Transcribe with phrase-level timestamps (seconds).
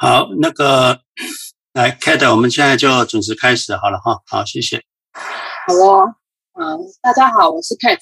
[0.00, 1.00] 好，那个
[1.74, 4.22] 来，Kate，我们现在就准时开始好了哈。
[4.28, 4.80] 好，谢谢。
[5.66, 6.14] 好哦，
[6.54, 7.98] 嗯，大家好，我是 Kate，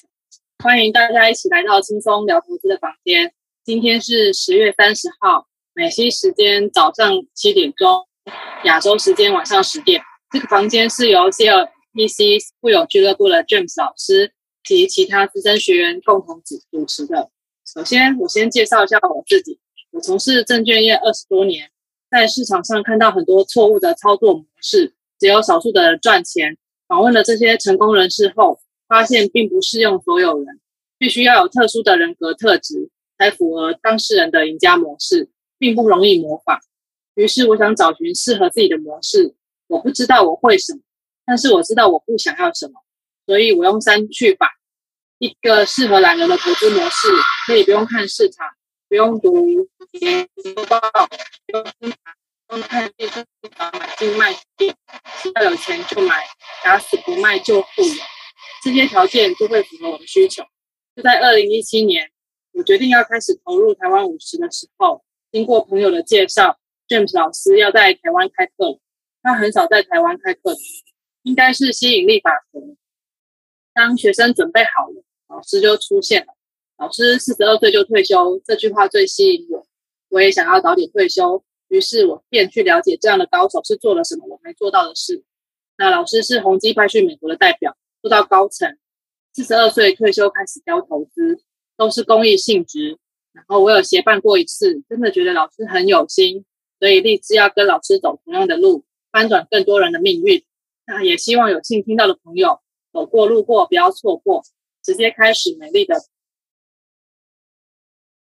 [0.63, 3.33] 欢迎大家一起来到轻松聊投资的房间。
[3.65, 8.05] 今天是十月三十号，美西时间早上七点钟，
[8.65, 9.99] 亚洲时间晚上十点。
[10.29, 14.31] 这个房间是由 CLEC 富有俱乐部的 James 老师
[14.63, 17.31] 及其他资深学员共同主主持的。
[17.65, 19.59] 首先，我先介绍一下我自己，
[19.89, 21.71] 我从事证券业二十多年。
[22.09, 26.57] 在市场上看到很多错误的操作模式，只有少数的人赚钱。
[26.87, 30.59] 访问了这些成功人士后，发现并不适用所有人，
[30.97, 36.59] 必须要有特殊的人格特质才符合当事人的赢家模式，并不容易模仿。
[37.15, 39.33] 于是我想找寻适合自己的模式。
[39.67, 40.79] 我不知道我会什么，
[41.25, 42.79] 但是我知道我不想要什么，
[43.25, 44.49] 所以我用三去法，
[45.19, 47.07] 一个适合懒人的投资模式，
[47.45, 48.47] 可以不用看市场。
[48.89, 49.49] 不用读
[49.99, 50.79] 研究报，
[51.45, 51.97] 不用经常
[52.47, 53.25] 不用看电视，
[53.59, 54.73] 买进卖进，
[55.35, 56.23] 要有钱就买，
[56.63, 58.03] 打死不卖就富有。
[58.63, 60.41] 这些条件就会符合我的需求。
[60.95, 62.09] 就在二零一七年，
[62.53, 68.79] 我决定要开始投入台湾五十的时候，经过朋友的介绍，James 老师要在台湾开课了。
[69.21, 70.55] 他很少在台湾开课，
[71.23, 72.61] 应该是吸引力法则。
[73.73, 76.36] 当学生准备好了，老师就出现了。
[76.77, 79.65] 老师四十二岁就退休，这句话最吸引我。
[80.09, 85.23] 我也想要早点退休，于是我便去了解这样的高手是做了什么我没做到的事。
[85.77, 88.77] 那老师是宏基派去美国的代表，做到高层。
[89.33, 91.39] 四十二岁退休开始教投资，
[91.75, 92.97] 都是公益性质。
[93.33, 96.45] 然后我有协办过一次，真的觉得老师很有心，
[96.79, 100.43] 所以立志要跟老师走同样的路，翻转更多人的命运。
[100.85, 102.59] 那也希望有幸听到的朋友，
[102.93, 104.43] 走过路过不要错过，
[104.83, 105.95] 直接开始美丽的。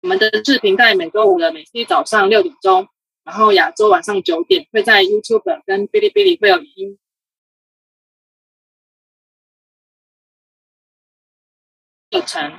[0.00, 2.86] 我们的视频在每周五的每天早上六点钟，
[3.24, 6.98] 然后亚洲晚上九点会在 YouTube 跟哔哩哔哩会有语音
[12.10, 12.52] 课程，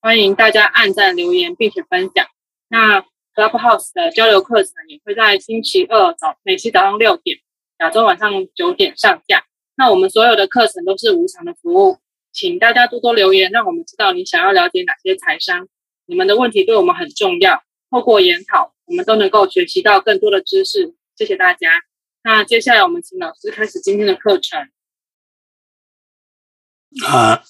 [0.00, 2.26] 欢迎大家按赞留言并且分享。
[2.68, 3.00] 那
[3.34, 7.36] Clubhouse 的交流课程也会在星期二早美西早上六点，
[7.80, 9.44] 亚洲晚上九点上架。
[9.74, 11.98] 那我们所有的课程都是无偿的服务，
[12.32, 15.68] 请大家多多留言，让我们知道你想要了解哪些财商。
[16.06, 20.94] 你们的问题对我们很重要，透过研讨，我们都能够学习到更多的知识。
[21.16, 21.82] 谢谢大家。
[22.22, 24.70] 那接下来我们请老师开始今天的课程。
[27.06, 27.44] 啊，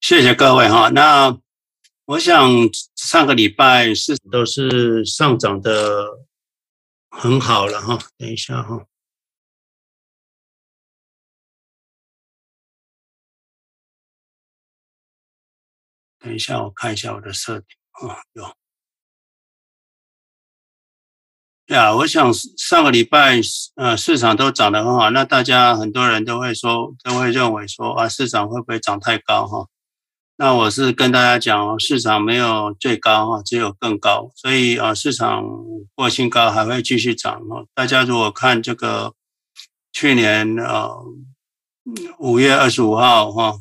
[0.00, 0.88] 谢谢各位哈。
[0.90, 1.38] 那
[2.04, 2.50] 我想
[2.94, 6.26] 上个礼拜是都是上涨的
[7.10, 7.98] 很好了哈。
[8.16, 8.86] 等一下哈。
[16.18, 17.79] 等一下，我看一下我的设定。
[17.92, 18.44] 啊，有，
[21.66, 23.38] 对啊，我想上个礼拜，
[23.74, 29.66] 呃，市场都涨得很好，那大家很多人都会说，都会认为说，啊，市场会不会涨太高哈？
[30.36, 35.44] 那我是跟大家讲，市场没有最高哈，只有更高，所以啊，市场
[35.94, 37.66] 过新高还会继续涨哈。
[37.74, 39.14] 大家如果看这个
[39.92, 41.04] 去年呃
[42.18, 43.58] 五月二十五号哈。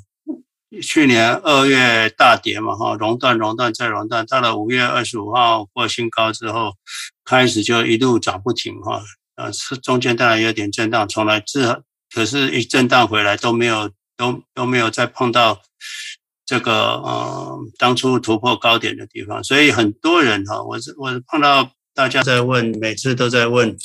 [0.83, 6.75] 去年二月大跌嘛，哈，熔断、熔断再熔断，到了五月二十五号过新高之后，
[7.25, 9.01] 开始就一路涨不停，哈，
[9.35, 15.59] 呃，是中间当然有点震荡，从来这可是一震荡回来都没有，都都没有再碰到
[16.45, 23.75] 这个呃当初突破高点的地方，所以很多人哈，我我碰到大家在问，每次都在问，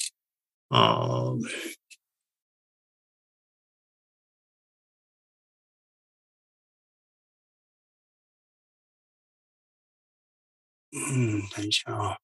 [0.69, 1.39] 呃。
[10.97, 12.17] 嗯，等一下啊，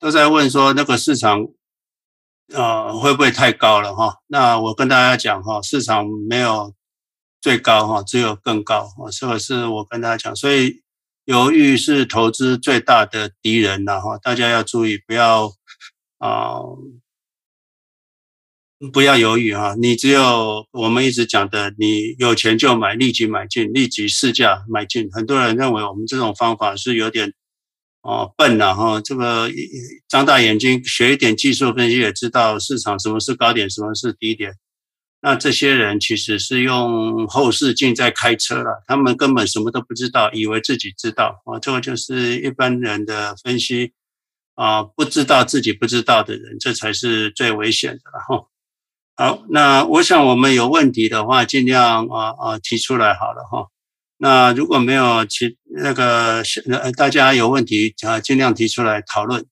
[0.00, 1.46] 都在问说那个市场，
[2.52, 4.16] 呃，会不会太高了哈？
[4.26, 6.74] 那我跟大家讲哈，市场没有
[7.40, 9.06] 最高哈，只有更高啊。
[9.12, 10.82] 这个是我跟大家讲，所以
[11.26, 14.18] 犹豫是投资最大的敌人了哈。
[14.18, 15.52] 大家要注意，不要
[16.18, 16.58] 啊，
[18.92, 19.76] 不要犹豫哈。
[19.80, 25.08] 你只有我们一直讲的，你有钱就买，立即买进，立即市价买进。
[25.12, 27.32] 很多人认为我们这种方法是有点。
[28.06, 29.00] 哦，笨了哈！
[29.00, 29.50] 这个
[30.06, 34.54] 张大眼睛学一点技术分析，也知道市场什么是高点，什么是低点。
[35.20, 41.58] 那这些人其实是用后视镜在开车了，他们根本什么都不知道，以为自己知道啊！
[41.58, 43.92] 这个就是一般人的分析
[44.54, 48.46] 啊，不知道自己不知道的人，这才是最危险的哈。
[49.16, 53.66] 好，那我想我们有问题的话，尽量啊啊提出来好了哈。
[54.18, 59.46] 那如果没有其那个呃大家有问题啊，尽量提出来讨论。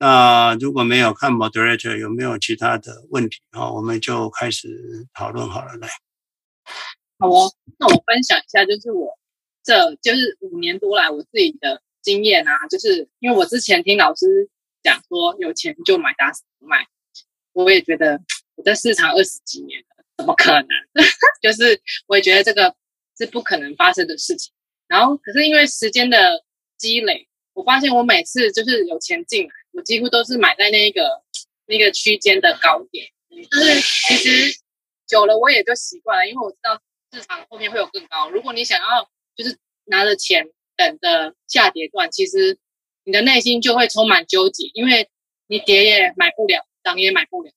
[0.00, 3.70] 那如果没有看 moderator 有没有其他的问题啊？
[3.72, 4.68] 我们就开始
[5.12, 5.88] 讨论好了，来。
[7.18, 9.18] 好哦，那我分享一下，就是我
[9.64, 14.48] 这就是五年多来我自己的经验啊，就是因为我之前听老师
[14.84, 16.86] 讲说有钱就买，打死不卖，
[17.52, 18.20] 我也觉得
[18.54, 20.68] 我在市场二十几年了，怎么可能？
[21.42, 22.72] 就是我也觉得这个
[23.18, 24.52] 是不可能发生的事情。
[24.86, 26.44] 然后可是因为时间的
[26.76, 29.50] 积累，我发现我每次就是有钱进来。
[29.72, 31.22] 我几乎都是买在那个
[31.66, 33.06] 那个区间的高点，
[33.50, 34.58] 就是其实
[35.06, 36.80] 久了我也就习惯了，因为我知道
[37.12, 38.30] 市场后面会有更高。
[38.30, 42.58] 如果你想要就是拿着钱等着下跌段，其实
[43.04, 45.08] 你的内心就会充满纠结，因为
[45.46, 47.52] 你跌也买不了，涨也买不了。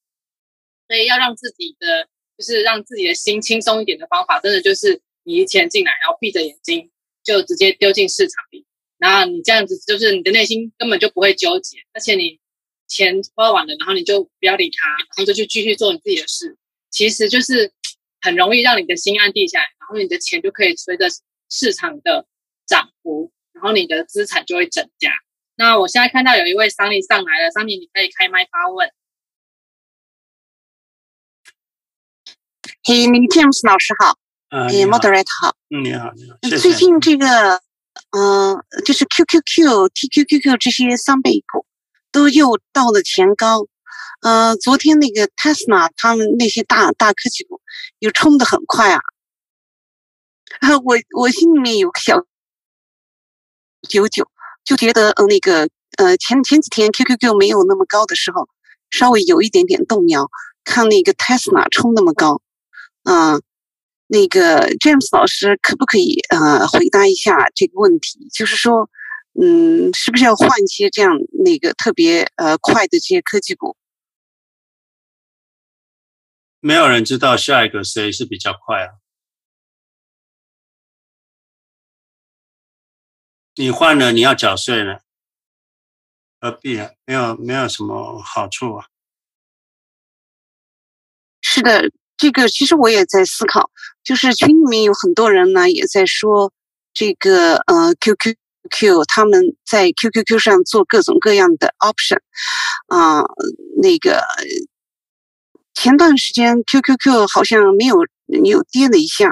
[0.87, 6.91] 所以要让自己的就是让自己的心轻松一点的方法，真的就是你一钱进来，然后闭着眼睛
[7.23, 8.65] 就直接丢进市场里。
[8.97, 12.39] 然后你这样子，就是你的内心根本就不会纠结，而且你
[12.87, 16.55] 钱花完了，然后你就不要理他，然后就去继续做你自己的事，
[16.89, 17.73] 其实就是
[18.21, 21.07] 很容易让你的心安定下来，然后你的钱就可以随着
[21.49, 22.27] 市场的
[22.67, 25.11] 涨幅，然后你的资产就会增加。
[25.55, 28.91] 那我现在看到有一位桑尼上来了，桑尼你可以开麦发问。
[32.83, 34.17] 嘿，那个 James 老师好，
[34.51, 36.57] 嘿，Moderator 好，嗯，你好，你好，谢谢。
[36.57, 37.61] 最近这个。
[38.11, 41.65] 嗯、呃，就是 QQQ、TQQQ 这些三倍股
[42.11, 43.67] 都又到了前高。
[44.21, 47.59] 呃，昨天那个 Tesla 他们那些大大科技股
[47.99, 48.99] 又冲得很快啊。
[50.61, 52.25] 啊，我我心里面有个小
[53.87, 54.29] 九九，
[54.63, 58.47] 就觉得呃那个呃前前几天 QQQ 没有那么高的时候，
[58.89, 60.29] 稍微有一点点动摇，
[60.63, 62.41] 看那个 Tesla 冲那么高，
[63.03, 63.41] 嗯、呃。
[64.11, 68.27] 那个 James 老师可不可以呃回答一下这个问题？
[68.27, 68.89] 就是说，
[69.41, 71.13] 嗯，是不是要换一些这样
[71.45, 73.77] 那个特别呃快的这些科技股？
[76.59, 78.99] 没有人知道下一个谁是比较快啊？
[83.55, 85.03] 你换了你要缴税了？
[86.41, 86.91] 何必啊？
[87.05, 88.87] 没有没有什么好处啊？
[91.39, 91.89] 是的。
[92.21, 93.71] 这个其实我也在思考，
[94.03, 96.53] 就是群里面有很多人呢，也在说
[96.93, 102.19] 这个呃 QQQ 他们在 QQQ 上做各种各样的 option，
[102.85, 103.25] 啊、呃，
[103.81, 104.21] 那个
[105.73, 107.97] 前段时间 QQQ 好像没有
[108.43, 109.27] 有跌了一下，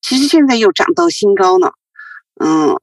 [0.00, 1.74] 其实现在又涨到新高了，
[2.42, 2.74] 嗯，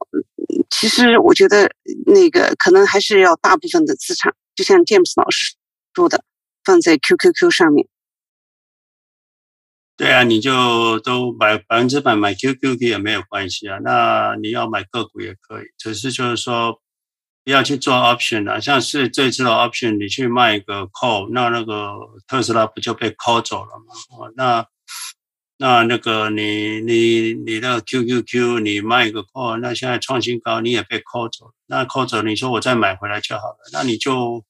[0.70, 1.72] 其实我觉得
[2.06, 5.56] 那个可能还是要大部分的资产，就像 James 老师
[5.92, 6.22] 说的，
[6.64, 7.88] 放在 QQQ 上面。
[10.00, 13.76] 对啊，你就都买百分之百买 QQQ 也没有关系啊。
[13.84, 16.80] 那你要买个股也可以，只是就是说
[17.44, 18.58] 不要去做 option 啊。
[18.58, 21.92] 像是这次的 option，你去卖一个 call，那那个
[22.26, 23.94] 特斯拉不就被 call 走了吗？
[24.18, 24.66] 哦，那
[25.58, 31.52] 那那个你你你那个 QQQ 你卖一个 call，那现在创新高，你也被 call 走了。
[31.66, 34.42] 那 call 走，你说我再买回来就好了，那你就。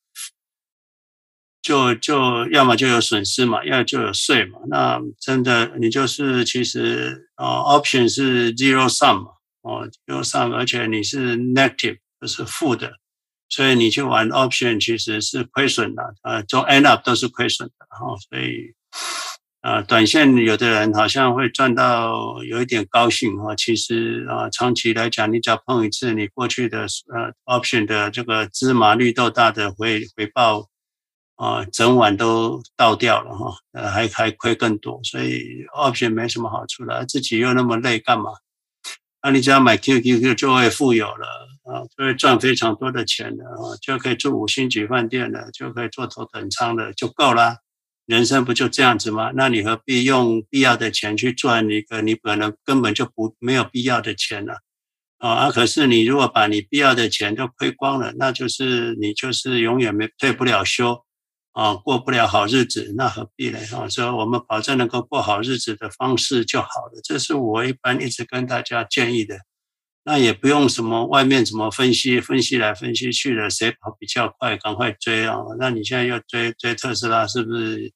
[1.63, 4.59] 就就要么就有损失嘛，要就有税嘛。
[4.69, 9.31] 那真的你就是其实啊、，option 是 zero sum 嘛，
[9.61, 12.93] 哦，zero sum，而且你是 negative，就是负的，
[13.51, 18.17] 所以你去玩 option 其实是亏损的，呃，就 end up 都是亏损的哈。
[18.31, 18.73] 所以
[19.61, 30.70] 啊、呃，短线有的人好像会赚到有一点高兴哈，其实啊、呃，长期来讲，你只要碰一次，你过去的呃 option 的这个芝麻绿豆大的回回报。
[31.41, 38.31] 啊，整晚都倒掉了哈，呃，还还亏更多，所以 option 没什么好处了，自己又那么累干嘛？
[39.23, 41.27] 那你只要买 QQQ 就会富有了
[41.65, 47.57] 啊，就会赚非常多的钱了啊，就可以住五星级饭店了，就可以坐头等舱了，就够了。
[48.05, 49.33] 人生不就这样子吗？
[49.35, 54.53] 那你何必用必要的钱去赚一个你可能根本就不没有必要的钱呢？
[55.19, 61.03] 啊，可是你如果把你必要的钱都亏光了，那就是你就是永远没退不了休。
[61.61, 63.59] 啊，过不了好日子，那何必呢？
[63.77, 67.03] 啊，所以我们保证能够过好日子的方式就好了。
[67.05, 69.37] 这是我一般一直跟大家建议的。
[70.03, 75.37] 那也不用什么外面怎么分析，分析来分析去的，谁跑比较快，赶快追啊！
[75.59, 77.93] 那你现在又追追特斯拉，是不是？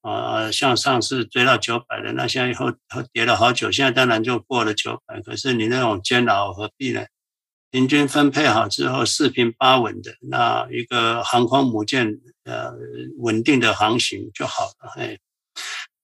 [0.00, 2.72] 啊，像上次追到九百的，那现在以后
[3.12, 5.20] 跌了好久，现在当然就过了九百。
[5.20, 7.04] 可是你那种煎熬，何必呢？
[7.70, 12.72] 平均分配好之后，四平八稳的那一个航空母舰，呃，
[13.18, 14.92] 稳定的航行就好了。
[14.96, 15.18] 哎，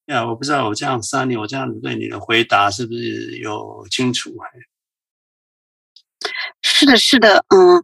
[0.05, 4.35] 呀，我不知道我这样三你，我这样子对你的回答是不是有清楚？
[6.61, 7.83] 是的，是的，嗯，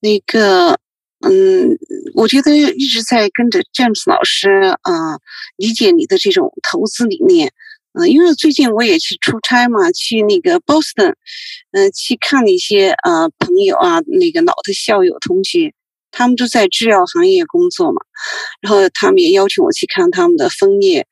[0.00, 0.78] 那个
[1.20, 1.76] 嗯，
[2.14, 5.18] 我觉得一直在跟着 James 老师啊、
[5.56, 7.52] 理解你的这种投资理念。
[7.98, 11.14] 嗯、因为最近我也去出差嘛，去那个 Boston，
[11.72, 15.72] 嗯、呃，去看了一些呃朋友啊，那个老的校友同学，
[16.16, 18.00] 他们都在制药行业工作嘛，
[18.62, 21.06] 然后他们也邀请我去看他们的枫叶，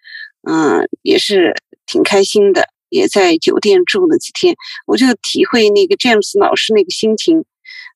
[0.48, 4.56] 嗯、也是挺开心的，也在酒店住了几天，
[4.86, 7.44] 我就体会那个 James 老师那个心情。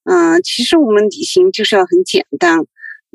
[0.04, 2.58] 嗯、其实我们旅行就是要很简单，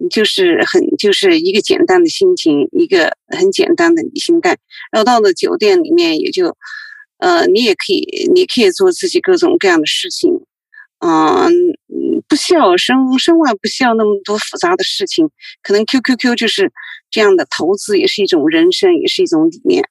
[0.10, 4.58] 就是很就是一个简单的心情，一个很简单的旅行袋。
[4.92, 6.58] 然后到了酒店里面，也就，
[7.20, 10.32] 呃，你也可以，你可以做自己各种各样的事情，
[11.06, 11.50] 嗯、呃，
[12.30, 15.30] 不需要身身外不需要那么多复杂的事情。
[15.62, 16.72] 可能 Q Q Q 就是
[17.12, 19.84] 这样的投资，也是一种人生，也是一种理念。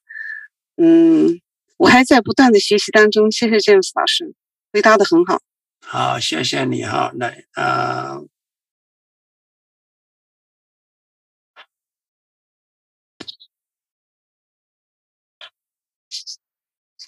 [0.77, 1.41] 嗯，
[1.77, 3.31] 我还在不断的学习当中。
[3.31, 4.35] 谢谢 James 老师，
[4.73, 5.43] 回答的很好。
[5.85, 7.13] 好，谢谢你哈。
[7.15, 8.27] 来，啊、呃，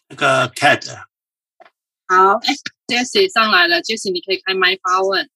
[0.09, 1.07] 那个 Cat，
[2.07, 2.39] 好，
[2.87, 5.29] Jesse 上来了，Jesse 你可以开麦发问。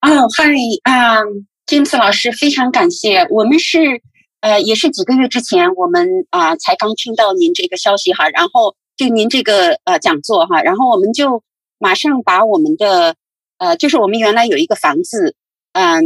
[0.00, 0.52] 哦，嗨，
[0.84, 1.20] 啊
[1.66, 3.26] ，James 老师，非常感谢。
[3.30, 4.00] 我们是，
[4.40, 8.76] 呃，也是几个月之前，我们啊、才刚听到您这个消息哈，然后。
[8.96, 11.42] 就您这个呃讲座哈，然后我们就
[11.78, 13.16] 马上把我们的
[13.56, 15.34] 呃，就是我们原来有一个房子，
[15.72, 16.04] 嗯，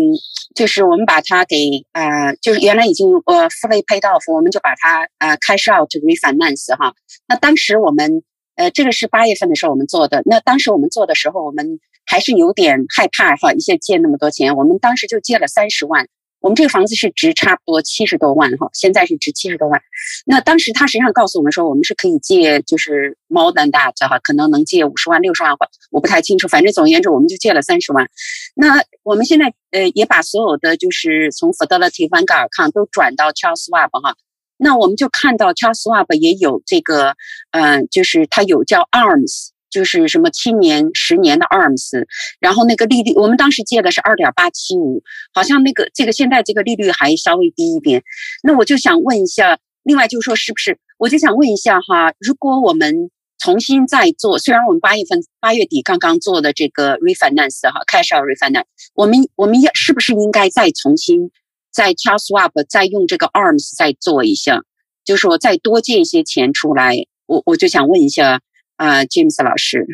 [0.55, 6.95] 就是我们把它给呃，就是原来已经呃 fully paid off，我们就把它呃 cash out refinance 哈。
[7.27, 8.23] 那当时我们
[8.57, 16.07] 呃，这个是八月份的时候我们做的，那当时我们做的时候，我们还是有点害怕哈，一下借那么多钱，我们当时就借了三十万。
[16.41, 19.81] 我们这个房子是值差不多七十多万哈，现在是值七十多万。
[20.27, 25.57] 那当时他实际上告诉我们说，我们是可以借，就是 more than that 哈，可能能借五十万、六十万，
[25.91, 26.47] 我不太清楚。
[26.47, 28.07] 反正总而言之，我们就借了三十万。
[28.55, 34.15] 那我们现在呃也把所有的就是从 Fidelity、Vanguard 看都转到 Charles Schwab 哈。
[34.57, 37.15] 那我们就看到 Charles w a b 也有这个，
[37.53, 39.51] 嗯、就是它有叫 ARMS。
[39.71, 42.07] 就是什么七年、十年的 ARMS，
[42.39, 48.01] 然后那个利率，我们当时借的是二点八七五，好像那个这个现在这个利率还稍微低一点。
[48.45, 50.79] 那我就想问一下，另外就是说是不是？
[50.97, 61.33] 我就想问一下哈，如果我们重新再做，虽然我们八月份八月底刚刚做的这个 refinance 哈，cash out refinance，我们我们要是不是应该再重新
[61.75, 64.63] 在 Charles Schwab 再用这个 ARMS 再做一下，
[65.05, 66.97] 就是说再多借一些钱出来？
[67.27, 68.41] 我我就想问一下。
[68.77, 69.87] 啊、，James 老师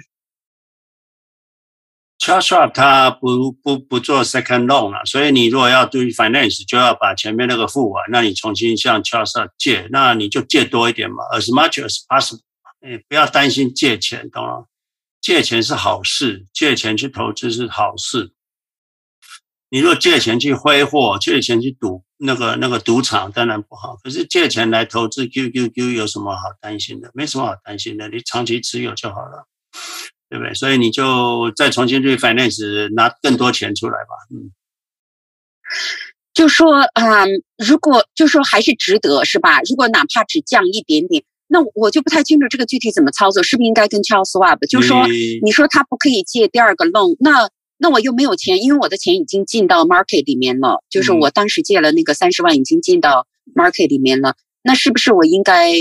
[2.18, 12.40] ，Charles Schwab 他不不不做 second loan 了，所以你如果要对 finance，就要把前面那个付完，那你重新向 Charles Schwab 借，那你就借多一点嘛，as much as possible，
[12.80, 14.66] 哎，不要担心借钱，懂了？
[15.20, 18.32] 借钱是好事，借钱去投资是好事。
[19.72, 23.96] 你若借钱去挥霍，借钱去赌那个那个赌场，当然不好。
[24.02, 27.08] 可是借钱来投资 QQQ 有什么好担心的？
[27.14, 29.46] 没什么好担心的，你长期持有就好了，
[30.28, 30.52] 对不对？
[30.54, 34.10] 所以你就再重新 refinance，拿更多钱出来吧。
[34.34, 34.50] 嗯，
[36.34, 39.60] 就说啊、嗯，如果就说还是值得是吧？
[39.70, 44.58] 如果哪怕只降一点点，那我就不太清楚这个具体怎么操作，是不是应该跟 Charles Schwab？
[44.68, 47.48] 就说你，你说他不可以借第二个 loan，那。
[47.82, 54.34] 那我又没有钱，因为我的钱已经进到 market 里面了，就是我当时借了那个三十万，已经进到 market 里面了。
[54.62, 55.72] 那是不是我应该，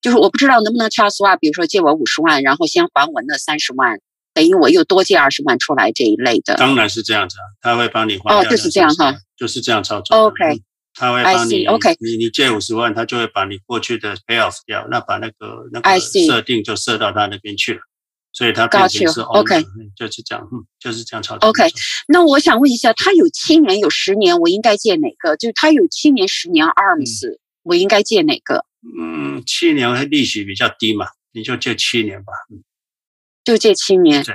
[0.00, 4.00] 就是我不知道能不能 Charles Schwab，比如说借我五十万，然后先还我那三十万，
[4.32, 6.54] 等于我又多借二十万出来这一类的。
[6.54, 8.34] 当然是这样子啊，他会帮你还。
[8.34, 10.16] 哦，就是这样哈，就是这样操作。
[10.16, 10.62] OK，
[10.94, 11.66] 他会帮你。
[11.66, 17.80] OK，你你借五十万，他就会把你过去的 pay off 掉，那把那个那个设定就设到他那边去了。
[18.32, 19.62] 所以它变成是 OK，
[19.94, 21.48] 就是这样，嗯，就是这样操作。
[21.48, 21.64] OK，
[22.08, 25.36] 那我想问一下，它有七年有十年，我应该借哪个？
[25.36, 28.64] 就是它有七年、十年 ARMS，、嗯、我应该借哪个？
[29.00, 32.32] 嗯，七年利息比较低嘛，你就借七年吧。
[32.50, 32.62] 嗯，
[33.44, 34.24] 就借七年。
[34.24, 34.34] 对。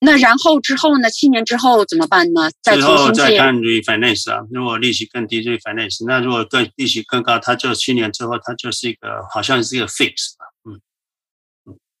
[0.00, 1.10] 那然后之后呢？
[1.10, 2.48] 七年之后怎么办呢？
[2.62, 3.20] 再重新借。
[3.22, 6.06] 再看 refinance 啊，如果利息更低，refinance。
[6.06, 10.34] 那如果更利息更高，它就七年之后，它就是一个好像是一个 fix。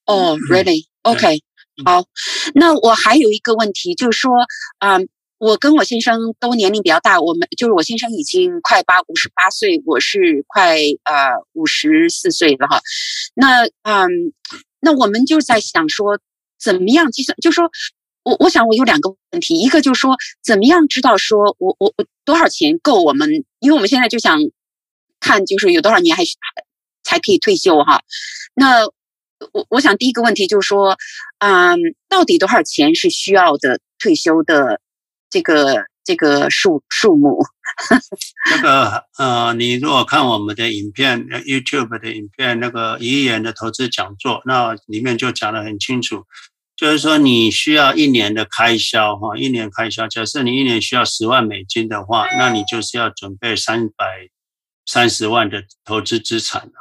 [0.08, 1.42] 哦、oh,，really？OK，
[1.84, 2.02] 好，
[2.54, 4.32] 那我还有一个问题，就是说，
[4.78, 12.80] 嗯，我跟我先生都年龄比较大，我们就是我先生已经快八五十八岁，我是快呃五十四岁了哈。
[13.34, 14.08] 那嗯，
[14.80, 16.18] 那我们就在想说，
[16.58, 17.36] 怎么样计算？
[17.42, 17.70] 就是说
[18.22, 23.28] 我我想我有两个问题，一个就是说，怎么样知道说我我我多少钱够我们？
[23.60, 24.40] 因为我们现在就想
[25.20, 26.24] 看，就是有多少年还
[27.04, 28.00] 才可以退休哈？
[28.54, 28.88] 那。
[29.52, 30.96] 我我想第一个问题就是说，
[31.38, 31.78] 嗯，
[32.08, 33.80] 到底多少钱是需要的？
[34.00, 34.80] 退休的
[35.28, 37.36] 这个这个数数目。
[38.48, 46.22] 那个呃，你如果看我们的影片，YouTube 的影片，那个一亿元的投资讲座，那里面就讲得很清楚，
[46.76, 54.28] 就是说你需要一年的开销哈，一年开销，假设你一年需要十万美金的话，那你就是要准备三百
[54.88, 56.80] 三十万的投资资产啊，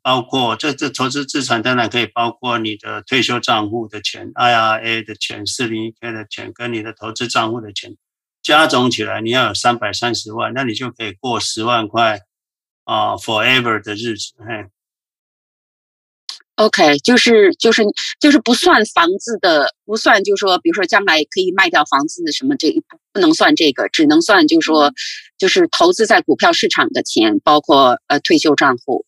[0.00, 7.96] 包括这这投资资产当然可以包括你的退休账户的钱、IRA 的钱、四零一 K 的钱跟你的投资账户的钱。
[8.42, 12.20] 加总起来，你要有三百三十万，那你就可以过十万块
[12.84, 14.34] 啊，forever 的日子。
[14.38, 14.66] 嘿
[16.58, 17.82] ，OK，就是就是
[18.20, 24.92] 就是不算房子的，不算就是说，比如说将来可以卖掉房子什么这不不能算这个，只能算就是说，
[25.38, 29.04] 就是投资在股票市场的钱，包括呃退休账户。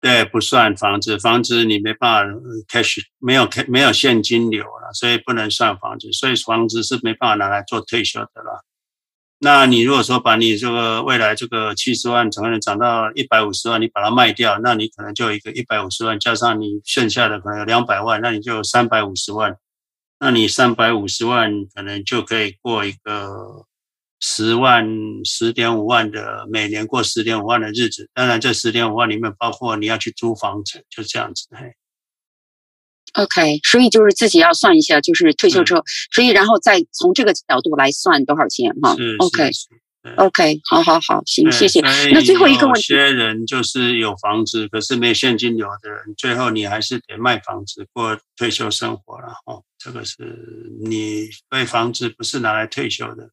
[0.00, 8.62] 对，不算房子，房子你没办法 cash，没有 cash，没有现金流了，所以不能算房子，所以房子是没办法拿来做退休的了。
[9.38, 19.56] 那你如果说把你这个未来这个七十万可能涨到一百五十万，你把它卖掉，那你可能就有一个一百五十万，加上你剩下的可能有两百万，那你就有三百五十万，
[20.18, 23.66] 那你三百五十万可能就可以过一个。
[24.18, 24.88] 十万、
[25.24, 31.46] 十点五万的每年过十点五万的日子，当然这十点五万里面包括你要去租房子，就这样子。
[31.50, 31.74] 嘿
[33.16, 38.96] ，OK，所以就是自己要算一下，就是退休之后，嗯、所以然后再从这个角度来算多少钱哈。
[39.18, 41.80] OK，OK，好好好，行，谢谢。
[42.12, 49.28] 那最后一个问题，有些人就是有房子，可是没有现金流的人，最后你还是得卖房子过退休生活了。
[49.46, 50.16] 哦，这个是
[50.84, 53.30] 你卖房子不是拿来退休的。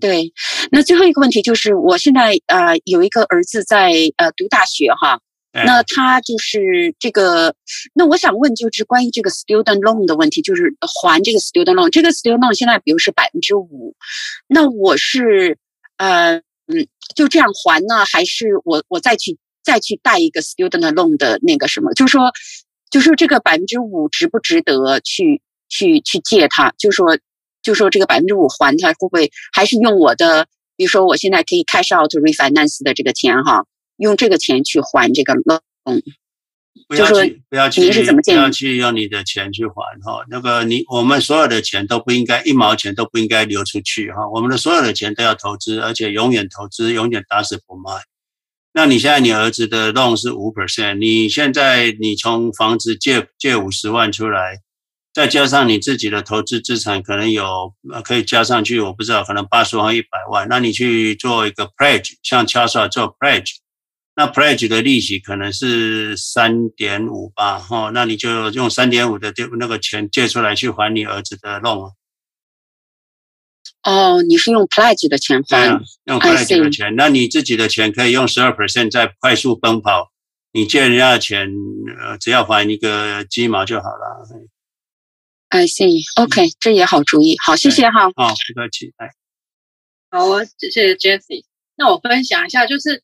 [0.00, 0.32] 对，
[0.70, 5.20] 那最后一个问题就是，我现在呃有一个儿子在呃读大学哈，
[5.54, 7.54] 那他就是这个，
[7.94, 13.94] 那我想问就是关于这个 student loan 的问题，就是还这个 student loan，这个 student loan 现在比如是百分之五，
[14.48, 15.58] 那我是
[15.98, 16.36] 呃
[16.66, 21.92] 嗯就这样还呢，还是我我再去再去贷一个 student loan 的那个什么？
[21.94, 22.32] 就是说
[22.90, 26.72] 就是说这个百分之五值不值得去去去借他？
[26.78, 27.18] 就是说。
[27.64, 30.46] 就说这个百分之五还他会不会还是用我的？
[30.76, 33.64] 比如说我现在可以 cash out refinance 的这个钱哈，
[33.96, 36.02] 用这个钱去还这个 loan。
[36.88, 36.96] 不
[37.54, 38.38] 要去，你是怎么建议？
[38.38, 40.24] 不要去用你的钱去还哈。
[40.28, 44.28] 那个你我们所有的钱都不应该一毛钱都不应该流出去哈。
[44.32, 47.92] 我们的所有的钱都要投资，而且永远投资，永远打死不卖。
[48.72, 54.60] 那你现在你儿子的 loan 是五 percent，你现在你从房子借借五十万出来。
[55.12, 60.48] 再加上你自己的投资资产，可能有呃可以加上去，我不知道，可能八十万、一百万。
[60.50, 63.52] 那你去做一个 pledge，像 Charles 做 pledge，
[64.16, 71.92] 那 pledge 的利息可能是三点五吧，哈，那你就用三点五的那个钱借出来去还你儿子的 loan。
[73.82, 75.66] 哦，你是用 pledge 的钱还？
[75.68, 80.10] 啊、用 pledge 的钱，那你自己的钱可以用十二 percent 再快速奔跑，
[80.52, 81.50] 你借人家的钱，
[82.00, 84.26] 呃，只要还一个鸡毛就好了。
[85.48, 86.02] I see.
[86.16, 87.36] OK，这也好主意。
[87.44, 88.04] 好，谢谢哈。
[88.16, 88.92] 好，不客气。
[88.96, 89.10] 哎，
[90.10, 91.44] 好，谢谢 Jessie。
[91.76, 93.02] 那我分享一下，就是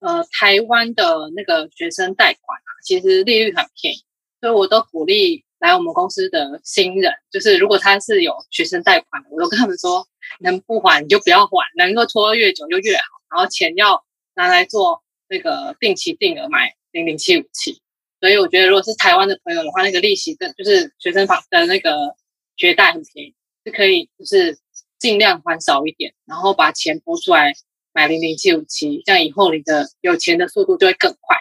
[0.00, 3.98] 呃，台湾的那个学生贷款啊，其实利率很便宜，
[4.40, 10.06] 所以我都鼓励来我们公司的新人，就是如果他是有学生贷款，我都跟他们说，
[10.40, 13.02] 能不还你就不要还，能够拖越久就越好。
[13.30, 14.02] 然后钱要
[14.34, 17.80] 拿来做那个定期定额买零零七五七。
[18.20, 22.14] 所以我觉得，如果是台湾的朋友的话，那个利息的，就是学生房的那个
[22.56, 23.34] 学贷很便宜，
[23.64, 24.58] 是可以就是
[24.98, 27.52] 尽量还少一点，然后把钱拨出来
[27.92, 31.36] 买零零七五七，这样以后你的有钱的速度就会更快。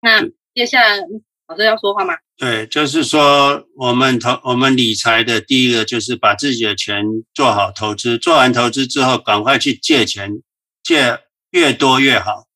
[0.00, 0.22] 那
[0.54, 0.96] 接下来
[1.48, 2.14] 老师要说话吗？
[2.36, 10.42] 对，就是说我们投我们理财的第一个就是把自己的钱做好投资，做完投资之后赶快去借钱，
[10.82, 11.18] 借
[11.50, 12.46] 越多越好。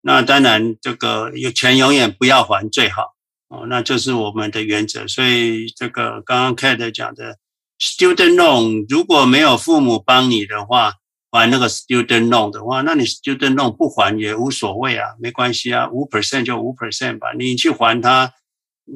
[0.00, 3.14] 那当然，这个有钱永远不要还最好
[3.48, 5.06] 哦，那就是我们的原则。
[5.06, 7.38] 所以这个刚刚 Kate 讲的
[7.78, 10.94] student loan，如果没有父母帮你的话，
[11.32, 18.32] 还那个 student loan 的话，那你 student loan 不还也无所谓啊，没关系啊，五 percent 就五 percent 吧，你去还它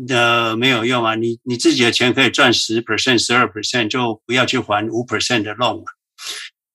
[0.07, 5.93] 的没有用啊，你你自己的钱可以赚十 percent、十二 percent，就不要去还五 percent 的 loan 啊。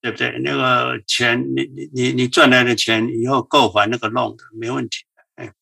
[0.03, 0.35] 对不对？
[0.39, 5.43] 那个钱，你你你你赚来的钱以后够还那个 loan 的，没问题的。
[5.43, 5.53] 哎，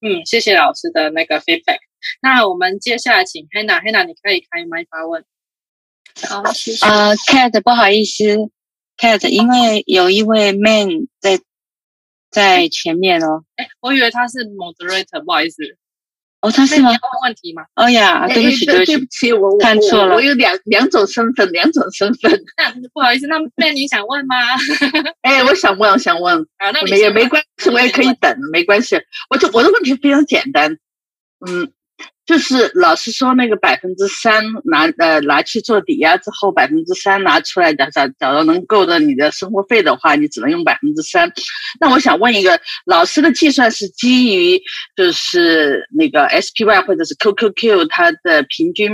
[0.00, 1.80] 嗯，谢谢老师的那个 feedback。
[2.22, 5.22] 那我们接下来请 Hannah，Hannah 你可以开麦发问。
[6.28, 6.86] 好，谢谢。
[6.86, 8.24] 啊、uh,，Cat 不好意思
[8.98, 10.88] ，Cat，因为有一位 man
[11.20, 11.40] 在
[12.30, 13.44] 在前面哦。
[13.56, 15.62] 哎，我以为他是 moderator，不好意思。
[16.40, 16.90] 哦，他是吗？
[16.90, 17.64] 问问题吗？
[17.76, 22.30] 哦呀，对不起，对不起，我看错了，我有两两种身份，两种身份。
[22.58, 24.36] 那不好意思，那那你想问吗？
[25.22, 28.96] 哎，我想问，我想问啊，那没也没关系，我也可以等，没关系。
[29.30, 30.76] 我就我的问题非常简单，
[31.46, 31.72] 嗯。
[32.24, 41.30] 就是老师说那个百分之三拿呃拿去做抵押之后，百分之三拿出来，假假假如能够的你的生活费的话，你只能用百分之三。
[41.80, 44.60] 那我想问一个，老师的计算是基于
[44.94, 48.90] 就是那个 SPY 或者是 QQQ 它的平均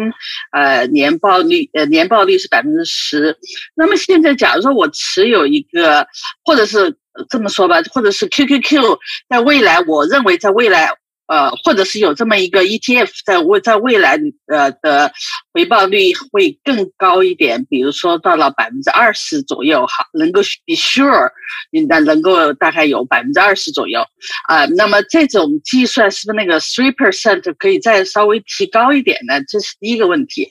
[0.53, 3.37] 呃年报率呃年报率是百分之十。
[3.75, 6.07] 那么现在假如说我持有一个，
[6.45, 6.97] 或者是
[7.29, 10.89] 这么说吧，或者是 QQQ，在未来我认为在未来。
[11.29, 15.13] 呃，或者是有这么一个 ETF，在未在未来呃的
[15.53, 21.31] 回报率会更高一点，比如说到了百分之二十左右，哈，能够 be sure，
[21.71, 24.01] 应该能够大概有百分之二十左右
[24.49, 29.39] 啊，那么这种计算是不是那个 three percent 可以再稍微提高一点呢？
[29.49, 30.49] 这是第一个问题。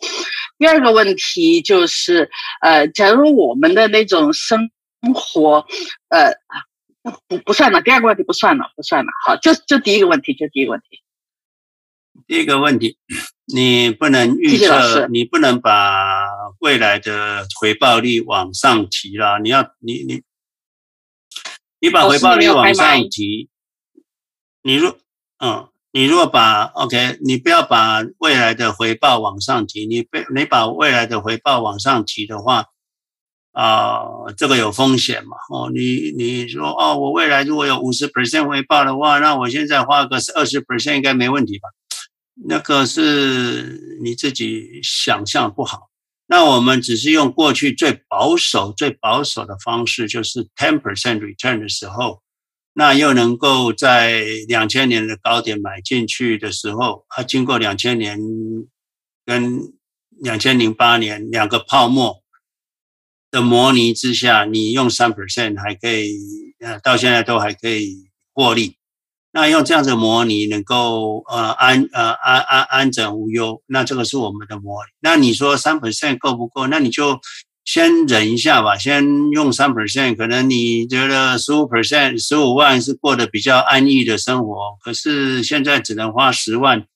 [0.59, 2.29] 第二个问题就是，
[2.61, 4.69] 呃，假如我们的那种生
[5.15, 5.65] 活，
[6.09, 6.31] 呃。
[7.27, 9.11] 不不算了，第二个问题不算了，不算了。
[9.25, 11.01] 好，就就第一个问题，就第一个问题。
[12.25, 12.97] 第一个问题，
[13.45, 16.27] 你不能预测，你不能把
[16.59, 19.39] 未来的回报率往上提了。
[19.39, 20.23] 你要你你
[21.79, 23.49] 你把回报率往上提，
[24.63, 24.97] 你若
[25.39, 32.65] 嗯，你如果把 OK，你不要把未来的回报往上提，你被你把未来的回报往上提的话。
[33.59, 34.03] 啊、
[34.37, 35.35] 这个有风险嘛？
[35.49, 41.67] 哦，你你说哦，我未来如果有五十 percent 回报的话，那我现在花个二十 percent 应该没问题吧？
[42.47, 45.89] 那个是你自己想象不好。
[46.27, 52.21] 那我们只是用过去最保守、最保守的方式，就是 ten percent return 的时候，
[52.73, 58.19] 那又能够在两千年的高点买进去的时候，它经过两千年
[59.25, 59.73] 跟
[60.21, 62.21] 两千零八年两个泡沫。
[63.29, 66.17] 的模拟之下，你用三 percent 还可以，
[66.59, 68.75] 呃，到现在都还可以获利。
[69.33, 74.89] 那用这样子模拟能够呃安呃安安安枕无忧，那这个是我们的模拟。
[75.01, 76.65] 那你说三 percent 够不够？
[76.67, 77.19] 那你就
[77.63, 80.15] 先忍一下吧，先用三 percent。
[80.15, 86.87] 可能你觉得十五 percent 十五万是过得比较安逸的生活，可是现在只能花十万。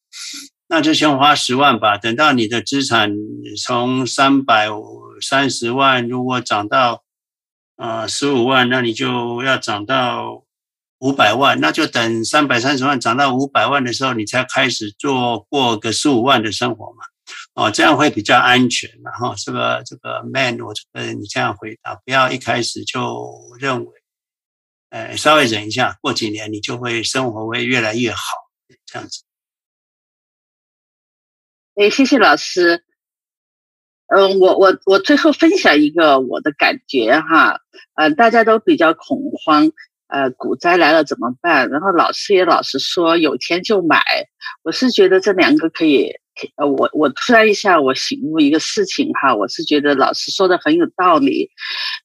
[0.67, 3.13] 那就先花十万吧，等到你的资产
[3.61, 4.69] 从三百
[5.21, 7.03] 三十万，如果涨到
[7.75, 10.43] 呃十五万，那你就要涨到
[10.99, 17.03] 五百万，那就等三百三十万涨到五百万的时候，你才开始做过个十五万的生活嘛，
[17.53, 23.91] 哦，这样会比较安全嘛，哈，这个这个 man，我觉得你这样回答，不要一开始就认为，
[24.89, 28.21] 呃，稍微忍一下，过几年你就会生活会越来越好，
[28.85, 29.23] 这样子。
[31.75, 32.83] 哎，谢谢老师。
[34.13, 37.57] 嗯，我我我最后分享一个我的感觉哈，
[37.95, 39.71] 呃，大家都比较恐慌，
[40.07, 41.69] 呃，股灾来了怎么办？
[41.69, 44.03] 然后老师也老是说有钱就买，
[44.63, 46.11] 我是觉得这两个可以，
[46.57, 51.49] 呃，我我突然一下我醒悟一个事情哈，我是觉得老师说的很有道理。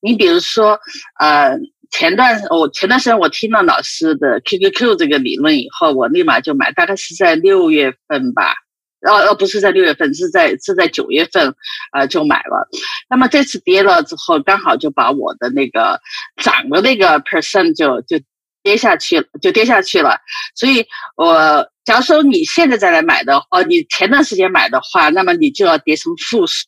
[0.01, 0.79] 你比如说，
[1.19, 1.59] 呃，
[1.91, 8.55] 前段我前段时间我听到老师的 QQQ 这个理论以后，我立马就买，大概是在六月份吧。
[9.01, 11.55] 呃，呃，不是在六月份，是在是在九月份，
[11.93, 12.69] 呃，就买了。
[13.09, 16.01] 那么这次跌了之后，刚好就把我的那个
[16.43, 18.19] 涨的那个 percent 就就
[18.63, 20.17] 跌下去了，就跌下去了。
[20.55, 20.85] 所以，
[21.17, 26.67] 我假如说你现在再来买的，哦，你前段时间买的话，那么你就要跌成负数。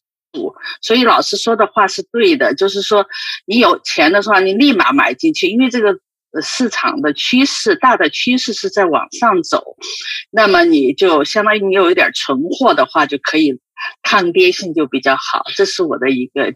[0.83, 3.07] 所以老师说的话是对的，就是说
[3.47, 5.99] 你有钱的话，你立马买进去，因为这个。
[6.43, 9.77] 市场的趋势，大的趋势是在往上走，
[10.31, 13.59] 那么你就相当于你有一点存货的话，就可以
[14.03, 15.43] 抗跌性就比较好。
[15.57, 16.55] 这是我的一个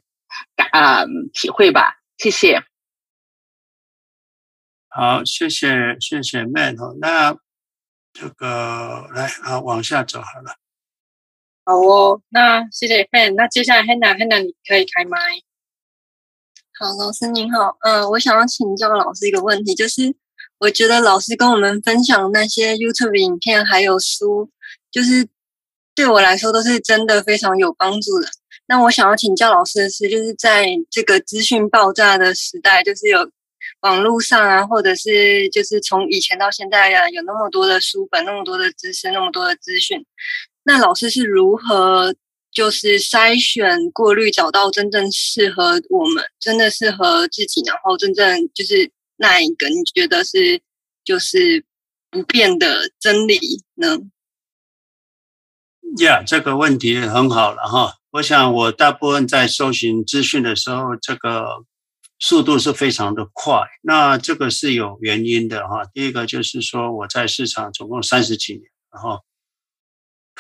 [0.55, 1.97] 感啊体会吧。
[2.19, 2.63] 谢谢。
[4.89, 6.77] 好，谢谢谢谢 Man。
[7.01, 7.37] 那
[8.13, 10.57] 这个来啊，往下走好了。
[11.65, 13.35] 好哦，那谢谢 Man。
[13.35, 15.19] 那接下来 Hannah，Hannah 你可以开麦。
[16.83, 20.13] 好，老师您好，嗯、我想要请教老师一个问题，就是
[20.59, 24.51] 我觉得老师跟我们分享那些 YouTube 影片还有书，
[24.91, 25.29] 就是
[25.95, 28.27] 对我来说都是真的非常有帮助的。
[28.67, 33.31] 那我想要请教老师的是，就是在这个资讯爆炸的时代，就是有
[33.83, 40.05] 网络上啊，或者是就是从以前到现在呀、啊，有那么多的书本，那么多的知识，那么多的资讯，
[40.65, 42.13] 那老师是如何？
[42.53, 50.61] 就是筛选、过滤，找到真正适合我们、真的适合自己，然后真正就是那一个你觉得是
[51.03, 51.65] 就是
[52.11, 53.41] 不变的真理
[53.77, 53.99] 呢？
[55.99, 57.97] 呀，这个问题很好了哈。
[58.13, 61.65] 我想我大部分在搜寻资讯的时候，这个
[62.19, 63.63] 速度是非常的快。
[63.83, 65.85] 那这个是有原因的哈。
[65.93, 68.63] 第一个就是说我在市场总共三十几年，
[68.93, 69.21] 然后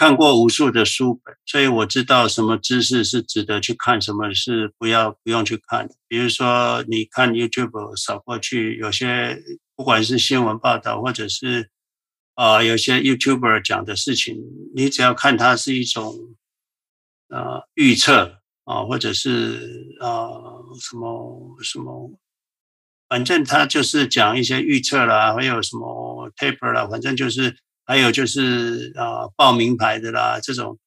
[0.02, 5.88] 看过无数的书本，所以我知道什么知识是值得去看，什么是不要不用去看。
[6.08, 9.40] 比如说你看 YouTube 扫过去，有些
[9.76, 11.70] 不管是新闻报道或者是。
[12.34, 14.38] 啊、有些 YouTuber 讲的事情，
[14.74, 16.34] 你只要看它是一种
[17.28, 22.18] 呃预测啊，或者是呃什么什么，
[23.06, 27.54] 反正他就是讲一些预测啦，还有什么 taper 啦，反正就是
[27.92, 30.78] 还有就是啊、报名牌的啦，这种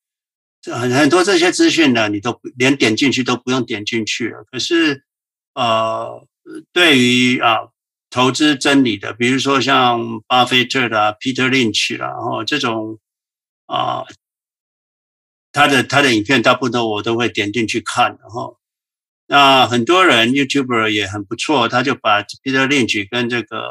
[0.64, 4.44] 很很多这些资讯呢，你都连点进去都不用点进去了。
[4.52, 5.04] 可是
[5.54, 6.28] 呃，
[6.74, 7.70] 对于啊。
[8.12, 12.98] 投资真理的，比如说像巴菲特啦、Peter Lynch 啦，然后这种
[13.66, 14.06] 啊，
[15.52, 18.58] 他的他的影片大部分我都会点进去看，然后
[19.28, 23.68] 那很多人 YouTuber 也很不错，他就把 Peter Lynch 跟这个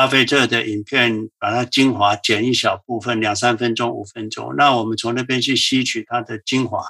[0.00, 6.82] 巴菲特的影片把它精华剪一小部分，两三分钟、五分钟，那我们从那边去吸取它的精华，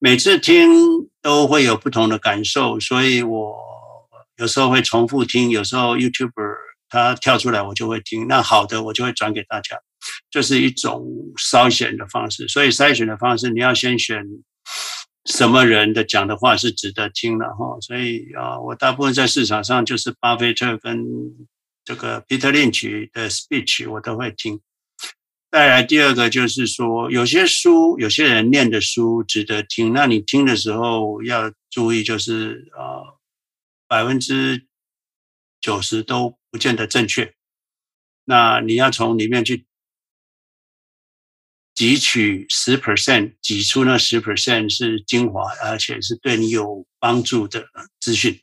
[0.00, 0.68] 每次听
[1.22, 3.54] 都会有不同的感受，所以我。
[4.38, 6.54] 有时候会重复听，有时候 YouTuber
[6.88, 8.26] 他跳出来，我就会听。
[8.26, 9.78] 那好的，我就会转给大家，
[10.28, 11.06] 这是一种
[11.38, 12.48] 筛选的方式。
[12.48, 14.26] 所以筛选的方式，你要先选
[15.24, 17.78] 什么人的讲的话是值得听的哈。
[17.80, 21.04] 所以啊，我大部分在市场上就是巴菲特跟
[21.86, 24.60] 这个 Peter Lynch 的 speech 我都会听。
[25.50, 33.16] 再来第二个就是说，有些书有些人念的书值得听，那你听的时候要注意，就是啊。
[33.88, 34.66] 百分之
[35.60, 37.36] 九十都不见得正确，
[38.24, 39.64] 那你要从里面去
[41.72, 47.68] 汲取十 percent，挤出那十 percent 是精华，而且是对你有帮助的
[48.00, 48.40] 资讯。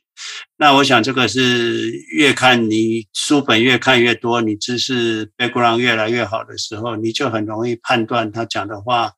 [0.56, 9.12] 那我想这个是越看你书本越看越多，你知识 background 越来越好的时候，你就很容易判断他讲的话。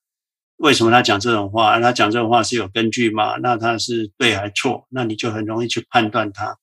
[0.59, 1.79] 为什么他讲这种话？
[1.81, 3.37] 他讲这种话是有根据吗？
[3.43, 4.87] 那他是对还错？
[4.89, 6.57] 那你就很容易去判断他。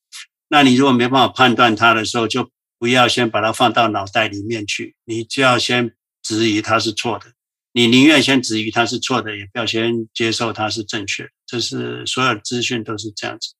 [0.47, 5.93] 那你如果没办法判断他的时候，就不要先把它放到脑袋里面去，你就要先
[6.23, 7.27] 质疑他是错的。
[7.71, 11.29] 你宁愿先质疑他是错的，也不要先接受他是正确。
[11.45, 13.53] 这是所有资讯都是这样子。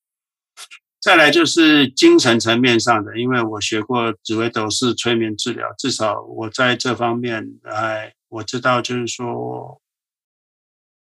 [1.03, 9.81] 再来就是精神层面上的，因为我学过紫微斗数催眠治疗，至少我在这方面，哎，我知道就是说。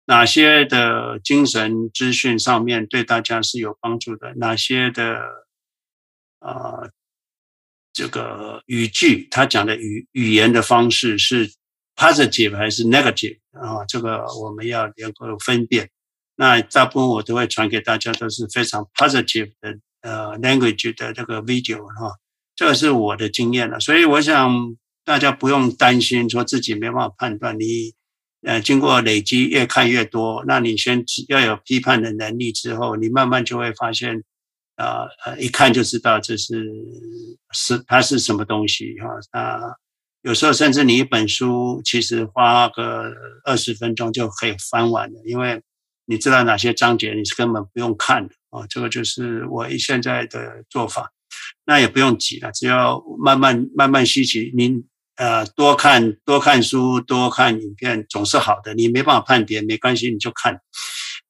[0.04, 4.34] 哪些的精神资讯上面对大家是有帮助的？
[4.34, 5.22] 哪些的
[6.40, 6.90] 啊、
[7.92, 11.48] 这个语句他讲的语语言的方式是
[11.94, 13.84] positive 还是 negative 啊？
[13.86, 15.88] 这个我们要能够分辨。
[16.34, 22.14] 那大部分我都会传给大家都是非常 positive 的呃 language 的这个 video 哈，
[22.54, 23.80] 这个是我的经验了。
[23.80, 27.94] 所以我想大家不用担心说自己没办法判断你。
[28.44, 34.24] 呃，经过累积，越看越多，那你先要有批判的能力之后，你慢慢就会发现，
[34.74, 36.68] 啊呃，一看就知道这是
[37.52, 39.06] 是它是什么东西哈。
[39.32, 39.76] 那
[40.22, 43.12] 有时候甚至你一本书，其实花个
[43.44, 45.62] 二十分钟就可以翻完了，因为
[46.12, 48.66] 你知道哪些章节你是根本不用看的啊。
[48.68, 51.10] 这个就是我现在的做法，
[51.64, 54.84] 那也不用急了，只要慢慢慢慢吸取您。
[55.16, 58.74] 呃，多看多看书，多看影片总是好的。
[58.74, 60.58] 你没办法判别，没关系，你就看。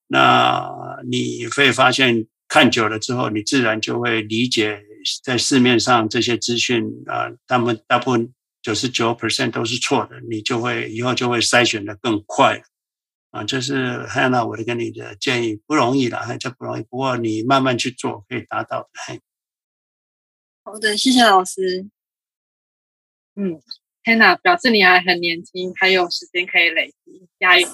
[0.06, 0.70] 那
[1.10, 4.80] 你会发现，看久了之后，你自然就会理解，
[5.24, 10.20] 在市面上这些资讯啊，他们大部分九十九 percent 都是错的。
[10.30, 12.62] 你就会以后就会筛选的更快
[13.32, 13.42] 啊。
[13.42, 16.82] 这是 Hannah 我的跟你的建议，不容易了，还这不容易。
[16.82, 19.20] 不过你慢慢去做，可以达到的。
[20.64, 21.88] 好的，谢谢老师。
[23.34, 23.60] 嗯
[24.04, 27.68] ，Hannah 表示你还很年轻，还有时间可以累积，加油！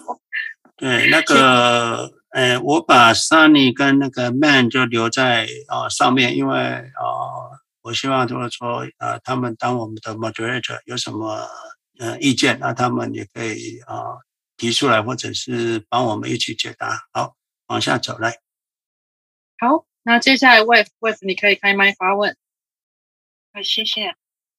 [0.76, 11.44] 对，那个，呃，我把 Sunny 跟那个 Man 就留在啊、呃、上面，因为啊、呃，我希望就是说，啊、呃，他们当我们的 Moderator 有什么
[11.98, 14.20] 呃意见，那他们也可以啊、呃、
[14.58, 17.08] 提出来，或者是帮我们一起解答。
[17.12, 17.36] 好，
[17.68, 18.40] 往下走来。
[19.56, 22.36] 好，那接下来 Wave，Wave 你可以开麦发问。
[23.52, 24.08] 好，谢谢。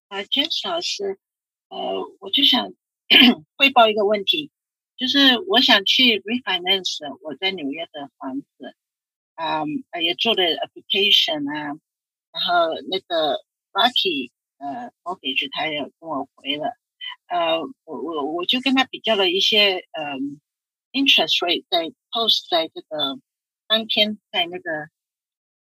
[0.07, 1.19] 啊，James 老师，
[1.67, 1.77] 呃，
[2.19, 2.73] 我就想
[3.57, 4.51] 汇报一个问题，
[4.97, 8.75] 就是我想去 refinance 我在纽约的房子，
[9.35, 11.77] 啊、嗯，也做了 application 啊，
[12.31, 16.75] 然后那个 Lucky 呃，mortgage 他也跟我回了，
[17.29, 20.41] 呃，我我我就跟他比较了一些嗯
[20.91, 23.19] interest rate 在 post 在这个
[23.67, 24.71] 当天在那个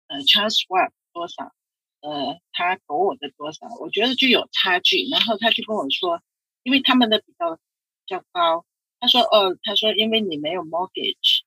[0.08, 1.52] 呃 Charles Schwab 多少，
[2.00, 5.06] 呃，他给我的多少，我觉得就有差距。
[5.10, 6.22] 然后他就跟我说，
[6.62, 7.60] 因为他们的比较比
[8.06, 8.64] 较高，
[8.98, 11.42] 他说哦，他说因为你没有 mortgage，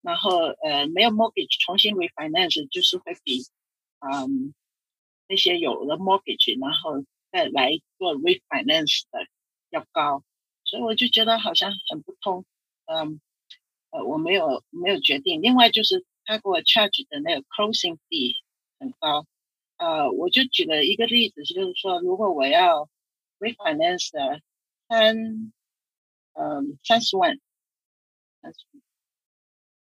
[0.00, 3.42] 然后呃没有 mortgage 重新 refinance 就是会比
[3.98, 4.54] 嗯
[5.26, 9.26] 那些有了 mortgage 然后再来做 refinance 的。
[9.76, 10.24] 要高，
[10.64, 12.44] 所以我就觉得好像很不通，
[12.86, 13.20] 嗯，
[13.90, 15.42] 呃，我没有没有决定。
[15.42, 18.36] 另外就是他给我 charge 的那个 closing fee
[18.78, 19.26] 很高，
[19.76, 22.88] 呃，我就举了一个例子，就是说如果我要
[23.38, 24.08] refinance
[24.88, 25.52] 三，
[26.32, 27.38] 嗯，三十万，
[28.40, 28.60] 三十，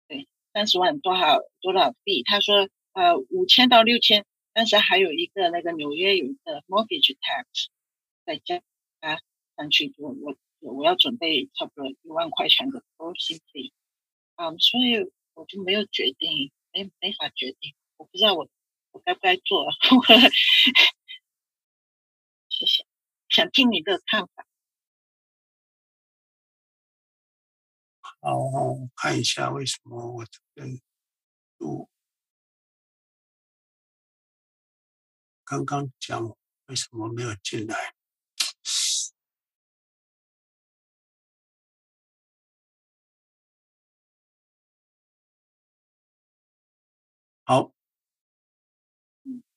[0.09, 7.67] 对，三十万多少多少币他说呃五千到六千，但是还有一个那个纽约有一个 mortgage tax
[8.25, 8.61] 在加
[8.99, 9.19] 啊。
[9.55, 13.71] 上去我我我要准备差不多一万块钱的 closing fee，
[14.35, 18.49] 啊，所以我就没有决定，没没法决定，我不知道我
[18.91, 19.71] 我该不该做，
[22.49, 22.85] 谢谢，
[23.29, 24.45] 想听你的看法。
[28.21, 30.81] 好，我看一下为什么我这边
[31.57, 31.89] 录，
[35.43, 36.35] 刚刚讲
[36.67, 37.94] 为什么没有进来。
[47.45, 47.71] 好。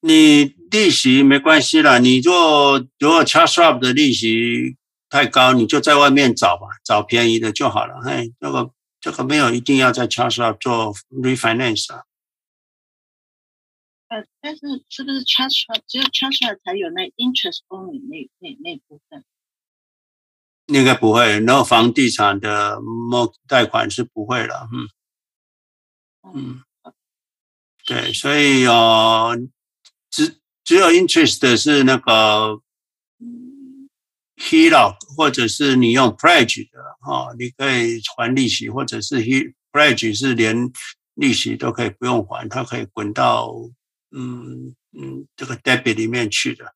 [0.00, 4.76] 你利息没关系啦，你做，如果 charge up 的利息
[5.10, 8.00] 太高，你就在外面找吧，找便宜的就好了。
[8.04, 8.70] 嘿，这个，
[9.00, 12.04] 这个没有一定要在 charge up 做 refinance 啊。
[14.06, 19.24] 呃，但是，是不是 charge up，只有 charge up 才有那 interest only 那那那部分？
[20.66, 24.68] 应该不会，然后房地产的 more 贷款是不会了。
[24.72, 24.88] 嗯。
[26.34, 26.62] 嗯。
[27.88, 29.34] 对，所以哦，
[30.10, 32.60] 只只有 interest 的是那个
[34.36, 40.70] HELOC 或者是你用 pledge 的哈，你可以还利息，或者是 he pledge 是连
[41.14, 43.50] 利息都可以不用还，它可以滚到
[44.14, 46.66] 嗯嗯这个 debit 里面去的。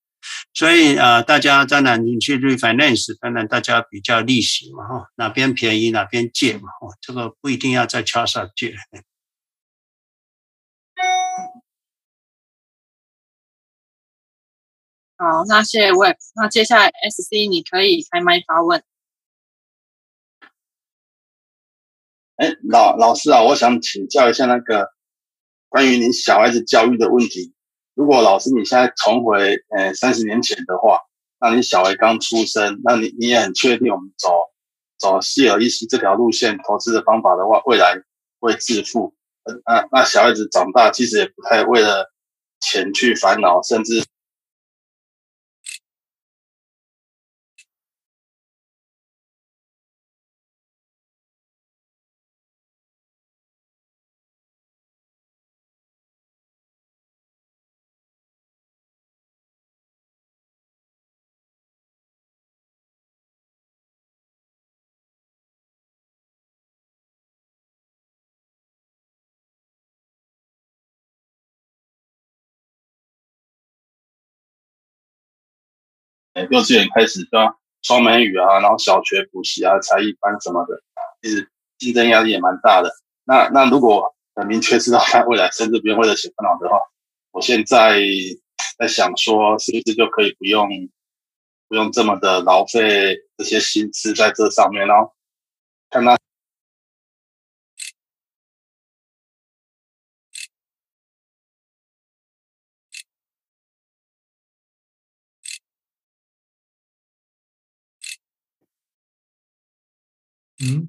[0.54, 8.74] 所以啊，大家当然你去 refinance，当然大家比较利息嘛哈，哪边便宜哪边借嘛，哦，这个不一定要在 c h a r s 借。
[15.22, 16.16] 好，那谢谢 Web。
[16.34, 18.82] 那接下来 SC 你可以开麦发问。
[22.34, 24.88] 哎，老老师啊，我想请教一下那个
[25.68, 27.54] 关于您小孩子教育的问题。
[27.94, 30.98] 如果老师你现在重回呃三十年前的话，
[31.38, 34.28] 那你小孩刚出生，那你你也很确定我们走
[34.98, 37.94] 走 CLEC 这条路线投资的方法的话，未来
[38.40, 39.14] 会致富。
[39.44, 42.12] 那、那小孩子长大其实也不太为了
[42.58, 44.04] 钱去烦恼，甚至。
[76.34, 80.82] 幼稚园开始教双美语啊，然后小学补习啊，才艺班什么的，
[81.20, 82.90] 其实竞争压力也蛮大的。
[83.24, 86.78] 那那如果很明确知道他未来甚至不用为了钱烦恼的话，
[87.32, 88.00] 我现在
[88.78, 90.68] 在想说，是不是就可以不用
[91.68, 95.12] 不用这么的劳费这些心思在这上面，然后
[95.90, 96.16] 看他。
[110.64, 110.88] 嗯，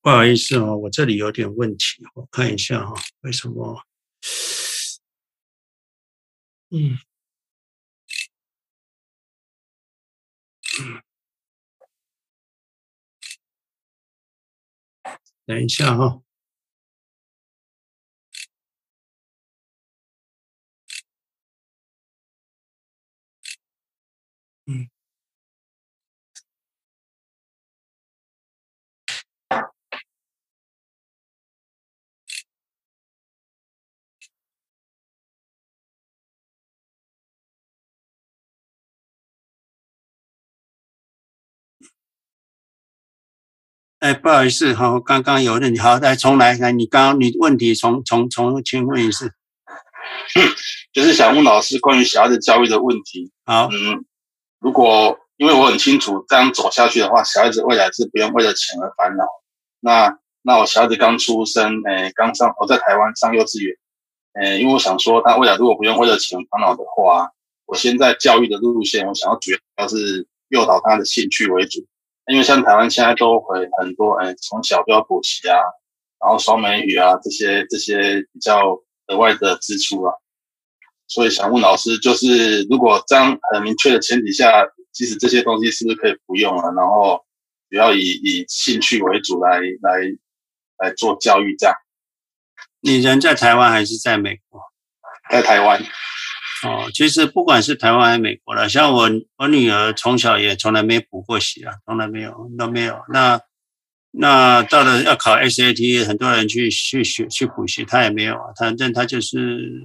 [0.00, 3.82] 不好意思哦，我这里有点问题，我看一下哈，为什么？
[6.70, 6.98] 嗯，
[10.80, 11.02] 嗯，
[15.44, 16.22] 等一下哈，
[43.98, 49.32] 哎，不好意思，好，刚刚有问题，好，来重来，来，你刚刚你问题重重重，请问一次，
[50.92, 53.32] 就是想问老师关于小孩子教育的问题。
[53.46, 54.04] 好，嗯，
[54.60, 59.24] 如果因为我很清楚这样走下去的话，小孩子未来是不用为了钱而烦恼。
[59.80, 63.74] 那那我小孩子刚出生，哎，刚上我在台湾上幼稚园，
[64.34, 67.30] 哎，因为我想说，他未来如果不用为了钱烦恼的话，
[67.64, 71.86] 我现在教育的路线，我想要主要是诱导他的兴趣为主。
[72.28, 75.56] 因为像台湾现在都会很多，哎，从小就要补习啊，
[76.20, 80.12] 然后双美语啊这些这些比较额外的支出啊，
[81.06, 84.50] 所以想问老师，就是如果这样很明确的前提下，
[84.92, 86.72] 其实这些东西是不是可以不用了？
[86.74, 87.24] 然后
[87.70, 90.00] 主要以以兴趣为主来来
[90.78, 91.74] 来做教育这样。
[92.80, 94.60] 你人在台湾还是在美国？
[95.30, 95.80] 在台湾。
[96.64, 102.98] 哦，其实不管是台湾还是美国了，像我我女儿从小也从来没补过习啊，从来没有都没有。
[103.12, 103.38] 那
[104.10, 108.54] 那到了要考 SAT，很多人去去学去补习，她也没有啊。
[108.58, 109.82] 反正她就是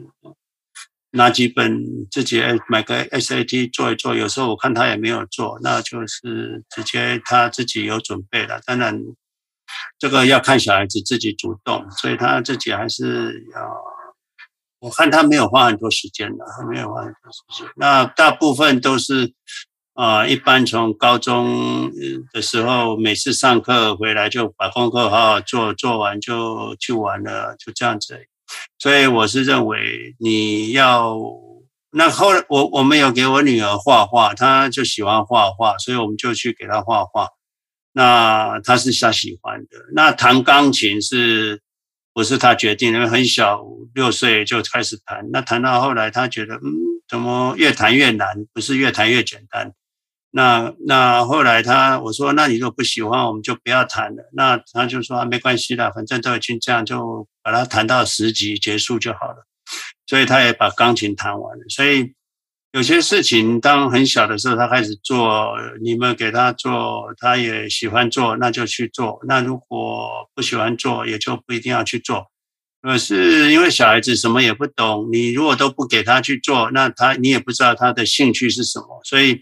[1.12, 4.16] 拿几本自己买个 SAT 做一做。
[4.16, 8.62] 有时候我看她也没有做，那就是直接她自己有准备了。
[8.66, 8.98] 当然，
[10.00, 13.91] 这个要看小孩子自己主动，所以她自己还是要。
[14.82, 17.72] 我看他没有花很多时间的，没有花很多时间。
[17.76, 19.32] 那大部分都是
[19.94, 21.92] 啊、一般从高中
[22.34, 28.20] 的时候，每次上课回来就把功课好好做，做完就去玩了，就这样子。
[28.80, 31.16] 所以我是认为你要
[31.92, 37.28] 那后来我我们有给我女儿画画，她就喜欢画画，所以我们就去给她画画。
[37.92, 39.78] 那她是她喜欢的。
[39.94, 41.62] 那弹钢琴是。
[42.14, 45.30] 不是他决定，因为很小，六岁就开始弹。
[45.32, 46.74] 那弹到后来，他觉得，嗯，
[47.08, 48.46] 怎么越弹越难？
[48.54, 49.72] 不是越弹越简单。
[50.32, 54.30] 那那后来他我说，那你如果不喜欢，我们就不要弹了。
[54.34, 59.48] 那他就说，啊，没关系啦，反正都已经这样，就把它弹到十级结束就好了。
[60.08, 61.64] 所以他也把钢琴弹完了。
[61.70, 62.14] 所以。
[62.74, 69.20] 有些事情，当很小的时候，他开始做，你们给他做，他也喜欢做，那就去做。
[69.28, 72.28] 那如果不喜欢做，也就不一定要去做。
[72.82, 79.02] 可是因为小孩子什么也不懂，你如果都不给他去做，那他你也不知道他的兴趣是什么。
[79.04, 79.42] 所以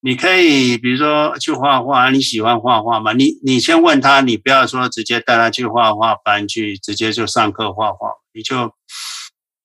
[0.00, 3.12] 你可以比如说去画画，你喜欢画画吗？
[3.12, 8.72] 你你先问他，你不要说直接带他去画画班去，直接就上课画画，你就。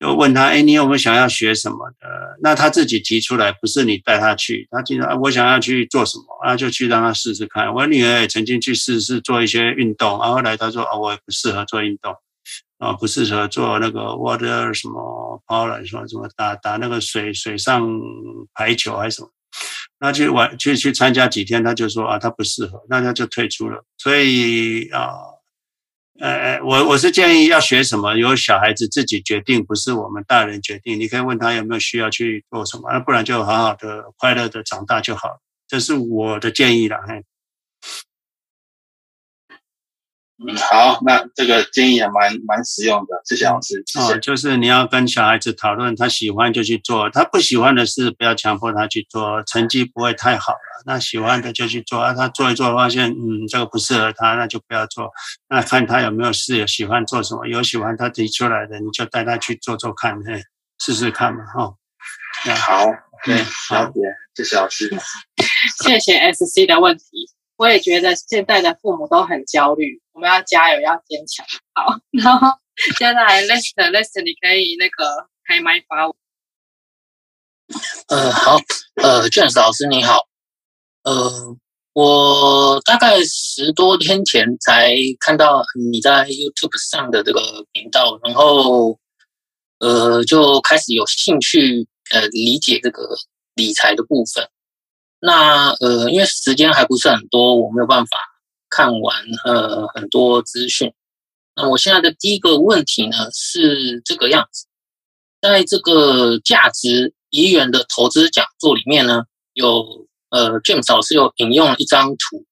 [0.02, 2.08] 就问他，哎，你有没有想要学什么的？
[2.41, 4.68] 那他自己提出来，不是你带他去。
[4.72, 7.72] 他经常，我想要去做什么，那就去让他试试看。
[7.72, 12.16] 我女儿也曾经去试试做一些运动，然后后来她说，啊，我也不适合做运动，
[12.80, 17.88] 啊，不适合做那个 water 什么 polo 什么什么打打那个水水上
[18.56, 19.30] 排球还是什么。
[19.99, 23.86] 那去玩去去参加几天，他就说啊，他不适合，那他就退出了。
[23.99, 25.12] 所以啊。
[26.22, 30.99] 呃，我我是建议要学什么，由小孩子自己决定，不是我们大人决定。
[30.99, 35.39] 你可以问他有没有需要去做什么，那不然就好好的快乐的长大就好。
[35.67, 37.24] 这是我的建议了，嘿。
[40.48, 43.84] 嗯，好，那这个建议也蛮蛮实用的，谢谢老师。
[43.86, 44.14] 谢谢。
[44.14, 50.60] 哦，就是你要跟小孩子讨论，他喜欢就去做，他不喜欢的事不要强迫他去做，成绩不会太好了。
[50.86, 55.12] 那喜欢的就去做，啊，他做一做发现，嗯，这个不适合他，那就不要做。
[55.48, 60.42] 那看他有没有事，有喜欢做什么，有喜欢他提出来的，你就带他去做做看，嘿，
[60.80, 61.76] 试试看嘛，哈。
[62.56, 62.88] 好，
[63.24, 64.00] 对，了解，
[64.34, 64.89] 谢谢老师。
[65.84, 67.30] 谢谢 SC 的问题。
[67.62, 71.45] 我也觉得现在的父母都很焦虑，我们要加油，要坚强。
[71.76, 72.47] 好，然后
[72.97, 76.16] 接下来 Lester，Lester，你可以那个开麦发我。
[78.07, 78.57] 呃，好，
[78.95, 80.26] 呃，James 老师你好，
[81.03, 81.55] 呃，
[81.93, 87.39] 我大概十多天前才看到你在 YouTube 上的这个
[87.74, 88.97] 频道，然后
[89.78, 93.07] 呃，就开始有兴趣呃理解这个
[93.53, 94.49] 理财的部分。
[95.24, 98.17] 那呃，因为时间还不是很多，我没有办法
[98.72, 100.91] 看完呃很多资讯。
[101.55, 104.65] 那我现在的第一个问题呢是这个样子，
[105.39, 112.43] 在这个价值怡园的投资讲座里面呢，有呃 James 老师有引用了一张图，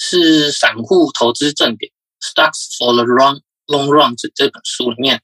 [0.00, 5.22] 是散户投资正点 Stocks for the Long Long Run 这这本书里面，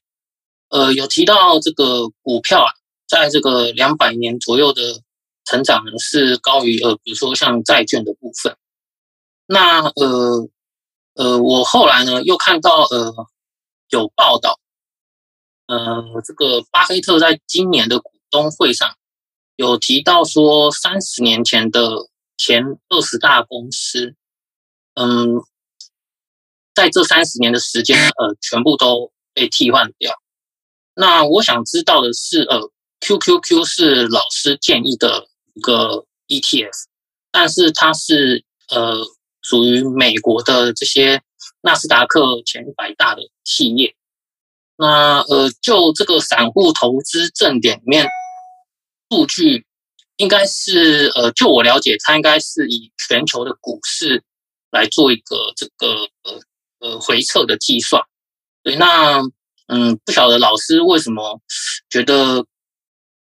[0.69, 2.71] 呃有提到这个股票啊，
[3.09, 5.01] 在这个两百年左右的。
[5.47, 8.57] 成长呢是高于呃，比如说像债券的部分。
[9.45, 10.49] 那呃
[11.13, 13.13] 呃，我后来呢又看到呃
[13.89, 14.59] 有报道，
[15.67, 18.97] 呃，这个巴菲特在今年的股东会上
[19.55, 24.15] 有提到说，三十年前的前二十大公司，
[24.95, 25.41] 嗯，
[26.75, 30.13] 在这三十年的时间，呃，全部都被替换掉。
[30.93, 32.69] 那我想知道的是，呃
[32.99, 35.26] ，QQQ 是老师建议的
[35.57, 36.71] 一个 ETF，
[37.31, 39.03] 但是它是呃
[39.41, 41.21] 属于美国的这些
[41.61, 43.95] 纳斯达克前百大的企业。
[44.77, 48.07] 那呃，就这个散户投资正点里面
[49.09, 49.65] 数据，
[50.17, 54.23] 应该是呃，就我了解，它应该是以全球的股市
[54.69, 55.87] 来做一个这个
[56.21, 56.39] 呃
[56.79, 57.99] 呃回测的计算。
[58.61, 59.19] 对，那
[59.67, 61.41] 嗯，不晓得老师为什么
[61.89, 62.45] 觉得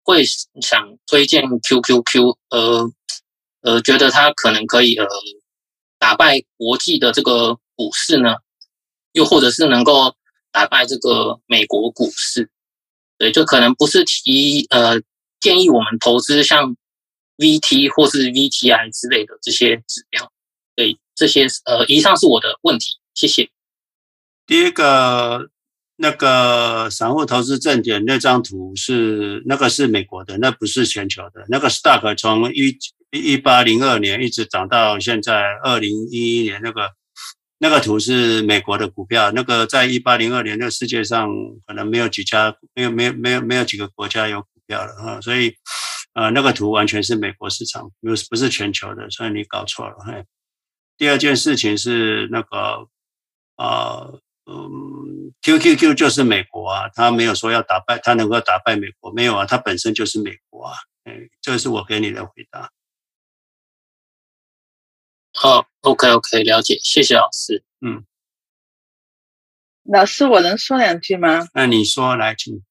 [0.06, 0.24] 会
[0.62, 2.88] 想推荐 QQQ，呃
[3.62, 5.06] 呃，觉得它可能可以呃
[5.98, 8.36] 打败国际的这个股市呢？
[9.12, 10.14] 又或者是能够
[10.52, 12.50] 打败这个美国股市，
[13.18, 15.00] 对，就可能不是提呃
[15.40, 16.76] 建议我们投资像
[17.38, 20.30] VT 或是 VTI 之类的这些指标，
[20.76, 23.50] 对，这些呃以上是我的问题，谢谢。
[24.46, 25.50] 第一个
[25.96, 31.44] 那个散户投资正点那张图是那个是美国的，那不是全球的。
[31.48, 32.78] 那个 stock 从一
[33.10, 36.92] 一八零二年一直涨到现在二零一一年那个。
[37.58, 41.26] 那个图是美国的股票，那个在一八零二年，那个世界上
[41.66, 45.54] 可能没有几家，没有没有没有没有几个国家有股票了哈，所以，
[46.12, 49.96] 呃，那个图完全是美国市场，不是不是全球的，所以你搞错了。
[50.06, 50.22] 嘿，
[50.98, 52.86] 第二件事情是那个，
[53.56, 60.74] 呃，嗯，QQQ 就是美国啊，他没有说要打败，他能够打败美国，没有啊，他本身就是美国啊，
[61.04, 62.70] 哎，这是我给你的回答。
[65.34, 67.64] 好、oh，OK OK，了解，谢谢老师。
[67.80, 68.04] 嗯，
[69.82, 71.48] 老师，我能说两句吗？
[71.52, 72.62] 那你说来，请。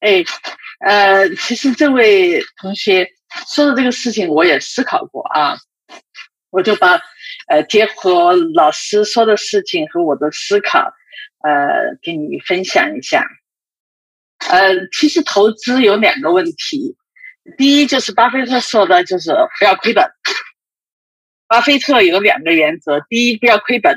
[0.00, 0.24] 哎，
[0.80, 3.08] 呃，其实这位同学
[3.54, 5.56] 说的这个事情，我也思考过啊。
[6.50, 6.98] 我就把
[7.46, 10.92] 呃结合老师说的事情和我的思考，
[11.42, 13.26] 呃，给你分享一下。
[14.48, 16.96] 呃，其实投资有两个问题，
[17.56, 20.04] 第一就是巴菲特说的，就是不要亏本。
[21.48, 23.94] 巴菲特有两个原则：第一，不要亏本；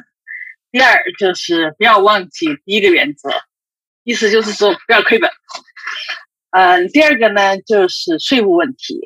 [0.71, 3.29] 第二，就是不要忘记第一个原则。
[4.03, 5.29] 意思就是说，不要亏本。
[6.51, 8.99] 嗯，第二个呢，就是税务问题。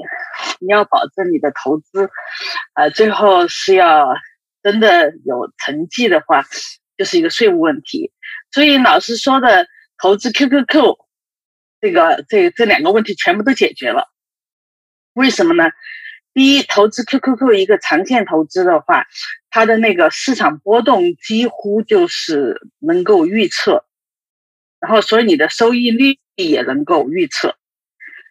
[0.59, 2.09] 你要保证你的投资，
[2.75, 4.07] 呃，最后是要
[4.63, 6.43] 真的有成绩的话，
[6.97, 8.11] 就是一个税务问题。
[8.51, 9.67] 所以老师说的
[10.01, 10.95] 投资 QQQ，
[11.81, 14.09] 这个这这两个问题全部都解决了。
[15.13, 15.65] 为什么呢？
[16.33, 19.05] 第一，投资 QQQ 一个长线投资的话，
[19.51, 23.85] 它的那个市场波动几乎就是能够预测，
[24.79, 27.55] 然后所以你的收益率也能够预测，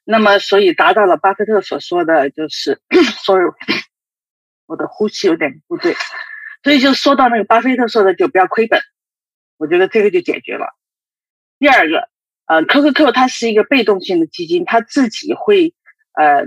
[0.05, 2.81] 那么所以达到了巴菲特所说的就是，
[3.25, 3.45] 所以
[4.73, 5.95] 我的呼吸有点不对，
[6.63, 8.81] 所以就说到那个巴菲特说的就不要亏本，
[9.59, 10.67] 我觉得这个就解决了。
[11.59, 12.09] 第二个，
[12.47, 15.75] 呃，QQQ 它是一个被动性的基金，它自己会，
[16.15, 16.47] 呃。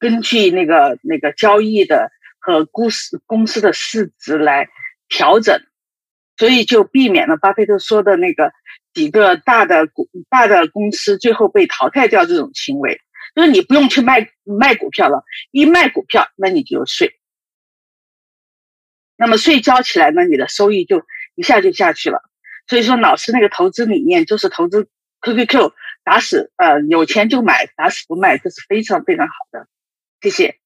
[0.00, 2.10] 根据那个那个交易的
[2.40, 4.68] 和公司公司的市值来
[5.08, 5.56] 调整，
[6.36, 8.52] 所以就避免了巴菲特说的那个
[8.92, 13.00] 几个大的股大的公司最后被淘汰掉这种行为。
[13.36, 15.22] 就是你不用去卖卖股票了，
[15.52, 17.17] 一卖股票那你就有税，
[19.18, 21.02] 那么税交起来呢，你的收益就
[21.34, 22.22] 一下就下去了。
[22.66, 24.88] 所以说老师那个投资理念就是投资
[25.20, 25.72] QQQ。
[26.04, 29.66] 打死呃有钱就买，打死不卖，这是非常非常好的，
[30.22, 30.56] 谢谢。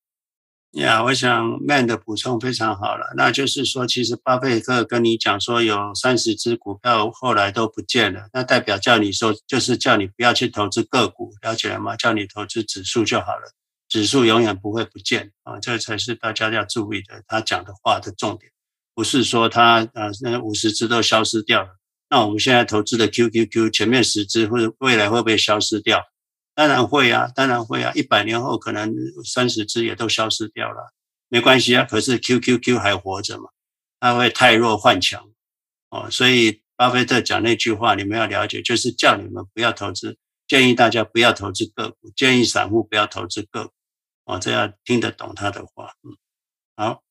[0.70, 11.96] 呀我想 Man 的补充非常好了，那就是说，其实巴菲特跟你讲说有三十只股票后来都不见了，那代表叫你说就是叫你不要去投资个股，了解了吗？
[11.96, 13.52] 叫你投资指数就好了，
[13.92, 17.22] 指数永远不会不见啊，这才是大家要注意的。
[17.26, 18.50] 他讲的话的重点，
[18.94, 21.76] 不是说他呃那五十只都消失掉了。
[22.08, 26.02] 那我们现在投资的 QQQ 前面十只或者未来会不会消失掉？
[26.54, 28.94] 当然会啊，当然会啊，一百年后可能
[29.26, 30.94] 三十只也都消失掉了，
[31.28, 31.84] 没关系啊。
[31.84, 33.50] 可是 QQQ 还活着嘛，
[34.00, 35.28] 它会汰弱换强
[35.90, 36.08] 哦。
[36.10, 40.16] 所以巴菲特讲那句话，你们要了解，就是叫你们不要投资，
[40.48, 43.72] 建议大家不要投资个股，建议散户不要投资个股
[44.24, 45.94] 哦，这样听得懂他的话。
[46.02, 46.16] 嗯，
[46.76, 47.02] 好。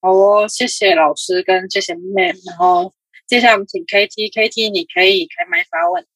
[0.00, 2.94] 好哦，谢谢老师跟谢谢妹，然后
[3.26, 6.06] 接下来我们请 KT，KT 你可以开麦发问。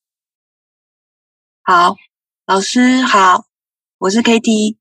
[1.63, 1.97] 好，
[2.47, 3.47] 老师好，
[3.99, 4.77] 我是 KT，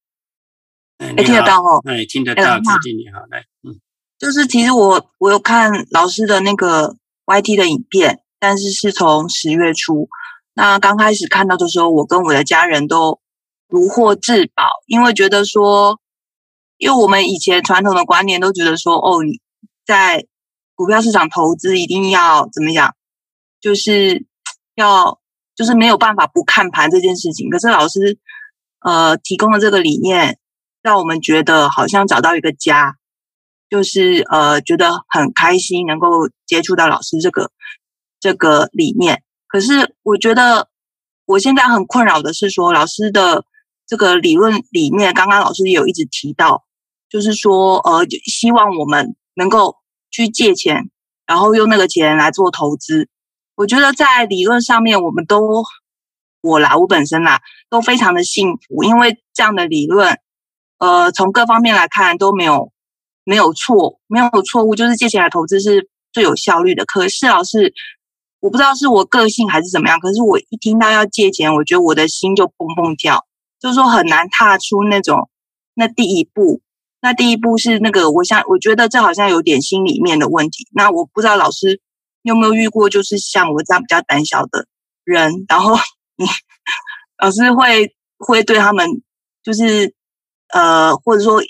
[0.98, 3.80] 哎，听得到哦，哎，听得到，KT 你好，来，嗯，
[4.20, 10.08] 就是其实我我有看老师的那个 YT 的影片，但是是从十月初，
[10.54, 13.19] 那刚开始看到的时候，我跟我的家人都
[13.70, 15.98] 如获至宝，因为觉得说。
[16.82, 19.20] 因为我们以前传统的观念都觉得说，哦，
[19.86, 20.26] 在
[20.76, 22.96] 股票市场投资一定要怎么样，
[23.60, 24.26] 就是
[24.76, 25.20] 要
[25.58, 27.50] 就是没有办法不看盘这件事情。
[27.50, 28.18] 可是老师
[28.80, 30.40] 呃提供的这个理念，
[30.82, 32.96] 让我们觉得好像找到一个家，
[33.70, 37.52] 就是呃觉得很开心能够接触到老师这个
[38.22, 39.22] 这个理念。
[39.50, 40.70] 可是我觉得
[41.26, 43.44] 我现在很困扰的是说老师的。
[43.90, 46.64] 这个理论里面，刚刚老师也有一直提到，
[47.10, 49.78] 就是说，呃，希望我们能够
[50.12, 50.92] 去借钱，
[51.26, 53.10] 然后用那个钱来做投资。
[53.56, 55.64] 我觉得在理论上面，我们都
[56.42, 60.20] 我啦，我本身啦，都非常的幸福，因为这样的理论，
[60.78, 62.72] 呃，从各方面来看都没有
[63.24, 66.86] 没有错，没有错误，就是借钱来投资是最有效率的。
[66.86, 67.74] 可是老师，
[68.40, 73.26] 我不知道是我个性还是怎么样，可是我一听到要借钱，我觉得我的心就砰砰跳。
[73.60, 75.30] 就是说很难踏出那种
[75.74, 76.62] 那第一步，
[77.01, 80.68] 那第一步是那个，我想我觉得这好像有点心里面的问题。
[80.74, 81.82] 那我不知道老师
[82.22, 84.66] 有没有遇过，就是像我这样比较胆小的
[85.03, 85.76] 人，然后
[86.18, 86.26] 你
[87.22, 88.88] 老师会会对他们
[89.43, 89.93] 就是
[90.53, 91.41] 呃，或者说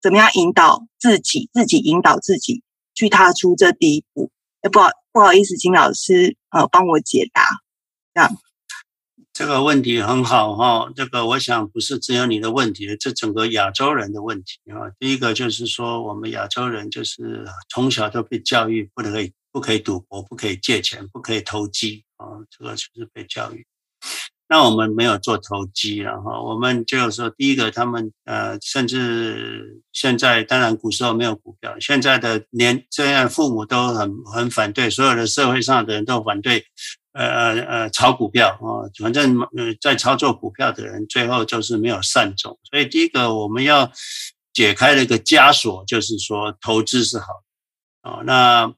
[0.00, 2.62] 怎么样引导自己，自己引导自己
[2.94, 4.30] 去踏出这第一步。
[4.62, 7.42] 哎不好不好意思，请老师呃帮我解答
[8.14, 8.36] 这样。
[9.38, 14.88] 这个问题很好哈，这个我想不是只有你的问题，这整个亚洲人的问题啊。
[14.98, 23.66] 第一个就是说，我们亚洲人就是从小都被教育不可以不可以赌博，不可以借钱，不可以投机啊，这个就是被教育。
[24.48, 36.64] 那我们没有做投机了哈，我们就是说，第一个他们呃，甚至现在当然古时候没有股票，现在的年这样父母都很很反对，所有的社会上的人都反对。
[37.18, 42.58] 呃呃呃，炒股票啊，反正呃，在操作股票的人最后就是没有善终。
[42.70, 43.90] 所以第一个我们要
[44.52, 47.26] 解开了一个枷锁，就是说投资是好
[48.02, 48.22] 的啊。
[48.26, 48.74] 那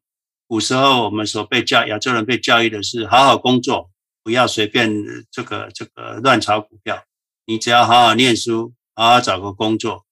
[0.47, 3.91] 古时候我们所被教亚洲人被教育的是好好工作，
[4.29, 4.93] 不要随便
[5.31, 7.03] 这个这个乱炒股票。
[7.47, 10.05] 你只要好好念书，好好找个工作。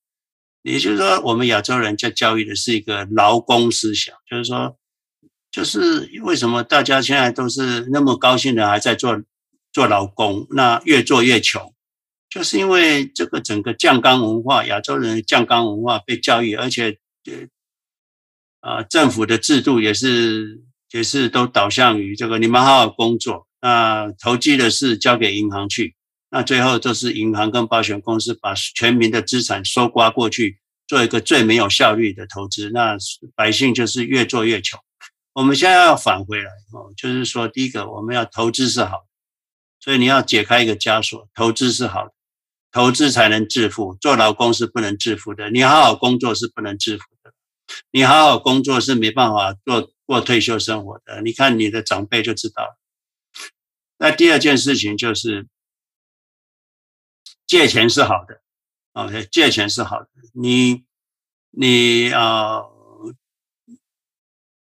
[0.62, 4.78] 也就是说，我们亚洲人在教育的是一个劳工思想，就是说。
[5.52, 9.22] 就是为什么大家现在都是那么高兴的，还在做
[9.72, 11.72] 做劳工，那越做越穷，
[12.28, 16.98] 就是因为这个整个酱缸文化，亚洲人的酱缸文化被教育，而且
[18.60, 25.94] 呃，政府的制度也是也是都导向于这个，你们好好工作，那投机的事交给银行去，
[26.30, 32.96] 那最后都是银行跟保险公司把全民的资产收刮过去，做一个最没有效率的投资，那
[33.34, 34.78] 百姓就是越做越穷。
[35.32, 39.06] 我们现在要返回来哦，就是说，第一个我们要投资是好，
[39.80, 42.12] 所以你要解开一个枷锁，投资是好的，
[42.72, 47.32] 投资才能致富，做劳工是不能致富的，你好好工作是不能致富的，
[47.90, 52.78] 你好好工作是没办法做过退休生活的，你看你的长辈就知道了。
[53.98, 55.46] 那第二件事情就是
[57.46, 58.42] 借钱是好的
[58.92, 60.84] ，OK，借钱是好的，你
[61.50, 62.58] 你啊。
[62.58, 62.72] 呃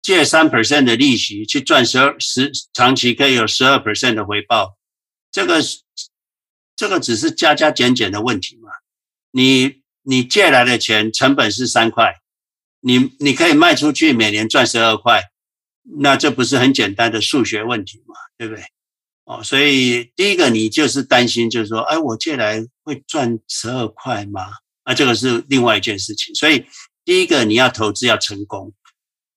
[0.03, 4.75] 借三 percent 的利息去赚十二十长期可以有十二 percent 的回报，
[5.31, 5.59] 这个
[6.75, 8.71] 这个只是加加减减的问题嘛？
[9.29, 12.15] 你你借来的钱成本是三块，
[12.79, 15.21] 你你可以卖出去每年赚十二块，
[15.99, 18.15] 那这不是很简单的数学问题嘛？
[18.39, 18.63] 对不对？
[19.31, 24.41] 哦，所以第一个你就是担心，就是说，哎，我借来会赚十二块吗？
[24.83, 26.35] 啊，这个是另外一件事情。
[26.35, 26.65] 所以
[27.05, 28.73] 第一个你要投资要成功。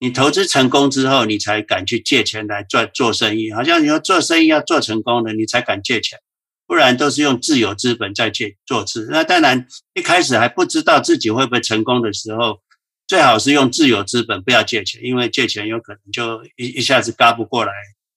[0.01, 3.53] 你投资成功之后，你才敢去借钱来赚做生意。
[3.53, 6.19] 好像你要做生意要做成功的，你才敢借钱，
[6.67, 9.07] 不然都是用自有资本在借做事。
[9.11, 9.65] 那当然
[9.95, 12.61] 一开始还不知道自己会不会成功的时候，
[13.07, 17.73] 最好是用自有资本，不要借钱，因为借钱有可能就一一下子嘎不过来，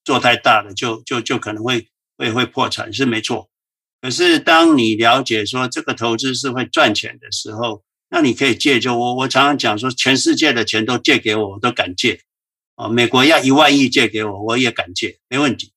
[0.07, 1.85] 做太大了就就就可能会
[2.17, 3.49] 会会破产，是没错。
[4.01, 12.21] 可是当你了解说这个投资是会赚钱的时候，那你可以借，就我我常常讲说，全世界的钱都借给我，我都敢借。
[12.75, 15.73] 啊，美国要一万亿借给我，我也敢借，没问题。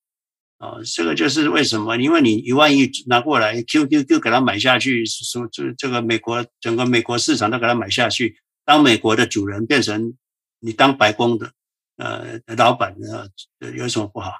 [0.58, 1.96] 啊，这个就是为什么？
[1.96, 10.14] 因为你一万亿拿过来，Q Q Q 给他买下去，说这这个美国整个美国市场都给他买下去，当美国的主人变成
[10.60, 11.50] 你当白宫的
[12.01, 13.28] 呃老板呢，
[13.76, 14.32] 有什么不好？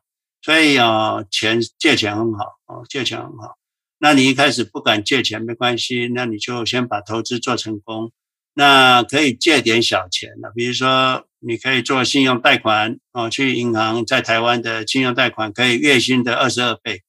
[0.43, 3.57] 所以啊，钱借钱很好啊，借钱很好。
[3.99, 8.11] 那你一开始不敢借钱没关系，那你就先把投资做成功。
[8.55, 17.03] 那可以借点小钱了，比如说你可以做信用贷款哦，去银行在台湾的信用贷款可以月薪的二十二倍。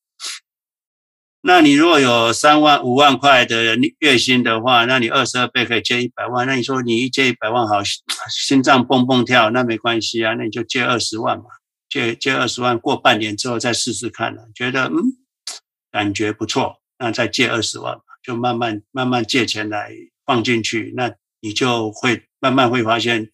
[1.43, 6.45] 那你如果有三万五万块的月薪的话，那你二十二倍可以借一百万。
[6.45, 7.81] 那你说你一借一百万好，
[8.29, 11.45] 心脏蹦蹦跳，那没关系啊，那你就借二十万嘛，
[11.89, 15.17] 借借二十万，过半年之后再试试看了，觉得嗯
[15.91, 19.91] 感觉不错，那再借二十万嘛，就慢慢慢慢借钱来
[20.27, 23.31] 放进去，那你就会慢慢会发现，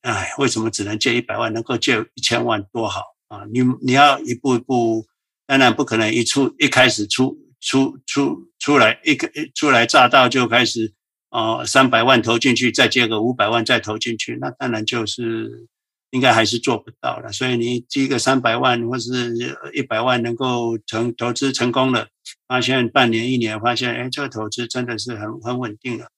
[0.00, 3.42] 哎，为什么只能借一百万，能够借一千万多好啊？
[3.52, 5.06] 你你要一步一步。
[5.46, 10.92] 当然不可能一出一开始出出出出来一个初来乍到就开始
[11.30, 15.68] 哦三百万投进去，再借个五百万再投进去，那当然就是
[16.10, 17.32] 应该还是做不到了。
[17.32, 19.34] 所以你第一个三百万或是
[19.72, 22.08] 一百万能够成投资成功了，
[22.48, 26.08] 发现半年一年发现哎这个投资真的是很很稳定了，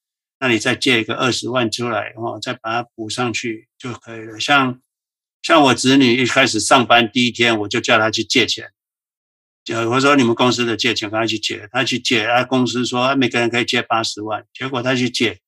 [0.40, 4.40] 那你再借一个二十万出来哦，再把它补上去就可以了。
[4.40, 4.80] 像
[5.42, 8.70] 像我子女一开始上班第一天，我就叫他去借钱。
[9.74, 11.68] 我说你们公司的借钱，赶快去借。
[11.72, 14.44] 他去借，啊，公司说每个人可以借八十万。
[14.52, 15.40] 结果他去借，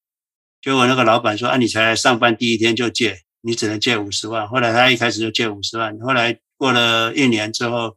[0.60, 4.46] 结果那个老板说啊，你才来上班第一天就借，你只能借五十万。
[4.48, 7.96] 后来他一开始就借五十万，后来过了一年之后，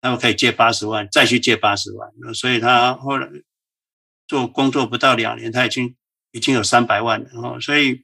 [0.00, 2.10] 他们可以借八十万，再去借八十万。
[2.34, 3.28] 所以他后来
[4.26, 5.94] 做工作不到两年，他已经
[6.32, 7.28] 已经有三百万了。
[7.34, 8.02] 哦，所以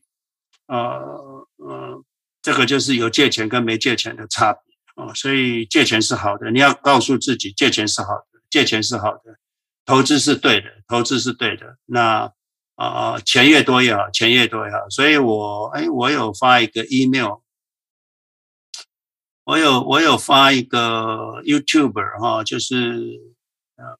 [0.67, 2.05] 呃呃，
[2.43, 4.66] 这个就是有借钱跟没借钱的差别。
[4.97, 9.39] 哦，所以借钱是好的，你要告诉自己借钱是好的，借钱是好的，
[9.85, 11.77] 投资是对的，投资是对的。
[11.85, 12.33] 那
[12.77, 14.89] 啊、呃，钱越多越好，钱越多越好。
[14.89, 17.41] 所以我哎，我有发一个 email，
[19.45, 23.21] 我有我有发一个 YouTuber 哈，就是
[23.77, 23.99] 呃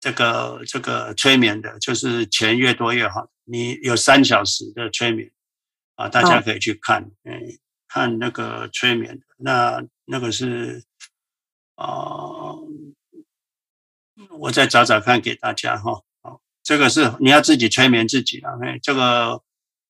[0.00, 3.30] 这个这个催眠的，就是钱越多越好。
[3.44, 5.30] 你有三小时的催眠
[5.94, 7.60] 啊，大家可以去看，嗯。
[7.92, 10.82] 看那个催眠的，那那个是
[11.76, 11.86] 啊、
[14.38, 16.02] 我再找找看给大家哈。
[16.22, 18.58] 好，这个是你要自己催眠自己了。
[18.62, 19.42] 哎，这个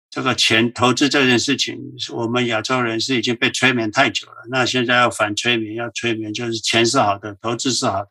[0.08, 1.76] 这个钱投资这件事情，
[2.12, 4.36] 我们亚洲人是已经被催眠太久了。
[4.50, 8.10] 那现在要反催眠，要催眠，就是钱是好的，投资是好的，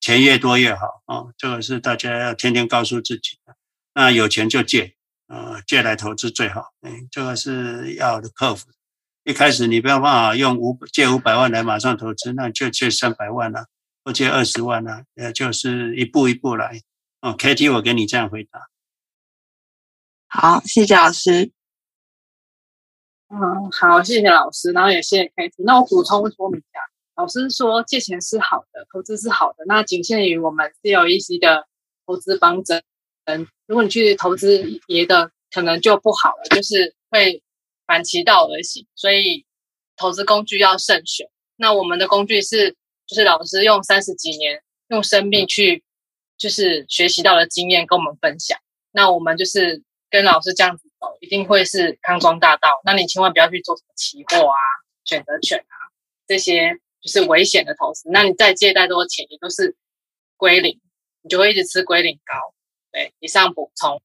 [0.00, 1.26] 钱越多越好啊。
[1.36, 3.54] 这个是大家要天天告诉自己的。
[3.92, 4.94] 那有钱就借
[5.26, 6.72] 啊、呃，借来投资最好。
[6.80, 8.68] 哎，这个是要克服。
[9.28, 13.66] 一开始你没有办法用五借五百万来马上投资，那就借三百万了，
[14.02, 16.80] 或借二十万了，呃，就是一步一步来。
[17.20, 18.70] 哦，Katie，我给你这样回答。
[20.28, 21.52] 好，谢谢老师。
[23.28, 25.62] 嗯，好，谢谢老师，然后也谢谢 Katie。
[25.62, 26.80] 那我补充说明一下，
[27.16, 31.66] 老师说借钱是好的，投资是好的，那仅限于我们 COEC 的
[32.06, 32.82] 投资方针。
[33.26, 37.42] 嗯，如果你去投资别的，可能就不好了，就是会。
[37.88, 39.46] 反其道而行，所以
[39.96, 41.26] 投资工具要慎选。
[41.56, 42.76] 那我们的工具是，
[43.06, 45.82] 就是老师用三十几年用生命去，
[46.36, 48.58] 就是学习到的经验跟我们分享。
[48.92, 52.78] 那我们就是跟老师这样子走，一定会是康庄大道。
[52.84, 54.60] 那你千万不要去做什么期货啊、
[55.06, 55.74] 选择权啊
[56.26, 58.10] 这些，就是危险的投资。
[58.10, 59.74] 那你再借再多钱，也都是
[60.36, 60.78] 归零，
[61.22, 62.54] 你就会一直吃归零膏。
[62.92, 64.02] 对，以上补充。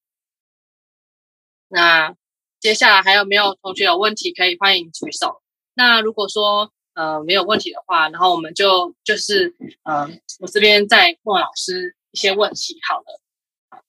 [1.68, 2.16] 那。
[2.64, 5.42] 接下来还有没有同学有问题可以欢迎举手？
[5.74, 9.54] 那如果说呃没有问题的话，然后我们就就是
[9.84, 10.10] 呃
[10.40, 13.84] 我这边再问老师一些问题好了。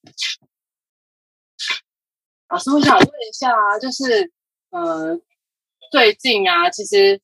[2.49, 4.33] 老师，我想问一下，就是
[4.71, 5.21] 呃
[5.93, 7.21] 最近啊，其实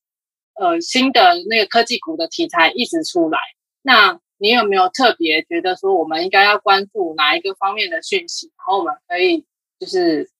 [0.54, 3.40] 呃新的那个科技股的题材一直出来，
[3.82, 8.52] 那你有没有特别觉得说我们应该要关注哪一个方面的讯息？
[8.56, 9.44] 然后我们可以
[9.80, 10.30] 就是。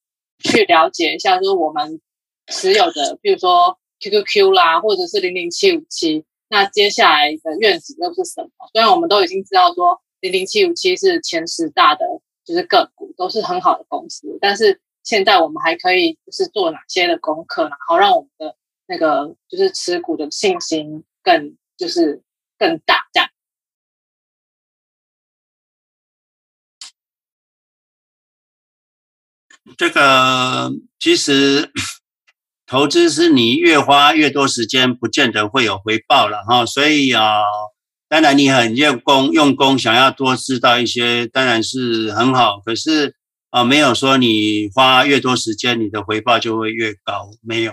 [0.40, 2.00] 去了解一下，就是我们
[2.48, 8.50] 持有的，比如说 QQQ 啦，或者是零零七五七，那接下来的愿景又是什么？
[8.72, 12.04] 虽然我们都已经知道说零零七五七是前十大的，
[12.44, 22.20] 就是个股都是很好的公司，但是现在我们还可以就是做哪些的功课，然后让我们的那个就是持股的信心更就是
[22.58, 23.29] 更大，这样。
[29.76, 31.70] 这个其实
[32.66, 36.64] 投资是你越花越多时间，不见得会有回报了哈。
[36.64, 37.42] 所以啊，
[38.08, 42.58] 当然你很用功用功，想要多知道一些，当然是很好。
[42.64, 43.14] 可是
[43.50, 47.72] 啊，没有说你花越多时间，你的回报就会越高，没有。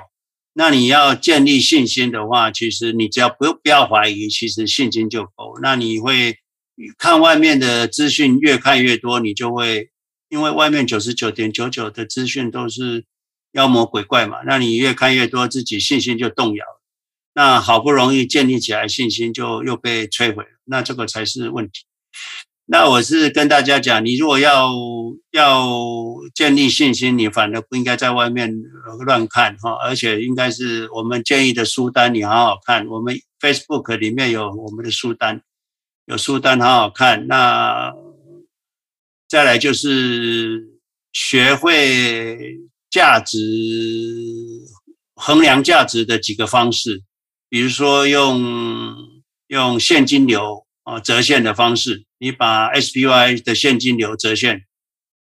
[0.53, 5.57] 那你要建立信心的话，其实你只要不不要怀疑，其实信心就够。
[5.61, 6.37] 那你会
[6.97, 9.89] 看外面的资讯越看越多，你就会。
[10.29, 13.05] 因为外面九十九点九九的资讯都是
[13.53, 16.81] 妖魔鬼怪嘛，那你越看越多，自己信心就动摇了。
[17.33, 20.49] 那好不容易建立起来信心，就又被摧毁了。
[20.65, 21.85] 那这个才是问题。
[22.65, 24.73] 那我是跟大家讲，你如果要
[25.31, 25.65] 要
[26.35, 28.53] 建立信心，你反而不应该在外面
[29.05, 32.85] 乱看哈，而且应该是我们建议的书单，你好好看。
[32.87, 35.41] 我们 Facebook 里面有我们的书单，
[36.05, 37.27] 有书单好好看。
[37.27, 37.93] 那
[39.27, 40.79] 再来就是
[41.11, 42.57] 学会
[42.89, 43.37] 价值
[45.15, 47.03] 衡量价值的几个方式，
[47.49, 48.95] 比如说用
[49.47, 54.61] 用现金流啊折现的方式，你把 SPY 的现金流折现，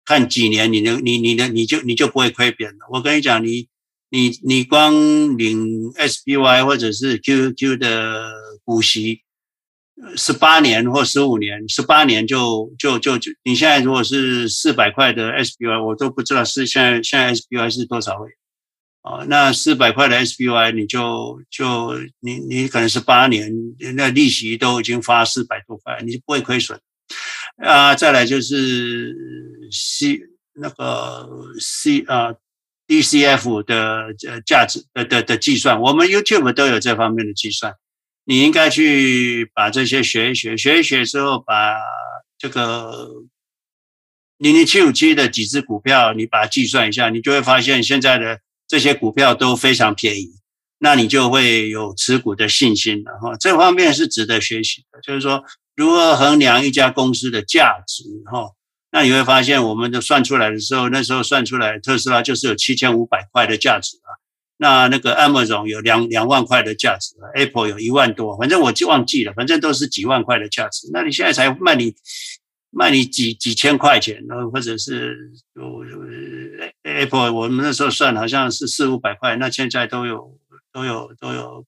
[0.05, 2.87] 看几年你能你你的你就你就不会亏本了。
[2.93, 3.67] 我跟你讲，你
[4.11, 4.95] 你你光
[5.37, 8.33] 领 SPY 或者是 Q Q 的
[8.65, 9.23] 股息。
[10.15, 18.31] 十八年或十五年，十八年就就就就，你现在如果是四百块的 SPY，我都不知道是现在现在 SPY 是多少位
[19.01, 19.25] 啊？
[19.27, 23.51] 那四百块的 SPY，你就就你你可能是八年，
[23.95, 26.79] 那利息都已经发四百多块，你就不会亏损
[27.57, 27.95] 啊。
[27.95, 29.17] 再来就是
[29.73, 30.21] C
[30.61, 31.27] 那个
[31.59, 32.35] C 啊
[32.87, 37.75] DCF 的呃价值的的的计算，我们 YouTube 都有这方面的计算。
[38.29, 41.77] 你应该去把这些学一学，学一学之后，把
[42.37, 43.09] 这个
[44.37, 50.33] 零零七五七的几只股票，你把它计算一下，你就会发现现在的这些股票都非常便宜，
[50.79, 53.37] 那你就会有持股的信心了哈。
[53.39, 55.45] 这方面是值得学习的，就是说
[55.77, 58.03] 如何衡量一家公司的价值
[58.33, 58.51] 哈。
[58.91, 64.11] 那你会发现，我们的算出来的时候，那时候算出来特斯拉就是有七千五百块的价值啊。
[64.59, 70.89] 那那个 Amazon 有两两万块的价值，Apple 有一万多，反正我就忘记了，反正都是几万块的价值。
[70.93, 71.95] 那你现在才卖你
[72.71, 75.85] 卖你几几千块钱，然后或者是有
[76.83, 80.39] Apple，我们那时候算好像是四五百块，那现在都有
[80.73, 81.65] 都有都有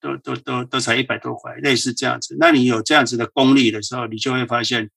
[0.00, 2.36] 都都都都才一百多块，类似这样子。
[2.38, 4.88] 那你有这样子的功力的时候，你就会发现，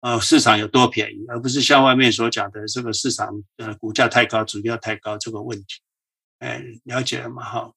[0.00, 3.28] 呃，市场有多便宜，而不是像外面所讲的这个市场
[3.58, 5.82] 呃股价太高，指标太高这个问题。
[6.38, 7.42] 哎，了解了吗？
[7.42, 7.72] 哈，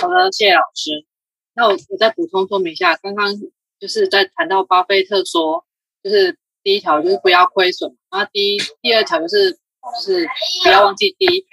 [0.00, 1.06] 好的，谢谢老师。
[1.54, 3.32] 那我我再补充说明一下，刚刚
[3.78, 5.64] 就是在谈到巴菲特说，
[6.02, 9.58] 就是第一条就是不要亏损，然后第一第二条就是就
[10.02, 10.26] 是
[10.64, 11.48] 不要忘记第一条，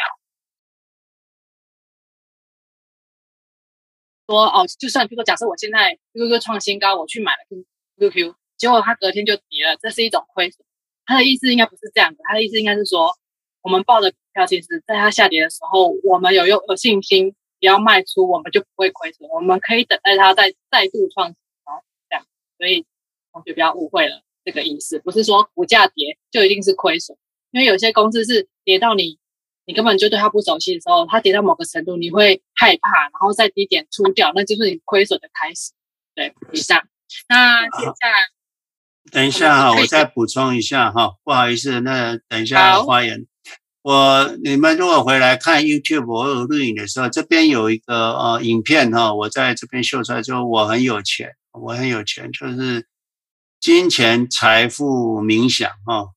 [4.25, 7.37] 说哦，就算比如说假设我现在 QQ 创新高，我去买了
[7.99, 10.65] QQ，结果它隔天就跌了，这是一种亏损。
[11.05, 13.15] 他的意思应该不是这样的，他的意思应该是说。
[13.67, 19.29] 我们抱的股票，其实在它下跌的时候，我们有有有信心，不要卖出，我们就不会亏损。
[19.29, 22.25] 我们可以等待它再再度创新高，这样。
[22.57, 22.85] 所以
[23.33, 27.17] 同学不要误会了这个意思，不是说股价跌就一定是亏损。
[27.51, 29.19] 因为有些公司是跌到你，
[29.65, 35.73] 你根本就对它不熟悉的时候，它跌到某个程度，你会害怕，然后在低点出掉，那就是你亏损的开始。
[36.15, 36.87] 对，以上。
[37.27, 38.29] 那接下来，
[39.11, 43.27] 等一下哈，我再补充一下哈，不好意思，那等一下发言。
[43.87, 52.85] 我你们如果回来看 YouTube，我有录影的时候，这边有一个呃影片哈，我在这边秀出来，就我很有钱，我很有钱，就是
[53.61, 56.09] 金钱、财富、冥想哈，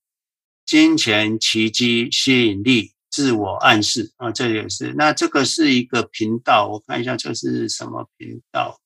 [0.65, 4.93] 金钱、奇迹、吸引力、自我暗示啊，这也是。
[4.97, 8.81] 那这个是一个频道，我看一下这是什么频道？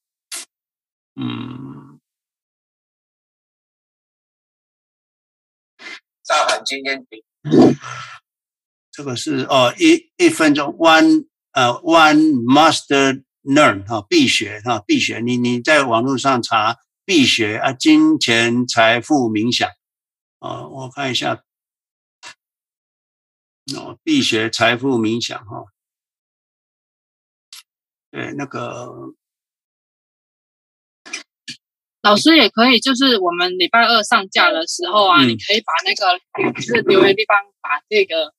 [1.15, 1.99] 嗯，
[6.27, 7.03] 大盘今天。
[8.95, 15.19] 这个是哦，一一分钟，one 呃，one master learn 哈，必学哈，必学。
[15.19, 19.69] 你你在网络上查必学啊，金钱财富冥想
[20.39, 21.43] 啊，我看一下
[23.75, 25.65] 哦，必学财富冥想哈。
[28.11, 29.13] 对，那个
[32.01, 38.33] 老师也可以，就是我们礼拜二上架的时候啊，嗯、你可以把那个就是留言地方把这个。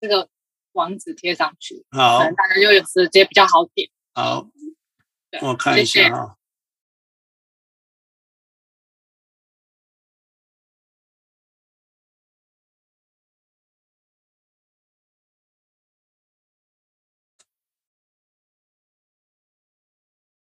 [0.00, 0.28] 这个
[0.72, 3.88] 网址贴上去，好，大家就有时间比较好点。
[4.14, 4.48] 好，
[5.42, 6.36] 我看一下啊。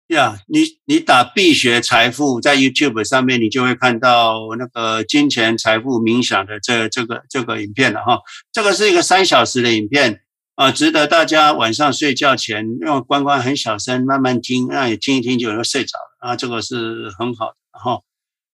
[0.08, 8.22] 呀你你打必学财富在 YouTube 上面，你就会看到那个金钱财富冥想的这这个这个影片了哈。
[8.54, 10.22] 这个是一个三小时的影片
[10.56, 16.36] 啊，值得大家晚上睡觉前用关关很小声慢慢听，那你听一听就能睡着了啊。
[16.38, 18.00] 这个是很好的哈。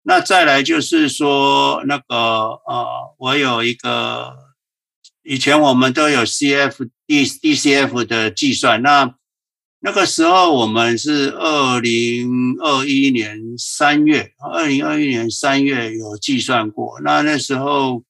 [0.05, 2.17] 那再来就是说那个
[2.67, 2.87] 呃，
[3.19, 4.33] 我有一个
[5.23, 9.15] 以前我们都有 CF D DCF 的计算那。
[9.85, 17.01] 那个时候我们是二零二一年三月，二零二一年三月有计算过。
[17.01, 18.05] 那那时候，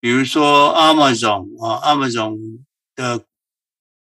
[0.00, 2.64] 比如说 Amazon 啊，Amazon
[2.96, 3.24] 的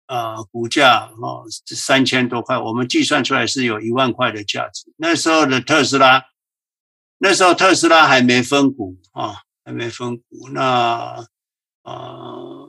[0.07, 4.93] 呃股价哦三千多块，我们计算出来是有一万块的价值。
[4.97, 6.23] 那时候的特斯拉，
[7.19, 10.49] 那时候特斯拉还没分股啊，还没分股。
[10.53, 11.27] 那
[11.83, 12.69] 啊。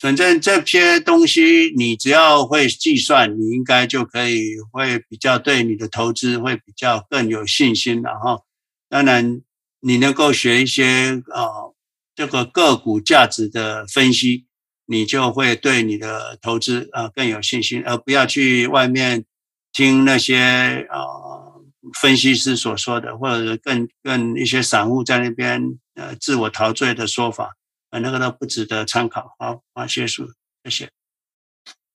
[0.00, 8.00] 反正这些东西，你只要会计算，你应该就可以会比较对你的投资会比较更有信心。
[8.00, 8.46] 然后，
[8.88, 9.42] 当然
[9.80, 11.76] 你能够学一些啊、
[12.14, 14.46] 这个个股价值的分析，
[14.86, 19.26] 你就会对你的投资啊、更有信心，而不要去外面
[19.70, 21.60] 听那些啊、
[22.00, 27.54] 分析师所说的，或者是更更一些散户在那边呃自我陶醉的说法。
[27.90, 29.34] 啊，那个都不值得参考。
[29.38, 30.22] 好，好，谢谢，
[30.64, 30.90] 谢谢。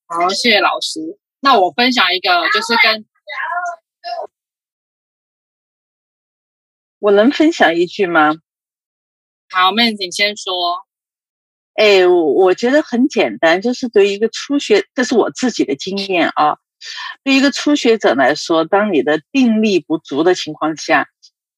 [0.08, 1.18] 好，谢谢老师。
[1.40, 3.06] 那我分享一个，就是跟
[7.00, 8.36] 我能分享一句吗？
[9.50, 10.86] 好，妹子，你先说。
[11.76, 16.58] 哎，我我觉得很简单，就是对于一个初学，这是我自己的经验啊。
[17.24, 21.08] 对于一个初学者来说，当你的定力不足的情况下。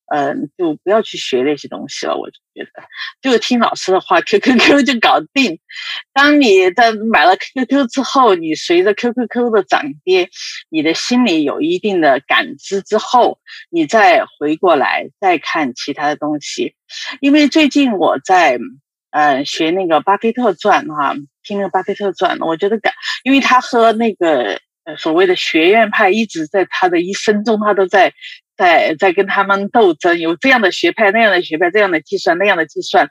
[0.09, 2.15] 嗯，就不要去学那些东西了。
[2.15, 2.83] 我就觉得，
[3.21, 5.59] 就听老师的话， QQQ 就搞定。
[6.13, 10.29] 当你在买了 QQQ 之后，你随着 QQQ 的涨跌，
[10.69, 13.39] 你的心里有一定的感知之后，
[13.69, 16.73] 你再回过来再看其他的东西。
[17.19, 18.57] 因为最近我在
[19.11, 22.93] 呃学那个巴菲特传哈，听那个巴菲特传，我觉得感，
[23.23, 28.13] 因为他和那个呃所谓的学院派一直在他的一生中，他都在。
[28.57, 33.07] 在在跟他们斗争，有这样的学派，那样的学派，这样的计算，那样的计算，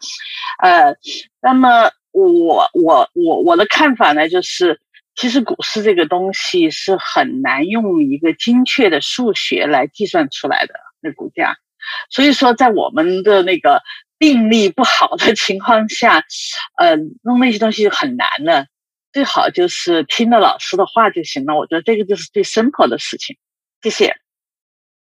[0.62, 0.96] 呃，
[1.40, 4.80] 那么我我我我的看法呢，就是
[5.14, 11.56] 其实股市这个东西是很难用一个精确的数学来计算出来的那股价，
[12.10, 13.80] 所以说在我们的那个
[14.18, 16.24] 定力不好的情况下，
[16.76, 18.66] 呃，弄那些东西很难的，
[19.12, 21.54] 最好就是听了老师的话就行了。
[21.54, 23.36] 我觉得这个就是最 simple 的事情。
[23.82, 24.25] 谢谢。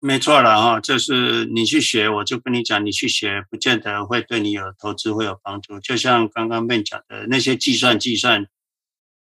[0.03, 5.79] 没错了哈，就是你去学，我就跟你讲，你去学不见得会对你有投资会有帮助。
[5.79, 8.47] 就像刚刚被讲的那些计算计算，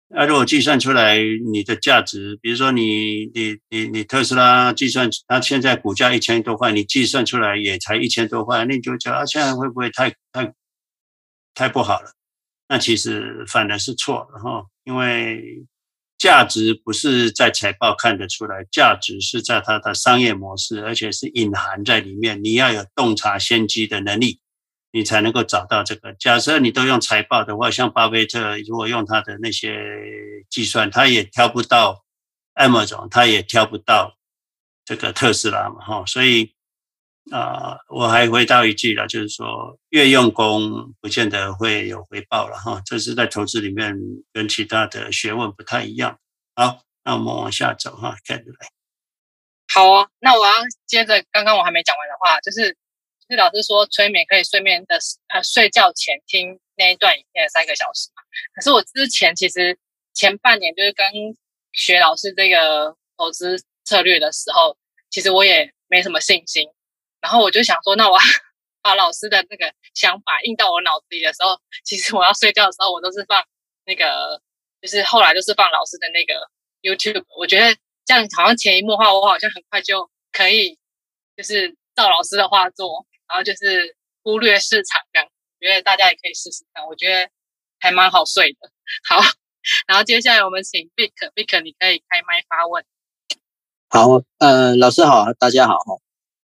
[0.10, 1.20] 那如果计算出来
[1.52, 10.54] 你的价值，比如说你你你你特斯拉计算它现在股价一千多块，你计算出来也才一千多块，那你就讲啊，现在会不会太太
[11.54, 12.12] 太不好了？
[12.68, 15.66] 那其实反而是错的哈，因为。
[16.18, 22.44] 价值不是在财报看得出来，价值是在它的商业模式，而且是隐含在里面。
[22.44, 24.40] 你要有洞察先机的能力，
[24.92, 26.14] 你才能够找到这个。
[26.14, 29.78] 假设你都用财报的话，像巴菲特如果用他的那些
[30.50, 32.04] 计算，他也挑不到
[32.56, 34.18] Amazon，他也挑不到
[34.84, 36.04] 这个特斯拉嘛，哈。
[36.08, 36.56] 所以
[37.30, 42.82] 啊、我还回到一句了，就是说越用功，不见得会有回报了，哈。
[42.86, 43.94] 这是在投资里面
[44.32, 46.18] 跟其他的学问不太一样。
[46.56, 48.68] 好，那我们往下走，哈，看着来。
[49.74, 50.54] 好啊，那我要
[50.86, 54.98] 接着刚刚我还没讲完的话，就是，就是老师说催眠可以睡眠的
[55.28, 58.24] 呃睡觉前听那一段影片三个小时嘛。
[58.56, 59.78] 可是我之前其实
[60.14, 61.06] 前半年就是跟
[61.74, 64.78] 学老师这个投资策略的时候，
[65.10, 66.70] 其实我也没什么信心。
[67.22, 68.18] 然后我就想说，那我
[68.82, 73.44] 把老师的那个想法印到我脑子里的时候，其实我要睡觉的时候，我都是放
[73.86, 74.42] 那个，
[74.82, 76.50] 就是后来都是放老师的那个
[76.82, 77.26] YouTube。
[77.38, 80.78] 我觉得这样好像潜移默化，我好像很快就可以，
[81.36, 85.30] 就是照老师的话做，然后就是忽略市场这样。
[85.60, 87.28] 觉得大家也可以试试看，我觉得
[87.80, 88.72] 还蛮好睡的。
[89.10, 89.20] 好，
[89.88, 92.86] 然后接下来我们请 Vic，Vic 你可以开麦发问。
[93.90, 95.74] 好，呃，老师好，大家好。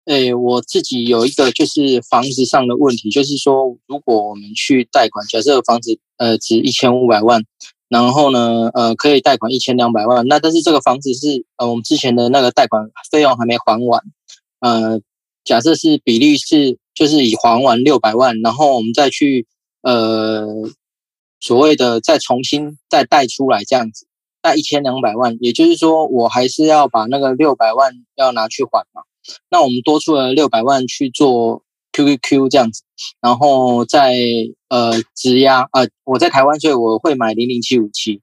[0.06, 7.42] 诶，我自己有一个就是房子上的问题，就是说，如果我们去贷款，假设房子呃值一千五百万，
[7.88, 14.02] 然后呢呃可以贷款一千两百万，那但是这个房子是呃我们之前的那个贷款费用还没还完，
[14.60, 15.00] 呃
[15.46, 19.48] 假设是比例是就是已还完六百万，然后我们再去
[19.84, 20.46] 呃
[21.40, 24.06] 所谓的再重新再贷出来这样子，
[24.42, 29.04] 贷一千两百万，也就是说我还是要把那个六百万要拿去还嘛。
[29.50, 31.64] 那我们多出了六百万去做
[31.94, 32.82] QQQ 这样子，
[33.22, 34.16] 然后在
[34.70, 38.22] 呃质押啊，我在台湾，所以我会买零零七五七，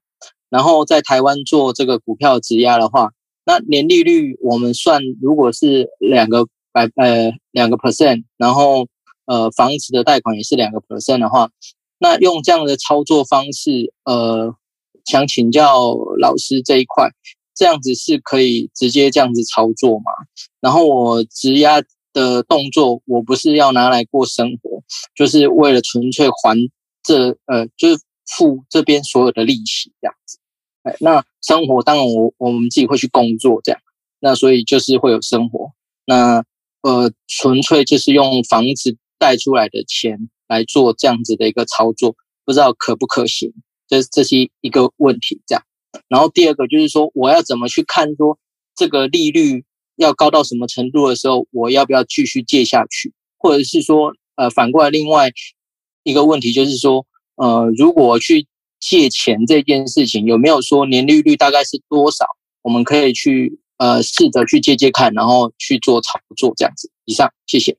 [0.49, 3.11] 然后在台湾做这个股票质押的话，
[3.45, 8.87] 那年利率我们算如果是两个百呃两个 percent，然后
[9.25, 11.49] 呃房子的贷款也是两个 percent 的话，
[11.97, 14.53] 那用这样的操作方式，呃
[15.05, 17.09] 想请教老师这一块，
[17.55, 20.11] 这样子是可以直接这样子操作吗？
[20.61, 21.81] 然后我质押
[22.13, 24.83] 的动作，我不是要拿来过生活，
[25.15, 26.57] 就是为了纯粹还
[27.03, 27.99] 这呃，就是
[28.37, 30.37] 付这边所有的利息这样子。
[30.83, 33.81] 哎，那生活当然我我们自己会去工作这样，
[34.19, 35.71] 那所以就是会有生活。
[36.05, 36.43] 那
[36.81, 43.53] 呃，纯粹就是用房子贷出来的钱来做这样子的一个操作，不知道可不可行？
[43.87, 45.63] 这这是一个问题，这样。
[46.07, 48.39] 然后第二个就是说，我要怎么去看说
[48.75, 49.63] 这个利率
[50.01, 53.13] 要高到什么程度的时候，我要不要继续借下去？
[53.37, 55.29] 或者是说，呃，反过来另外
[56.03, 58.47] 一个问题就是说，呃，如果去
[58.79, 62.25] 借钱这件事情，有没有说年利率大概是多少？
[62.61, 66.91] 我们可以去呃试着去借借看，然后去做炒作这样子。
[67.05, 67.77] 以上，谢谢。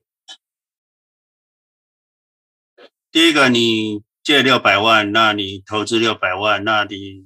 [3.11, 4.01] 第一个你。
[4.23, 7.25] 借六百万，那你投资六百万，那你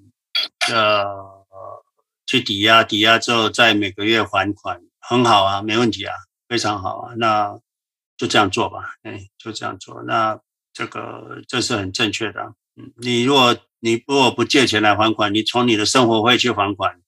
[0.73, 1.05] 呃
[2.25, 6.13] 去抵押，抵押之后再每个月还款，很好啊，没问题啊，
[6.49, 7.57] 非常好啊，那
[8.17, 10.37] 就这样做吧，哎，就这样做，那
[10.73, 12.53] 这个这是很正确的。
[12.75, 16.99] 嗯，你如果你如果不借钱来还款，你从你的生活费去还款，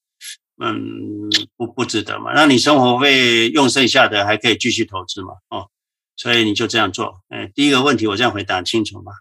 [0.62, 2.32] 嗯，不不值得嘛。
[2.34, 5.70] 那你生活费用剩下的还可以继续投资嘛，哦，
[6.16, 7.22] 所以你就这样做。
[7.30, 9.12] 哎，第一个问题我这样回答清楚吗？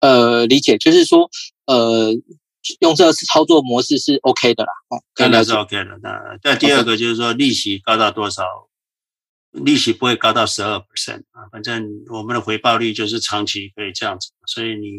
[0.00, 1.28] 呃，理解，就是说，
[1.66, 2.12] 呃，
[2.80, 5.98] 用这个操作模式是 OK 的啦，哦，真的是 OK 的。
[6.02, 8.44] 那那第二个就是说，利息高到多少？
[9.52, 14.96] 利息不会高到十二 percent 啊，反正我们的回报率就是长期可以这样子，所以你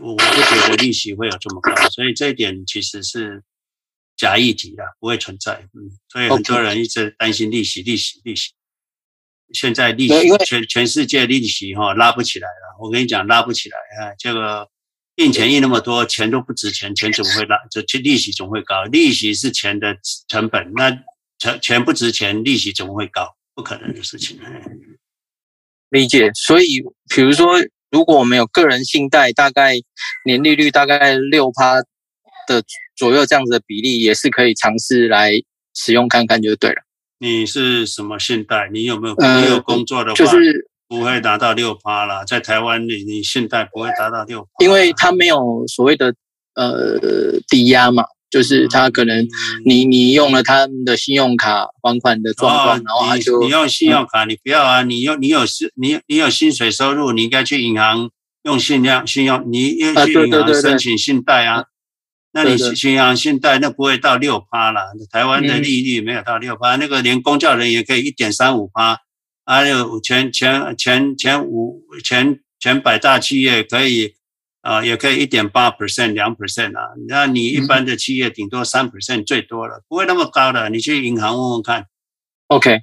[0.00, 3.42] 我我不觉得利息会有这么高，所以这一点其实是
[4.16, 5.68] 假议题啦，不会存在。
[5.74, 8.52] 嗯，所以很多人一直担心利息，利息，利息。
[9.52, 10.14] 现在利息
[10.46, 14.14] 全全世界利息哈拉不起来了，我跟你讲拉不起来啊！
[14.16, 14.68] 这个
[15.20, 17.58] 印钱印那么多，钱都不值钱，钱怎么会拉？
[17.70, 19.94] 这利息总会高，利息是钱的
[20.28, 20.90] 成本，那
[21.38, 23.36] 钱钱不值钱，利息怎么会高？
[23.54, 24.40] 不可能的事情。
[25.90, 26.30] 理解。
[26.34, 26.80] 所以，
[27.14, 27.58] 比如说，
[27.90, 29.74] 如果我们有个人信贷，大概
[30.24, 31.82] 年利率大概六趴
[32.46, 32.62] 的
[32.96, 35.32] 左右这样子的比例，也是可以尝试来
[35.74, 36.76] 使用看看就对了。
[37.18, 38.70] 你是什么信贷？
[38.72, 42.24] 你有没有你有工作的话，就是不会达到六趴啦。
[42.24, 46.12] 在台湾，你你信贷不会达到六趴，因为它没有所谓的
[46.56, 46.98] 呃
[47.48, 49.24] 抵押嘛，就是它可能
[49.64, 58.10] 你你用了他们的信用卡还款的状况，然后他就你用信用卡，你不要啊，你用你有薪你你有薪水收入，你应该去银行
[58.42, 61.66] 用信量信用，你应该去银行申请信贷啊。
[62.32, 68.98] 那你银行信贷那不会到六趴了，台湾的利率没有到六趴，那个连公教人也可以一点三五趴，
[69.50, 74.14] 还有前前前前五前前百大企业可以
[74.60, 81.86] 啊，也可以一点八 percent 两 percent 啊，那你一般的企业顶多三 percent 最多了，不会那么高的，你去银行问问看。
[82.46, 82.78] OK，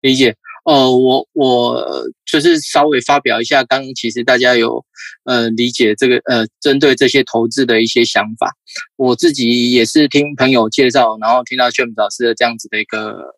[0.00, 0.34] 理解。
[0.64, 1.86] 呃，我我
[2.26, 4.84] 就是稍微发表一下，刚刚其实大家有
[5.22, 8.50] 呃理解这个呃针对这些投资的一些想法。
[8.96, 13.36] 我自己也是听朋友介绍，然后听到 James 老师的这样子的一个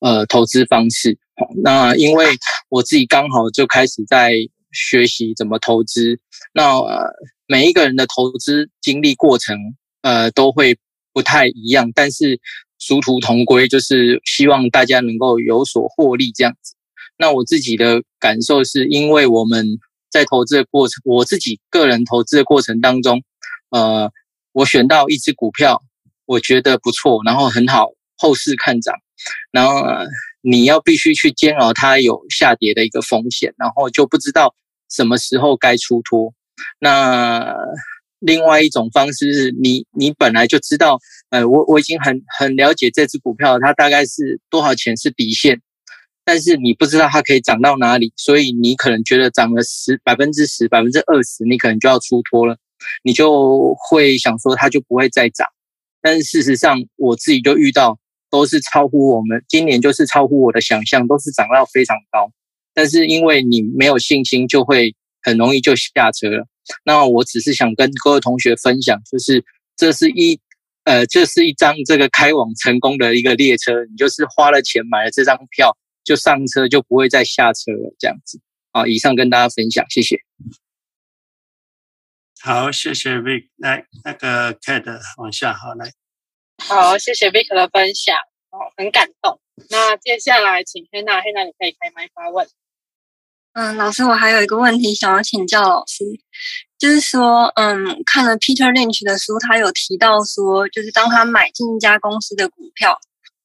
[0.00, 1.16] 呃投资方式。
[1.62, 2.26] 那因为
[2.68, 4.34] 我自己刚好就开始在
[4.72, 6.18] 学习怎么投资，
[6.52, 7.06] 那呃
[7.46, 9.56] 每一个人的投资经历过程
[10.02, 10.78] 呃都会
[11.12, 12.40] 不太一样，但是。
[12.82, 16.74] 殊途同归，就是希望大家能够有所获利这样子。
[17.18, 19.66] 那我自己的感受是，因为我们
[20.10, 23.22] 在投资的过程，我自己个人投资的过程当中，
[23.68, 24.10] 呃，
[24.52, 25.82] 我选到一只股票，
[26.24, 28.94] 我觉得不错，然后很好，后市看涨，
[29.52, 29.82] 然后
[30.42, 34.54] 你要必须去煎熬它有下跌的一个风险，然后就不知道
[34.88, 36.32] 什么时候该出脱。
[36.78, 37.54] 那
[38.18, 40.98] 另外一种方式是你，你本来就知道，
[41.30, 45.60] 呃，我我已经很很了解这只股票，它大概是多少钱是底线，
[46.24, 52.58] 但是你不知道它可以涨到哪里，所以你可能觉得涨了十百分之十、百分之二十，你可能就要出脱了，
[53.02, 55.48] 你就会想说它就不会再涨。
[56.02, 57.98] 但是事实上，我自己就遇到
[58.30, 62.32] 都是超乎我们今年就是超乎我的想象，都是涨到非常高，
[62.72, 66.46] 但是因为你没有信心，就会很容易就下车了。
[66.84, 69.44] 那我只是想跟各位同学分享，就是
[69.76, 70.38] 这是一
[70.84, 78.40] 呃，这是一张这个开往成功的一个列车，你就是花了钱买了这张票，就上车就不会再下车了，这样子
[78.72, 78.86] 啊。
[78.86, 80.18] 以上跟大家分享，谢谢。
[82.40, 84.84] 好，谢谢 Vic，来那个 Cat
[85.18, 85.99] 往下，好来。
[86.60, 88.16] 好，谢谢 Vic 的分享，
[88.50, 89.40] 哦，很感动。
[89.68, 92.46] 那接下来请 Hannah，Hannah 你可以开麦发问。
[93.52, 96.04] 嗯，老师，我还有一个问题想要请教老师，
[96.78, 102.96] 就是说，嗯，看了 Peter Lynch 的书，他有提到说，就是当他买进一家公司的股票，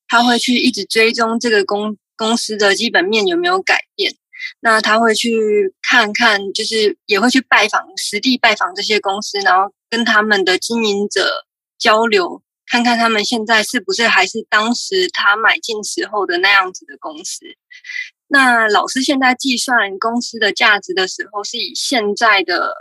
[0.07, 4.13] 他会去一直追踪这个公公司的基本面有没有改变，
[4.59, 11.45] 那他会去看看，就是也会去拜访实地拜访这些公司，然后跟他们的经营者
[11.79, 17.45] 交流，看看他们现在是不是还是当时他买进时候的那样子的公司。
[18.27, 22.73] 那老师现在计算公司的价值的时候，是以现在的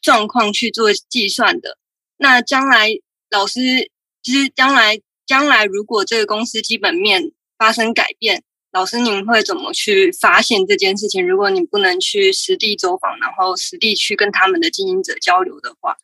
[0.00, 1.78] 状况去做计算的。
[2.16, 2.90] 那将来
[3.28, 3.90] 老师
[4.22, 11.26] 其实将来将来如果这个公司基本面发生改变，老师您会怎么去发现这件事情？
[11.26, 15.96] 如果你不能去实地走访，然后实地去跟他们的经营者交流的话，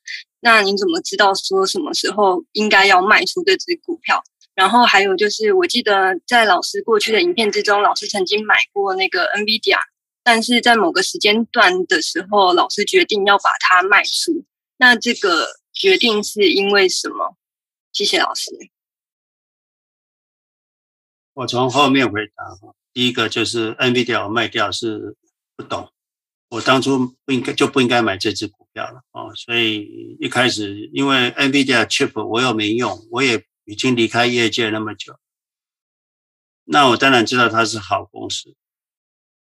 [0.45, 4.21] 那您怎么知道说什么时候应该要卖出这只股票？
[4.55, 9.79] 然后还有就是，我记得在老师过去的影片之中，老师曾经买过那个 NVIDIA，
[10.25, 14.45] 但是在某个时间段的时候，老师决定要把它卖出。
[14.79, 17.37] 那这个决定是因为什么？
[17.93, 18.51] 谢谢老师。
[21.35, 25.17] 我从后面回答哈，第一个就是 NVIDIA 卖掉是
[25.57, 25.91] 不懂，
[26.51, 33.45] 我当初不应该就不应该买这只股掉了哦，所以一开始因为 NVIDIA chip 我又没用，我也。
[33.65, 35.17] 已经离开业界那么久，
[36.65, 38.57] 那我当然知道它是好公司，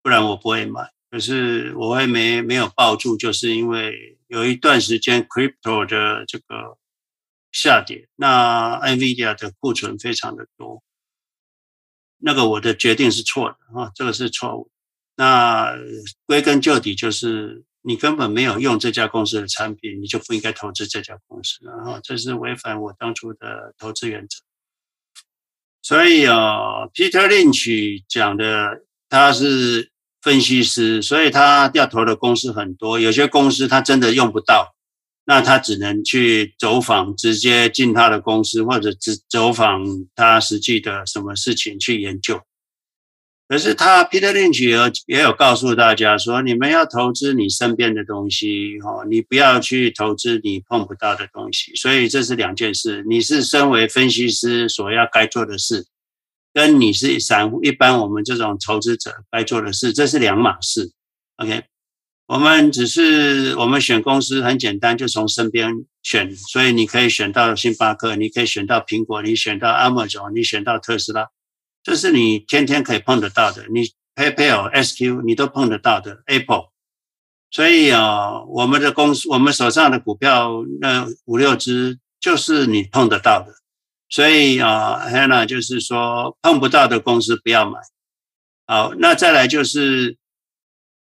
[0.02, 0.92] 不然我不会买。
[1.08, 6.76] 可是我会没没有抱住，就是因为有一段时间 crypto 的这个
[7.52, 10.82] 下跌，那 NVIDIA 的库存非常的多，
[12.18, 14.68] 那个我的决定是错的啊，这个是错误。
[15.14, 15.76] 那
[16.26, 17.64] 归根究底就是。
[17.88, 24.36] 你根本没有用这家公司的产品，你就不应该投资这家公司，然后这是违反我当初的投资原则。
[25.80, 29.90] 所以啊，Peter Lynch 讲的他是
[30.20, 34.74] 分析师，所以他要投的公司很多，有些公司他真的用不到，
[35.24, 39.82] 那他只能去走访，直接进他的公司，或者只走访
[40.14, 42.42] 他实际的什么事情去研究。
[43.48, 51.74] 可是他 Peter Lynch 也有也有告诉大家说，你们要投资你身边的东西，哈，你不要去投资你碰不到的东西。
[51.74, 55.86] 所以这是两件事，你是身为分析师所要该做的事，
[56.52, 60.92] 跟你是散户一般我们这种投资者该做的事，这是两码事。
[61.36, 61.62] OK，
[62.26, 65.72] 我们只是我们选公司很简单，就从身边
[66.02, 71.28] 选，所以你可以选到星巴克，你可以选到苹果，你选到 Amazon，你选到特斯拉。
[71.88, 76.68] 这是你天天可以碰得到的，你 PayPal、SQ 你都碰得到的 Apple，
[77.50, 80.52] 所以啊，我们的公司，我们手上的股票
[80.82, 83.54] 那五六只就是你碰得到的，
[84.10, 87.78] 所以啊，Hannah 就是说碰不到的公司不要买。
[88.66, 90.18] 好，那再来就是。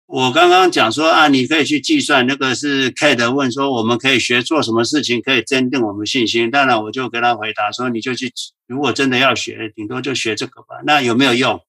[0.08, 6.50] 我刚刚讲说啊，你可以去计算，那个是 Kate 问说，我们可以学做什么事情可以增进我们信心。
[6.50, 8.32] 当然，我就跟他回答说，你就去，
[8.68, 10.78] 如果真的要学，顶多就学这个吧。
[10.86, 11.62] 那有没有用？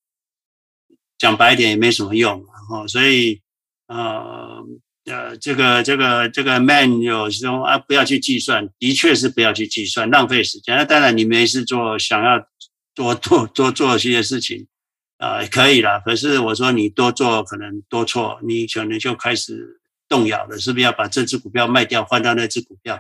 [1.19, 2.47] 讲白一点，也没什么用。
[2.55, 3.41] 然后，所以，
[3.89, 4.65] 呃
[5.07, 10.77] 呃，这个这个这个 Man 有说啊，不要去计算，的确是不要去计算，浪费时间。
[10.77, 12.47] 那当然，你没事做，想要
[12.95, 14.69] 多多多做些事情。
[15.19, 16.01] 啊、可以了。
[16.05, 22.99] 可是我说你多做可能多错，你可能就开始动摇了，是不是要把这只股票卖掉，换到那只股票？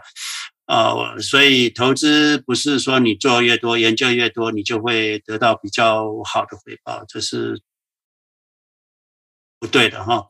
[0.67, 7.63] 啊、呃，所以投资不是说你做越多，研究越多，你就会得到比较好的回报，这是
[9.59, 10.27] 不对的哈。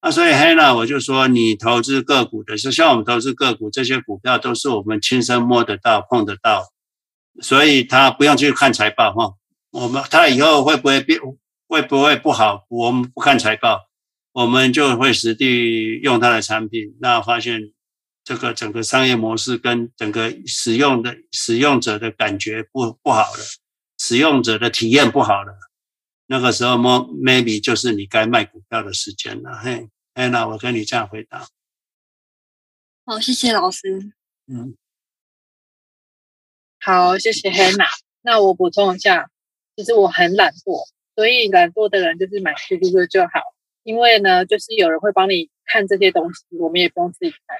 [0.00, 6.72] 那所以 Hannah 我就说，你投资个股的，就像我们投资个股，这些股票都是我们亲身摸得到、碰得到，
[7.42, 9.34] 所以他不用去看财报哈。
[9.74, 11.18] 我们他以后会不会变，
[11.66, 12.64] 会不会不好？
[12.68, 13.88] 我们不看财报，
[14.30, 17.72] 我们就会实地用他的产品，那发现
[18.22, 23.40] 这个整个商业模式跟整个使用的使用者的感觉不不好了，
[23.98, 25.52] 使用者的体验不好了，
[26.26, 29.58] 那个时候 maybe 就是你该卖股票的时间了。
[29.58, 31.48] 嘿，哎，那我跟你这样回答。
[33.04, 34.12] 好，谢谢老师。
[34.46, 34.76] 嗯，
[36.78, 37.88] 好，谢谢 Hannah。
[38.22, 39.30] 那我补充一下。
[39.76, 40.84] 其实我很懒惰，
[41.16, 43.40] 所以懒惰的人就是买 QQQ 就好，
[43.82, 47.56] 因为呢，就是有人会帮你看这些东西，我们也不用自己看，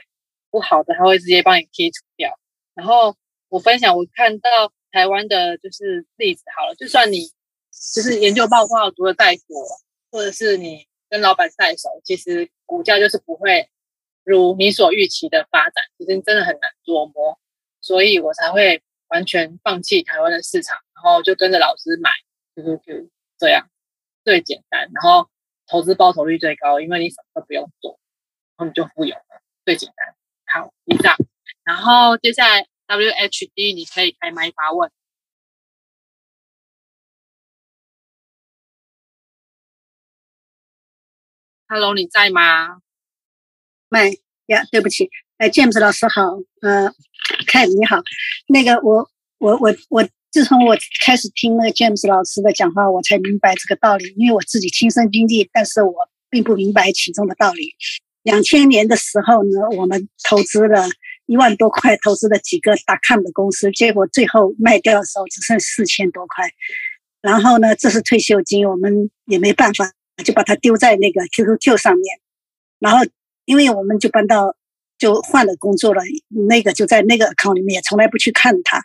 [0.51, 2.39] 不好的他会直接帮你剔除掉。
[2.75, 3.17] 然后
[3.49, 7.29] 我分享我看到台湾的就是例子好了，就算你
[7.93, 9.65] 就是研究报告读的再多，
[10.11, 13.69] 或者是你跟老板再熟，其实股价就是不会
[14.23, 17.39] 如你所预期的发展，其实真的很难琢磨，
[17.81, 20.79] 所以我才会完全放弃台湾的市场。
[20.95, 22.11] 然后就跟着老师买
[22.55, 23.69] ，QQQ 这样
[24.25, 24.83] 最简单。
[24.93, 25.29] 然后
[25.67, 27.99] 投资报酬率最高，因为你什么都不用做，
[28.57, 30.15] 然后你就富有了，最简单。
[30.47, 31.17] 好，以上。
[31.65, 34.91] 然后接下来 WHD 你可以开麦发问。
[41.67, 42.81] Hello，你在吗？
[43.89, 44.11] 麦
[44.47, 46.23] 呀，对不起，哎，James 老师好，
[46.61, 46.93] 呃
[47.47, 48.03] ，Ken 你好，
[48.49, 49.09] 那个我
[49.39, 50.03] 我我我，
[50.35, 55.95] 自从我开始听那个 James 老师的讲话，我才明白这个道理，因为我自己亲身经历，但是我
[56.29, 57.73] 并不明白其中的道理。
[58.25, 60.89] 两千年的时候呢，我们投资了
[61.27, 62.75] 一万多块，投资了几个
[63.07, 66.51] .com 的公司，结果最后卖掉的时候只剩四千多块，
[67.23, 69.93] 然后呢，这是退休金，我们也没办法。
[70.25, 72.19] 就把它丢在那个 QQQ 上面，
[72.81, 73.05] 然后
[73.45, 74.57] 因为我们就搬到
[74.99, 76.03] 就换了工作了，
[76.49, 78.85] 那个就在那个卡里面，也从来不去看它。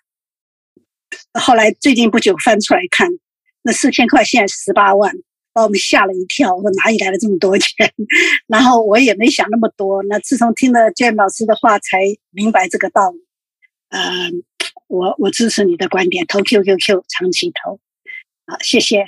[1.39, 3.07] 后来最近不久翻出来看，
[3.63, 5.13] 那四千块现在十八万，
[5.53, 6.55] 把我们吓了一跳。
[6.55, 7.93] 我说哪里来了这么多钱？
[8.47, 10.03] 然后我也没想那么多。
[10.03, 11.99] 那自从听了建老师的话，才
[12.31, 13.25] 明白这个道理。
[13.89, 14.43] 嗯、
[14.87, 17.79] 我我支持你的观点，投 QQQ 长期投。
[18.45, 19.05] 好，谢谢。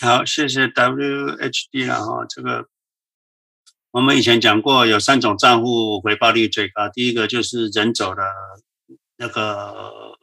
[0.00, 2.66] 好，谢谢 WHD 然后这个
[3.92, 6.88] 我们以前讲过，有三种账户回报率最高。
[6.92, 8.22] 第一个就是人走的
[9.16, 10.16] 那个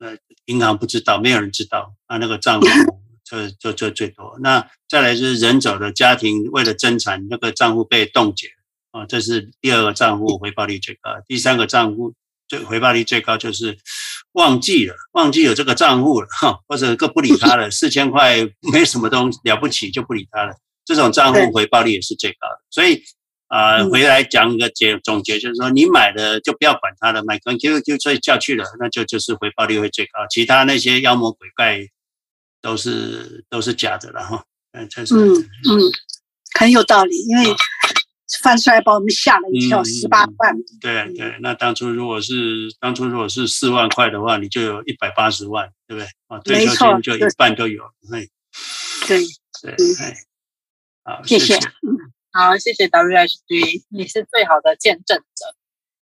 [0.00, 0.16] 呃，
[0.46, 2.66] 银行不知道，没有人知道，那那个账户
[3.24, 4.36] 就就就最多。
[4.40, 8.48] 那再来就是人走的家庭为了增产，那个账户被冻结
[8.90, 11.10] 啊，这是第二个账户回报率最高。
[11.28, 12.14] 第三个账户
[12.48, 13.78] 最回报率最高就是。
[14.34, 18.36] 忘记了，忘记有这个账户了，哈，或者个不理他了，四千块
[18.72, 20.54] 没什么东西了不起就不理他了，
[20.84, 22.60] 这种账户回报率也是最高的。
[22.70, 23.02] 所以
[23.50, 31.80] 啊、呃，回来讲一个结总结，就是说你买的就不要管它了，买跟 QQ 就下去了，那就就是回报率会最高，其他那些妖魔鬼怪
[32.62, 34.44] 都是都是假的了哈。
[34.72, 35.80] 嗯，这是嗯嗯，
[36.58, 37.44] 很有道理，因为。
[38.44, 40.56] 翻出来把我们吓了一跳，十八万。
[40.80, 46.06] 对对，那当初如果是当初如果是四万块的话，你就有一百八十万，对不对？
[46.28, 47.82] 啊，退休金就一半都有。
[48.08, 48.30] 对，
[49.08, 49.26] 对
[49.60, 50.16] 对，哎，
[51.02, 51.58] 好，谢谢。
[52.32, 55.56] 好，谢谢 WHD，你是最好的见证者。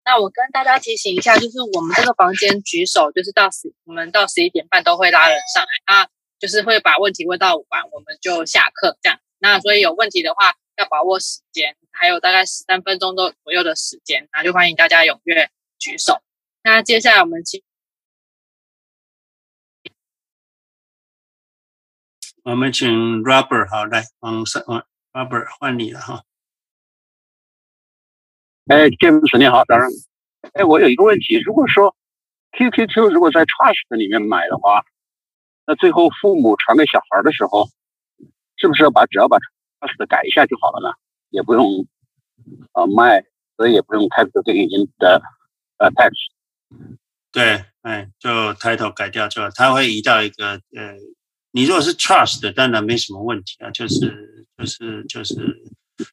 [0.03, 9.19] 那我跟大家提醒一下，就是我们这个房间举手，就是到十，我们到十一点半都会拉人上来，那就是会把问题问到完，我们就下课这样。
[9.37, 11.77] 那所以有问题的话，要把握时间。
[11.91, 15.49] 还有大概十三分钟多左右的时间，那就欢迎大家踊跃
[15.79, 16.21] 举手。
[16.61, 17.63] 那接下来我们请，
[22.43, 22.87] 我们请
[23.23, 24.59] Robert 好来，嗯，是
[25.17, 26.23] 嗯，Robert 换你了哈。
[28.67, 29.87] 哎，James 你好，早上，
[30.53, 31.95] 哎，我有一个问题，如果说
[32.51, 34.83] QQQ 如果在 Trust 里面买的话，
[35.65, 37.67] 那最后父母传给小孩的时候，
[38.57, 39.37] 是不是要把只要把
[39.79, 40.93] Trust 改一下就好了呢？
[41.29, 41.85] 也不用
[42.73, 43.23] 啊卖，
[43.55, 45.21] 所以也不用 capital gain 的
[45.77, 46.11] 呃 tax。
[47.31, 50.95] 对，哎，就 title 改掉之后，它会移到一个呃，
[51.51, 55.35] 你如果是 trust 的，当然没什么问题啊，就是就是就是，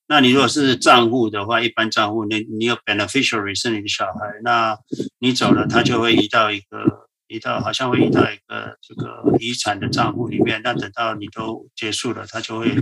[0.06, 4.78] 那你如果是账户的话，一般账户你你有 beneficiary 是你的小孩，那
[5.18, 12.76] 你走了，他就会移到一个移到好像会移到一个这个遗产的账户里面，那等到你都结束了，他就会。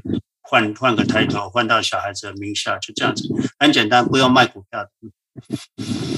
[0.44, 3.22] 换换个抬头，换到小孩子的名下，就这样子，
[3.58, 4.90] 很简单，不用卖股票的。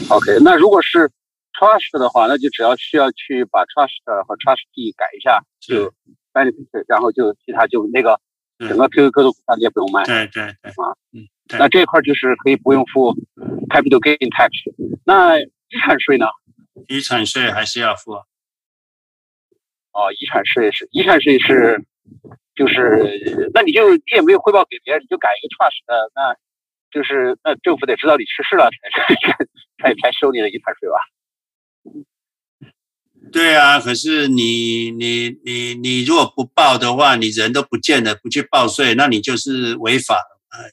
[0.08, 1.08] OK，那如果是
[1.52, 5.92] trust 的话，那就只要需要去把 trust 和 trustee 改一下，就
[6.32, 8.18] benefit，然后就其他就那个
[8.68, 10.04] 整个 QQQ 票你也不用卖。
[10.04, 11.26] 对对对，啊，嗯，
[11.58, 13.14] 那这一块就是可以不用付
[13.68, 14.50] capital gain tax。
[15.04, 16.26] 那遗产税呢？
[16.88, 18.22] 遗产税还是要付啊。
[19.92, 21.84] 哦，遗产税是遗产税是。
[22.54, 26.36] 就是，那你就你也没有汇报给别人，你就改一个 trust 的，那
[26.92, 29.16] 就是那政府得知道你去世了才才
[29.82, 30.94] 才才收你的遗产税吧？
[33.34, 40.40] 对啊，可是你你你你如果不报的话，你人都不见了，不去报税，那你就是违法了。
[40.50, 40.70] 哎，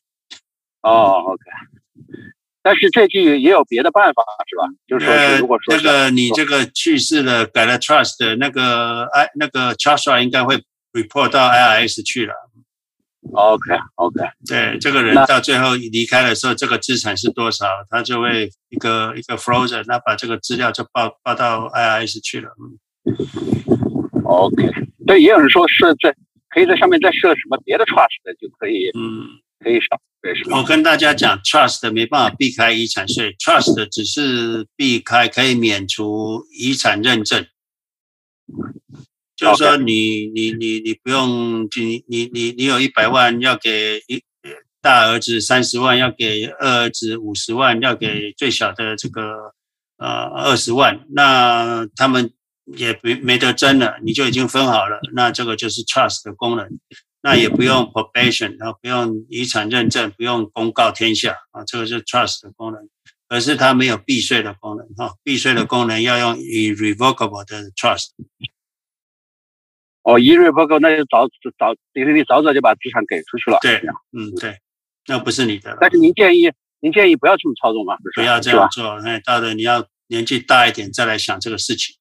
[0.82, 1.42] 哦，OK，
[2.62, 4.64] 但是这句也有别的办法是吧？
[4.88, 10.64] 就是说，如果说那个你这个去世了，改了 trust，那个哎那个 trust 应该会。
[10.94, 12.34] report 到 IRS 去了。
[13.34, 22.50] OK OK，对，这个人到最后离开的时候，这个资产是多少，他就会一个一个 frozen，那把这个资料就报报到 IRS 去了。
[24.26, 24.56] OK，
[25.06, 26.14] 对，也有人说是在
[26.50, 29.28] 可以在上面再设什么别的 trust 的就可以，嗯，
[29.64, 30.58] 可以少对是吧？
[30.58, 37.46] 我跟大家讲，trust 没办法避开遗产税，trust 只是避开可以免除遗产认证。
[39.42, 44.24] 就是说你你你你不用你你你你有一百万要给一
[44.82, 49.54] 大儿子三十万，要给二儿子五十万，要给最小的这个
[49.98, 52.32] 呃二十万，那他们
[52.66, 56.68] 也没没得争了，你就已经分好了，那这个就是 trust 的功能，
[57.24, 62.88] 那也不用 probation，然后不用遗产认证，不用公告天下啊，这个是 trust 的功能。
[63.28, 68.10] 可是它没有避税的功能哈，避税的功能要用 irrevocable 的 trust。
[70.04, 73.60] 哦，irrevocable 那就早早，比如你早早就把资产给出去了。
[73.62, 73.78] 对，
[74.12, 74.58] 嗯，对，
[75.08, 75.78] 那不是你的。
[75.80, 77.98] 但是您建议，您建议不要这么操作嘛？
[78.16, 81.96] 不要这样做，哎，到了你要年纪大一点再来想这个事情。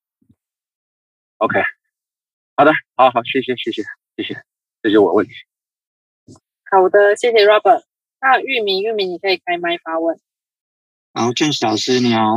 [1.38, 1.60] OK，
[2.56, 3.82] 好的，好好，谢谢，谢谢，
[4.16, 4.42] 谢谢，
[4.82, 5.32] 这就我问题。
[6.70, 7.82] 好的，谢谢 Robert。
[8.20, 10.18] 那玉米，玉米，你可以开麦发问。
[11.12, 12.34] 好，James 老师你好。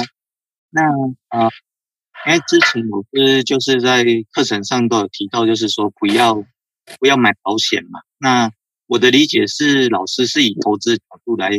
[0.69, 0.81] 那
[1.27, 1.49] 啊，
[2.25, 6.35] 因为之前老师就是在课程上都有提到，就是说不要
[6.99, 7.99] 不要买保险嘛。
[8.17, 8.51] 那
[8.87, 11.51] 我的理解是，老师是以投资角度来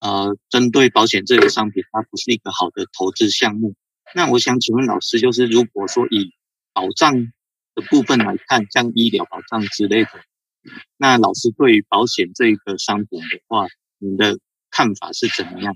[0.00, 3.74] 呃，针对保险这个商品，它不是一个好的投资项目。
[4.14, 6.32] 那我想请问老师，就是如果说以
[6.72, 7.14] 保障
[7.74, 10.10] 的部分来看，像医疗保障之类的，
[10.96, 13.66] 那老师对于保险这个商品的话，
[13.98, 14.38] 你的
[14.70, 15.74] 看法是怎么样？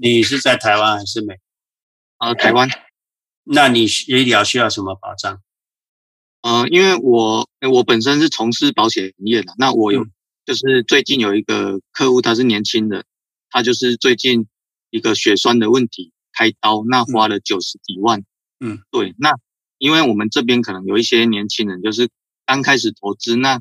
[0.00, 1.34] 你是在台湾还是美？
[2.18, 2.68] 呃，台湾。
[3.52, 5.42] 那你医疗需要什么保障？
[6.42, 10.10] 呃，因为我我本身是从事保险业的，那我有、嗯、
[10.46, 13.04] 就是最近有一个客户，他是年轻的，
[13.50, 14.46] 他就是最近
[14.90, 18.22] 一个血栓的问题开刀，那花了九十几万。
[18.60, 19.14] 嗯，对。
[19.18, 19.32] 那
[19.78, 22.08] 因为我们这边可能有一些年轻人，就是
[22.46, 23.60] 刚开始投资，那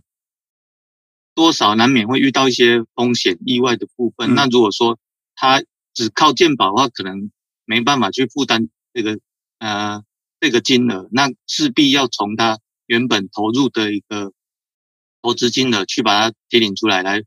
[1.33, 4.33] 多少难免会遇到一些风险意外的部分。
[4.33, 4.99] 嗯、那如果说
[5.35, 5.63] 他
[5.95, 7.31] 只靠健保的话，可能
[7.65, 9.19] 没办法去负担这个
[9.59, 10.03] 呃
[10.39, 14.33] 这个金额，那势必要从他原本投入的一个
[15.21, 17.23] 投资金额去把它提领出来，来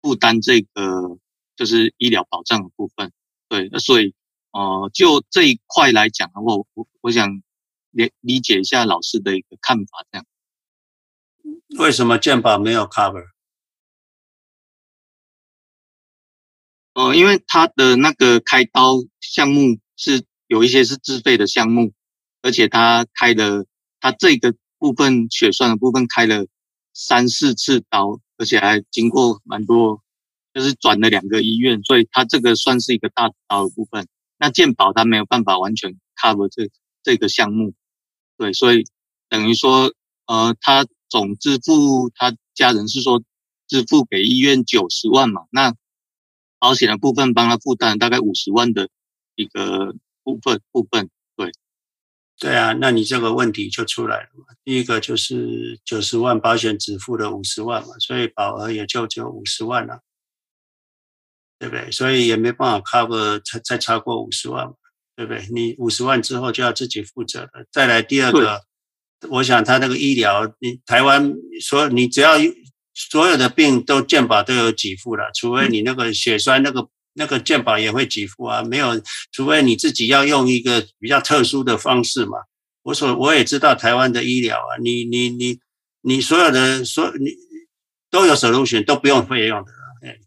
[0.00, 1.18] 负担这个
[1.56, 3.12] 就是医疗保障的部分。
[3.48, 4.14] 对，那所以
[4.52, 7.42] 呃就这一块来讲的话，我我想
[7.90, 10.26] 理理解一下老师的一个看法，这样。
[11.78, 13.26] 为什么健保没有 cover？
[16.94, 20.24] 呃，因为他的那个开刀项目是
[20.54, 21.92] 有一些是自费的项目，
[22.40, 23.66] 而且他开了
[23.98, 26.46] 他这个部分血栓的部分开了
[26.92, 30.00] 三四次刀，而且还经过蛮多，
[30.52, 34.06] 就是转了两个医院，所以他这个算是一个大刀的部分。
[34.38, 36.70] 那健保他没有办法完全 cover 这
[37.02, 37.74] 这个项目，
[38.38, 38.84] 对，所以
[39.28, 39.92] 等于说，
[40.26, 43.20] 呃，他总支付他家人是说
[43.66, 45.74] 支付给医院九十万嘛，那。
[46.60, 48.88] 保险的部分帮他负担大概五十万的
[49.34, 49.94] 一个
[50.24, 51.52] 部分部分，对，
[52.40, 54.46] 对啊，那你这个问题就出来了嘛。
[54.64, 60.00] 第一个就是九十万保险只付了五十万嘛，所以保额也就只有五十万了，
[61.58, 61.90] 对不对？
[61.92, 64.74] 所以也没办法 cover 再再超过五十万嘛，
[65.14, 65.46] 对不对？
[65.52, 67.50] 你五十万之后就要自己负责了。
[67.70, 68.62] 再来第二个，
[69.28, 72.32] 我想他那个医疗，你台湾所你只要。
[72.96, 79.00] 所有的病都健保都有给付了，除非你那个血栓那个那个健保也会给付啊，没有，
[79.32, 82.38] 除非你自己要用一个比较特殊的方式嘛。
[82.82, 85.58] 我所我也知道台湾的医疗啊，你你你
[86.02, 87.30] 你所有的所你
[88.10, 89.72] 都有 solution，都不用费用的。
[90.02, 90.18] 哎，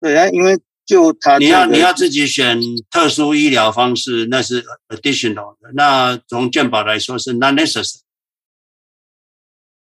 [0.00, 2.60] 对啊，因为就他你要你要自己选
[2.90, 5.70] 特殊医疗方式，那是 additional 的。
[5.74, 8.00] 那从健保来说是 not necessary。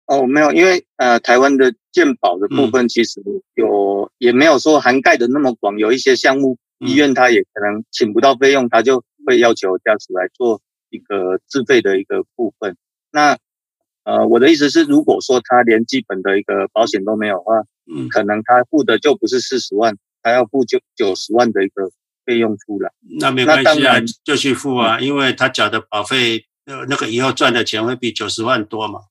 [0.05, 3.21] 哦，没有，因为呃，台湾的健保的部分其实
[3.55, 12.77] 有，嗯、也没有说涵盖的那么广，有一些项目医院他也可能请不到费用，他就会要求家属来做一个自费的一个部分。
[13.11, 13.37] 那
[14.05, 17.63] 呃，我的意思是，如果说他连基本的一个保险都没有的话，
[17.93, 21.91] 嗯，可能他付的就不是四十万，他要付九九十万的一个
[22.25, 22.93] 费用出来。
[23.19, 29.01] 那没关系啊，就去付啊，因为他缴的保费，呃，那个以后赚的钱会比九十万多嘛。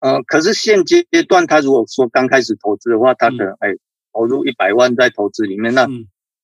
[0.00, 3.78] 呃，可是现阶段，他如果说刚开始投资的话，他可能哎、嗯、
[4.12, 5.86] 投入一百万在投资里面，那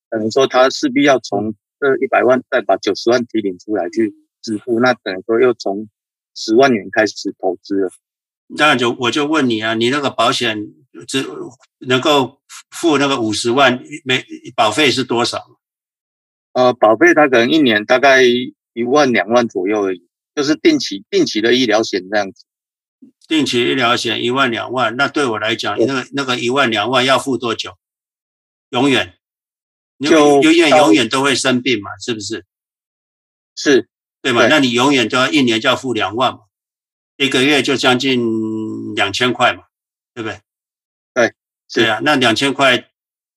[0.09, 5.87] 等于说他势必要从这一百万再把九十万提领出来去支付，那等于说又从
[6.35, 7.91] 十万元开始投资了。
[8.47, 10.57] 那就我就问你啊，你那个保险
[11.07, 11.23] 只
[11.79, 12.41] 能够
[12.71, 14.25] 付那个五十万，每
[14.55, 15.59] 保费是多少？
[16.53, 22.45] 呃，保费它可能一年大概一万两万左右而已，就是定期定期的医疗险这样子。
[23.29, 27.77] 定期医疗险一万两万，那对我来讲，那个那个一万两万要付多久？
[28.71, 29.19] 永远，
[29.99, 32.43] 就永远永远都会生病嘛，是不是？
[33.55, 33.87] 是，
[34.23, 34.47] 对吗？
[34.47, 36.39] 那你永远都要一年就要付两万嘛，
[37.17, 39.65] 一个月就将近两千块嘛，
[40.15, 40.41] 对不对？
[41.13, 41.33] 对，
[41.71, 42.89] 对啊，那两千块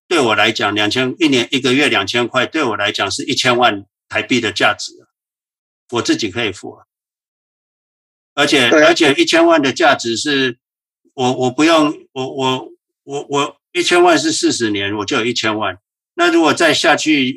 [0.08, 4.92] 对我来讲，两千一年一个月两千块对我来讲是一千万台币的价值，
[5.90, 6.86] 我自己可以付啊。
[8.34, 10.58] 而且而且一千万的价值是
[11.14, 12.68] 我我不用我我
[13.04, 15.78] 我我一千万是四十年我就有一千万，
[16.14, 17.36] 那如果再下去。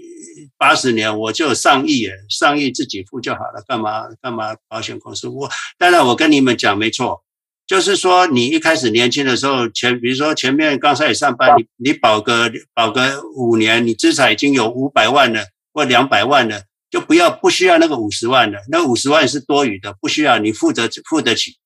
[0.58, 5.28] 八十年我就上亿诶，上亿自己付就好了，干嘛干嘛保险公司？
[5.28, 7.24] 我当然我跟你们讲没错，
[7.68, 16.64] 就是说你一开始年轻的时候前，比如说前面刚开始上班，你你保个保个五年，你资产已经有五百万了或两百万了，
[16.96, 21.58] 就不要不需要那个五十万的，那五十万是多余的，不需要你负责付得起。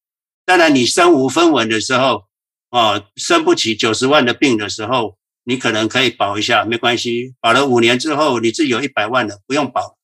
[0.44, 2.24] 当然你身无分文的时候，
[2.72, 5.20] 哦，生不起九十万的病的时候。
[5.46, 7.34] 你可能可以保一下，没关系。
[7.42, 9.98] 保了五年之后，你自己有一百万了，不用保。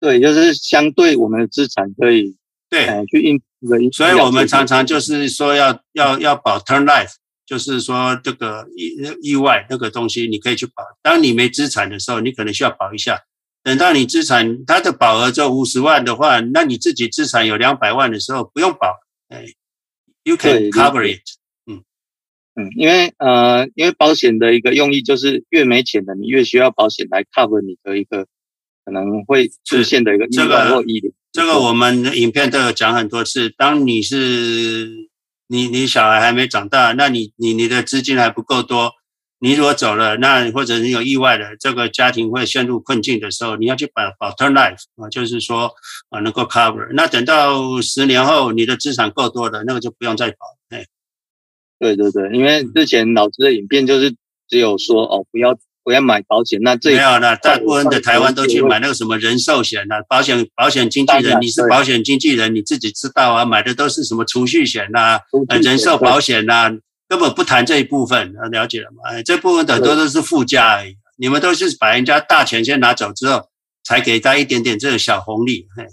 [0.00, 2.34] 对，就是相对我们的资产可以
[2.70, 3.90] 对、呃、去应付。
[3.92, 7.12] 所以我们常常就是说要要要保 turn life，
[7.46, 10.82] 就是说这个意意外那个东西你可以去保。
[11.02, 13.20] 当你没资产的时候，你可能需要保一下。
[13.62, 18.94] 等到你资产它的保额就五十万的话，那你自己资产有两百万的时候不用保。
[19.28, 19.46] 哎
[20.22, 21.22] ，you can cover it。
[22.56, 28.26] 嗯，因为呃，因为保险的一个用意就是越没钱的，你越需要保险来 cover 你的一个
[28.84, 30.84] 可能会出现的一个意外或。
[31.32, 33.50] 这个我们影片都有讲很多次。
[33.50, 35.08] 当你是
[35.54, 38.92] 你你小孩还没长大，那你你你的资金还不够多，
[39.38, 45.70] 你如果走了，那或者你有意外的，这个家庭会陷入困境的时候，你要去保保 term life 啊，就是说
[46.10, 46.88] 啊能够 cover。
[46.94, 50.36] 那等到十年后你的资产够多了，那个就不用再保。
[50.70, 50.84] 哎。
[51.78, 54.14] 对对对，因为之前老师的影片就是
[54.48, 66.70] 只有说哦，不要不要买保险，那这没有了，大部分的台湾都去买那个什么人寿险啊，保险保险经纪人，你是保险经纪人，你自己知道啊，买的都是什么储蓄险呐，呃，人寿保险呐，
[67.06, 69.10] 根本不谈这一部分，了解了吗？
[69.10, 73.50] 哎，这部分很多都是附加而已，你们都是把人家大钱先拿走之后，
[73.84, 75.86] 才给他一点点这个小红利，嘿。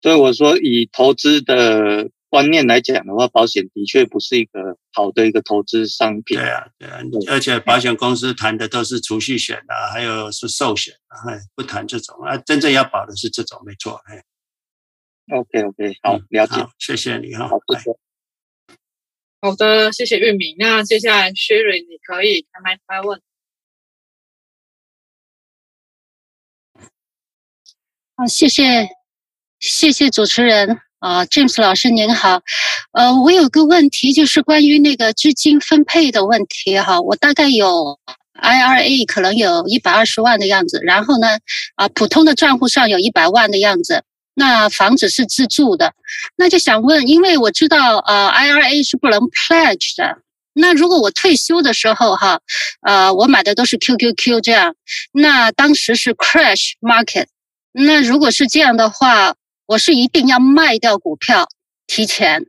[0.00, 2.08] 所以我说以投资的。
[2.32, 6.38] 观念来讲的话，保险的确不是一个好的一个投资商品。
[6.38, 11.20] 对啊，对啊，而且保险公司谈的都是储蓄险啊，还有是寿险啊，
[11.54, 14.00] 不谈这种啊，真正要保的是这种，没错。
[14.06, 14.24] 哎
[15.30, 17.48] ，OK OK，好，了解，谢谢你哈。
[17.48, 17.90] 好，谢谢。
[19.42, 20.56] 好的，谢谢玉明。
[20.58, 23.20] 那接下来 Sherry，你可以开麦发问。
[28.16, 28.88] 好，谢谢，
[29.60, 30.80] 谢谢主持人。
[31.02, 32.42] 啊，James 老师您好，
[32.92, 37.00] 呃，我有个问题，就是关于那个资金分配的问题哈。
[37.00, 37.98] 我大概有
[38.40, 41.38] IRA 可能有一百二十万的样子，然后呢，
[41.74, 44.04] 啊，普通的账户上有一百万的样子。
[44.34, 45.92] 那房子是自住的，
[46.36, 50.18] 那就想问，因为我知道呃 IRA 是不能 pledge 的。
[50.54, 52.38] 那如果我退休的时候哈，
[52.86, 54.76] 呃，我买的都是 QQQ 这样，
[55.12, 57.26] 那当时是 crash market，
[57.72, 59.34] 那如果是这样的话。
[59.66, 61.48] 我是一定要卖掉股票，
[61.86, 62.46] 提前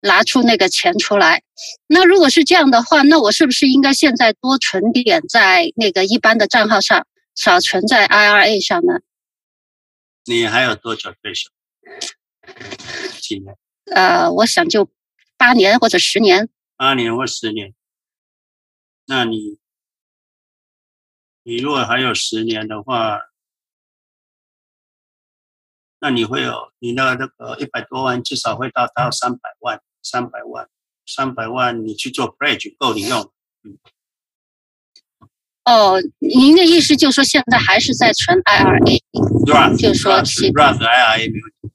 [0.00, 1.42] 拿出那个钱出来。
[1.86, 9.00] 那如果是这样的话，那我是不是应该现在多存点在那个一般的账号上，少存在 IRA 上呢？
[10.26, 11.50] 你还有多久退休？
[13.20, 13.56] 几年？
[13.86, 14.90] 呃，我想就
[15.36, 16.48] 八年或者十年。
[16.76, 17.74] 八年或十年。
[19.06, 19.58] 那你，
[21.42, 23.18] 你如果还有十年的话。
[26.04, 30.68] 那你会有你的那个一百多万，至少会到到三百万，三百万，
[31.06, 33.32] 三百万，你去做 bridge 够你用。
[33.62, 33.78] 嗯。
[35.64, 39.00] 哦，您的意思就是说现在还是在存 IRA，
[39.46, 41.70] 对就是说 Roth IRA 没问题。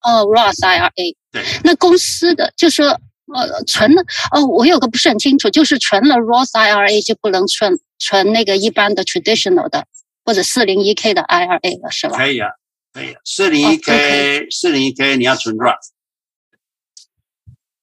[0.00, 1.14] 哦，Roth IRA。
[1.30, 1.44] 对。
[1.62, 2.88] 那公司的就是说
[3.32, 9.86] 呃存了哦，我有个不是很清楚，就是存了 Roth IRA 就不能存存那个一般的 traditional 的
[10.24, 12.18] 或者四零一 K 的 IRA 了，是吧？
[12.18, 12.50] 可以啊。
[12.92, 15.90] 可以，四零一 K，四零一 K，你要存 Roth。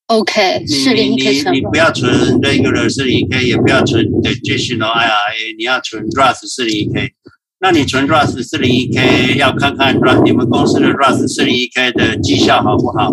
[0.05, 2.11] OK，四零一 K 你你你不要存
[2.41, 7.13] regular 四零一 K，也不要存 traditional IRA，你要存 Roth 四零一 K。
[7.61, 13.11] 那你存 Roth 四零一 K，要看看 Roth 你们公司的 Roth 四零一 K 的绩效好不好？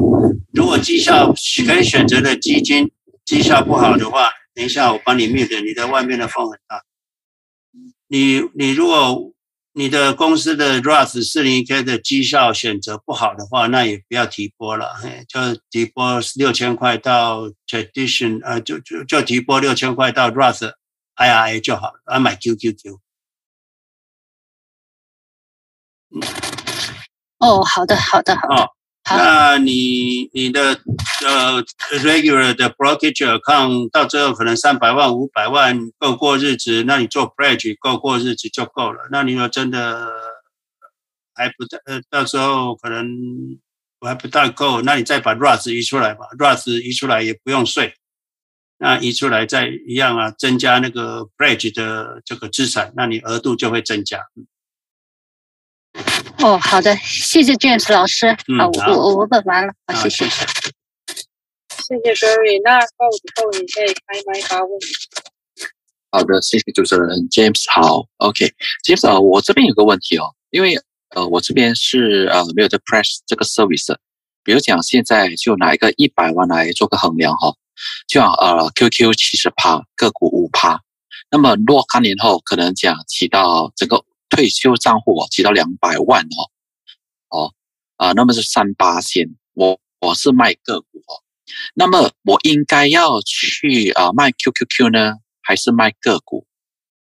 [0.53, 1.35] 如果绩效
[1.67, 2.91] 可以选择的基金
[3.25, 6.83] 绩效不好的话，等一下我帮你 mute，你的外面的风很大。
[8.09, 9.33] 你你如果
[9.79, 15.39] 你的公司的 Roth 四零一 K 的绩效选择不好的话，那也不要提拨了，嘿，就
[15.69, 20.73] 提拨六千块到 Tradition，呃，就就就提拨六千块到 Roth
[21.17, 22.99] IRA 就好了，啊，买 QQQ。
[27.41, 28.55] 哦，好的，好的，好的。
[28.55, 28.71] 哦，
[29.09, 30.79] 那你你的
[31.25, 31.63] 呃
[32.03, 39.09] regular 的 brokerage account 到最后可能三百万、五百万够过日子，那你做 pledge 够过日子就够了。
[39.13, 40.09] 那你说真的
[41.35, 41.55] 还不
[41.85, 43.07] 呃，到时候可能
[44.01, 47.95] 还不大够，那你再把 Roth 移出来吧，Roth 移出来也不用税，
[48.79, 54.21] 那移出来再一样啊，增加那个 pledge 的这个资产，那你额度就会增加。
[56.43, 58.27] 哦，好的，谢谢 James 老师。
[58.47, 60.25] 嗯、啊，我我我问完了，好，谢谢。
[60.27, 64.71] 谢谢 Gary，那以后你可以开麦发问。
[66.11, 67.65] 好的，谢谢主持人 James。
[67.73, 69.21] 好，OK，James，、okay.
[69.21, 70.79] 我这边有个问题哦，因为
[71.15, 73.97] 呃，我这边是呃没有在 Press 这个 service，
[74.45, 77.57] 比如讲现在就拿一个一百万来做个衡量哈、哦，
[78.07, 80.81] 就像呃 QQ 七十趴，个股五趴，
[81.31, 84.05] 那么若干年后可能讲起到整个。
[84.37, 86.45] 退休账户哦，提到两百万哦，
[87.31, 87.55] 哦
[87.97, 91.25] 啊，那么是三八线，我我是卖个股哦，
[91.73, 96.47] 那么我应该要去啊卖 QQQ 呢，还是卖个股？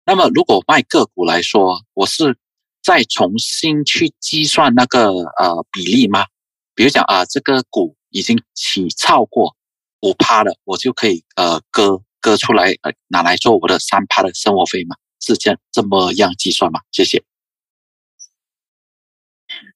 [0.05, 2.37] 那么如果卖个股来说，我是
[2.83, 6.27] 再重新去计算那个呃比例吗？
[6.75, 9.55] 比如讲啊，这个股已经起超过
[10.01, 14.95] 五趴了，我就可以呃割割出来呃拿来做我的三趴的生活费吗？
[15.19, 16.81] 是这样这么样计算吗？
[16.91, 17.23] 谢谢。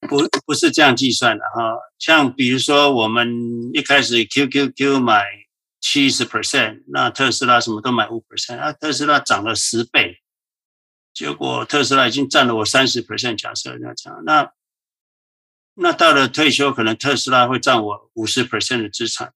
[0.10, 1.78] 不，不是这样计算的哈。
[1.98, 3.30] 像比如说，我们
[3.74, 5.24] 一开始 QQQ 买
[5.80, 10.22] 七十 percent，那特斯拉什么都买五 percent，啊，特斯拉涨了十倍，
[11.14, 13.38] 结果特斯拉已经占了我三十 percent。
[13.38, 14.52] 假设那讲，那
[15.76, 19.34] 那到了退休，可能特斯拉会占我五十 percent 的资产。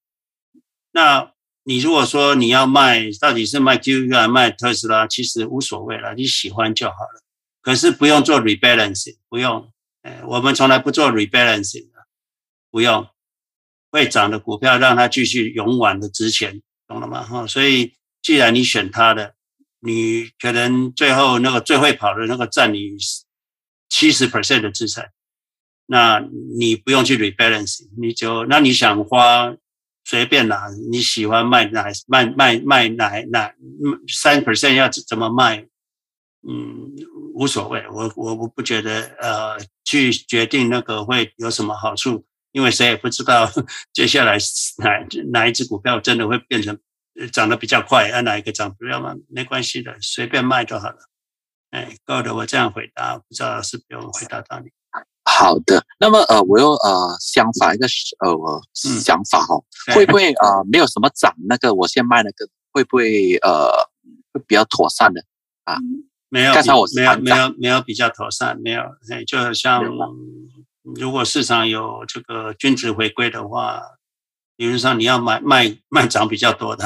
[0.91, 1.33] 那
[1.65, 7.23] 你如果说你要卖，到底是卖 QQ 还是卖特斯拉，其实无所谓了，你喜欢就好了。
[7.61, 9.71] 可是不用做 rebalancing，不用，
[10.01, 12.05] 哎，我们从来不做 rebalancing 的，
[12.69, 13.07] 不用。
[13.89, 17.23] 会涨的股票让它继续永远的值钱，懂了吗？
[17.23, 19.35] 哈，所以既然你选它的，
[19.79, 22.97] 你可能最后那个最会跑的那个占你
[23.89, 25.11] 七十 percent 的资产，
[25.85, 26.19] 那
[26.57, 29.55] 你不用去 rebalancing，你就那你想花。
[30.03, 33.53] 随便拿，你喜欢卖哪卖卖卖哪哪
[34.07, 35.67] 三 percent 要怎么卖，
[36.47, 36.91] 嗯，
[37.33, 43.49] 无所谓，我我我不觉得呃去决定那个会有什么好处，因为谁也不知道
[43.93, 44.37] 接下来
[44.77, 46.77] 哪哪一只股票真的会变成
[47.31, 50.97] 涨得比较快，按哪一个涨不了嘛，没关系的，随便卖就好了。
[51.71, 54.69] 哎，够的，我这样回答，不知道是不用回答到你。
[55.25, 57.87] 好的，那么呃，我又呃相反一个
[58.19, 61.33] 呃想法哈、哦，嗯、会不会呃没有什么涨？
[61.47, 63.71] 那个我先卖那个，会不会呃
[64.33, 65.23] 会比较妥善的
[65.63, 65.77] 啊？
[66.29, 68.83] 没有，刚才我没有没有没有比较妥善，没有，
[69.25, 69.81] 就像
[70.83, 73.81] 如果市场有这个均值回归的话，
[74.57, 76.85] 理论上你要买卖卖涨比较多的，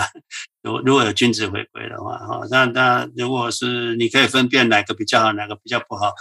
[0.61, 6.11] 如如果有均值回归的话哈，那那如果是你可以分辨哪个比较好，哪个比较不好。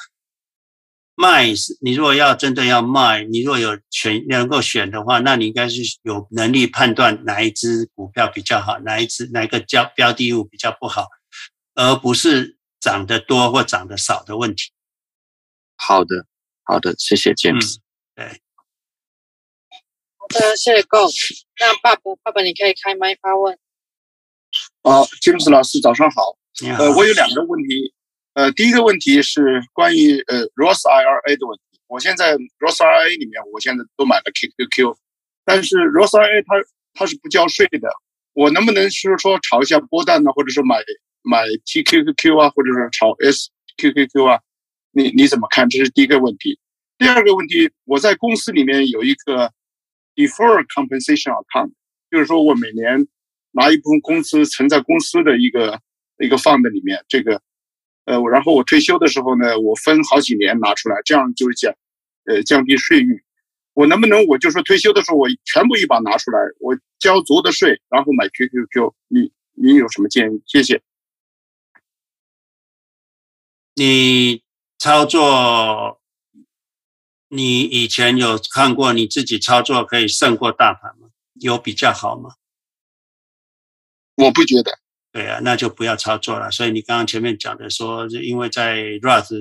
[1.18, 11.06] 卖是，你如果要真的要卖，你如果有选能够选的话，那你应该是有能力判断哪一只股票比较好，哪一只哪一个标标的物比较不好，
[11.74, 14.72] 而不是涨得多或涨得少的问题。
[15.76, 16.26] 好的，
[16.64, 17.76] 好的，谢谢 James。
[17.76, 17.80] 嗯、
[18.16, 18.40] 对，
[20.18, 21.09] 好的，谢谢 Go。
[21.59, 23.59] 那爸爸，爸爸你可以开麦发问。
[24.82, 26.36] 哦，James 老师早上好。
[26.60, 26.84] 你好。
[26.84, 27.94] 呃，我有两个问题。
[28.36, 31.80] 呃，第一个问题是关于呃 Roth IRA 的问题。
[31.86, 34.94] 我现在 Roth IRA 里面，我现在都买了 QQQ，
[35.42, 36.54] 但是 Roth IRA 它
[36.92, 37.88] 它是不交税的。
[38.34, 40.76] 我能不能是说炒一下波段呢，或者说买
[41.22, 44.40] 买 TQQQ 啊，或者是炒 SQQQ 啊？
[44.92, 45.66] 你你怎么看？
[45.70, 46.58] 这是第一个问题。
[46.98, 49.50] 第二个问题，我在公司里面有一个
[50.14, 51.72] d e f e r Compensation Account，
[52.10, 53.08] 就是说我每年
[53.52, 55.80] 拿一部分工资存在公司的一个
[56.18, 57.40] 一个 fund 里面，这个。
[58.06, 61.74] 呃，然后我退休的时候呢，我分好几年拿出来，这样就是降，
[62.24, 63.22] 呃，降低税率。
[63.74, 68.94] 我能不能，我就说退休的时候我全部一把拿出来，我交足的税，然后买 QQQ？
[69.08, 70.40] 你你有什么建议？
[70.46, 70.80] 谢谢。
[73.74, 74.42] 你
[74.78, 76.00] 操作，
[77.28, 81.08] 你以前有看过你自己操作可以胜过大盘吗？
[81.34, 82.36] 有比较好吗？
[84.16, 84.78] 我不觉得。
[85.16, 86.51] 对啊，那就不要操作了。
[86.51, 89.34] 所以你刚刚前面讲的说，因为在 Rust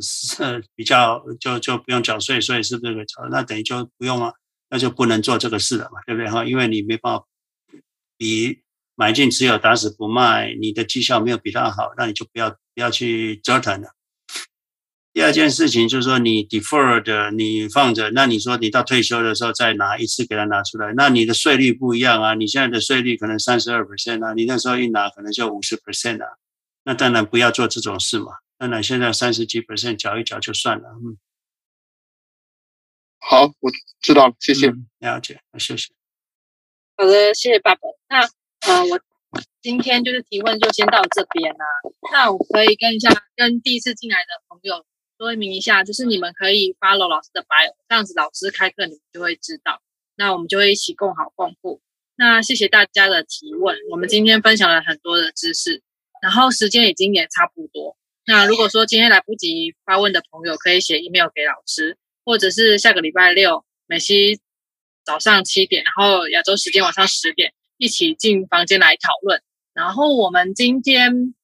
[0.00, 3.28] 是比较就就不用缴税，所以是不是炒？
[3.30, 4.32] 那等于就不用啊，
[4.70, 6.42] 那就不能做这个事了嘛，对不对哈？
[6.42, 7.26] 因为你没办法
[8.16, 8.60] 你
[8.94, 13.90] 买进只有打死不卖，你的绩效没有比他好，那你就不要不要去折腾了。
[15.18, 22.34] 第二件事情就是说，你 deferred 你放着，那你说你到退休的时候再拿一次给他拿出来，那你的税率不一样啊。
[22.34, 26.38] 你现在的税率可能三十二 percent 啊，你那时候一拿可能就五十 percent 啊。
[26.84, 28.26] 那当然不要做这种事嘛。
[28.58, 30.88] 当然现在三十几 percent 缴一缴就算了。
[31.02, 31.18] 嗯，
[33.18, 34.68] 好，我知道了，谢谢。
[34.68, 35.88] 嗯、了解，谢谢。
[36.96, 37.80] 好的，谢谢爸爸。
[38.08, 38.20] 那
[38.72, 39.00] 呃，我
[39.60, 41.90] 今天就是提问就先到这边啦、啊。
[42.12, 44.86] 那我可以跟一下跟第一次进来的朋友。
[45.18, 49.82] 说明一下，就是你们可以 follow 老师的 bio，这样子老师开课你们就会知道。
[50.14, 51.80] 那我们就会一起共好共富。
[52.16, 55.82] 那谢谢大家的提问，我们今天分享了很多的知识，
[56.22, 57.96] 然后时间已经也差不多。
[58.26, 64.38] 那如果说今天来不及发问的朋友，可以写 email 给老师，或者是下个礼拜六美西
[65.04, 69.42] 早上七点，然后亚洲时间晚上十点，一起进房间来讨论。
[69.74, 71.34] 然后我们今天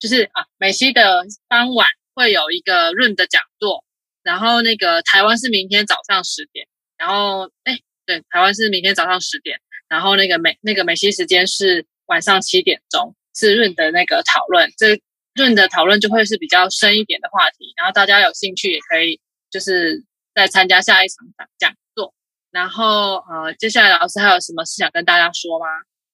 [0.00, 1.86] 就是啊，美西的傍晚。
[2.14, 3.84] 会有一个润的讲座，
[4.22, 6.66] 然后那个台湾是明天早上十点，
[6.96, 9.58] 然后哎，对，台湾是明天早上十点，
[9.88, 15.00] 然后那个美那个美西时间是晚上七点钟，是润的那个讨论，这
[15.34, 19.20] 润的讨论就会是比较深一点的话题，然后大家有兴趣也可以
[19.50, 20.04] 就是
[20.34, 21.26] 再参加下一场
[21.58, 22.12] 讲座，
[22.50, 25.66] 然后呃，接下来老师还有什么事想跟大家说吗？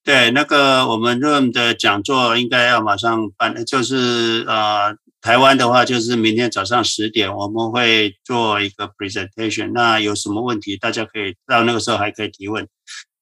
[0.03, 4.95] 对，那个我们润的讲座应该要马上办，就是呃。
[5.27, 9.73] 台湾的话，就是明天早上十点，我们会做一个 presentation。
[9.73, 12.65] 那有什么问题，大家可以到那个时候还可以提问。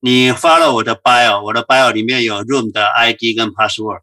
[0.01, 4.01] 你发了我的 bio，我的 bio 里面有 room 的 ID 跟 password。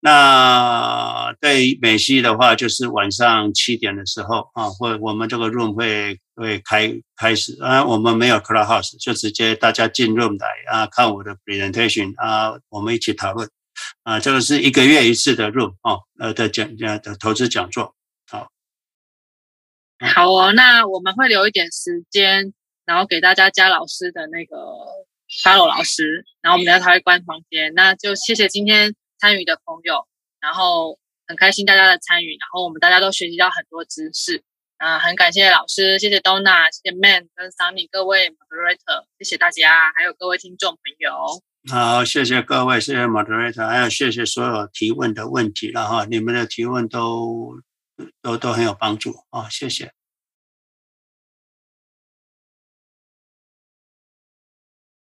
[0.00, 13.48] 那对于美西的话，就是晚上七点的时候啊，会我们这个 room 会会开开始啊，我们没有 clubhouse，就直接大家进 room 来啊，看我的 presentation 啊，我们一起讨论。
[14.02, 17.94] 啊，这个是一个月一次的 room 哦，呃的讲呃的投资讲座，
[18.26, 18.50] 好，
[20.14, 22.52] 好哦，那我们会留一点时间，
[22.84, 24.56] 然后给大家加老师的那个
[25.44, 30.08] follow 老师，然后我们等下才会关房间，那就谢谢今天参与的朋友，
[30.40, 34.42] 然后很开心大家的参与，然后我们大家都学习到很多知识，
[34.78, 41.40] 啊，很感谢老师，谢谢 Donna，谢谢 Man 跟 Sunny 各位 moderator，谢谢大家，还有各位听众朋友。
[41.70, 47.60] 好，谢谢各位，谢谢 moderator，还有谢谢所有提问的问题了哈，你们的提问都
[48.20, 49.92] 都都很有帮助啊，谢谢。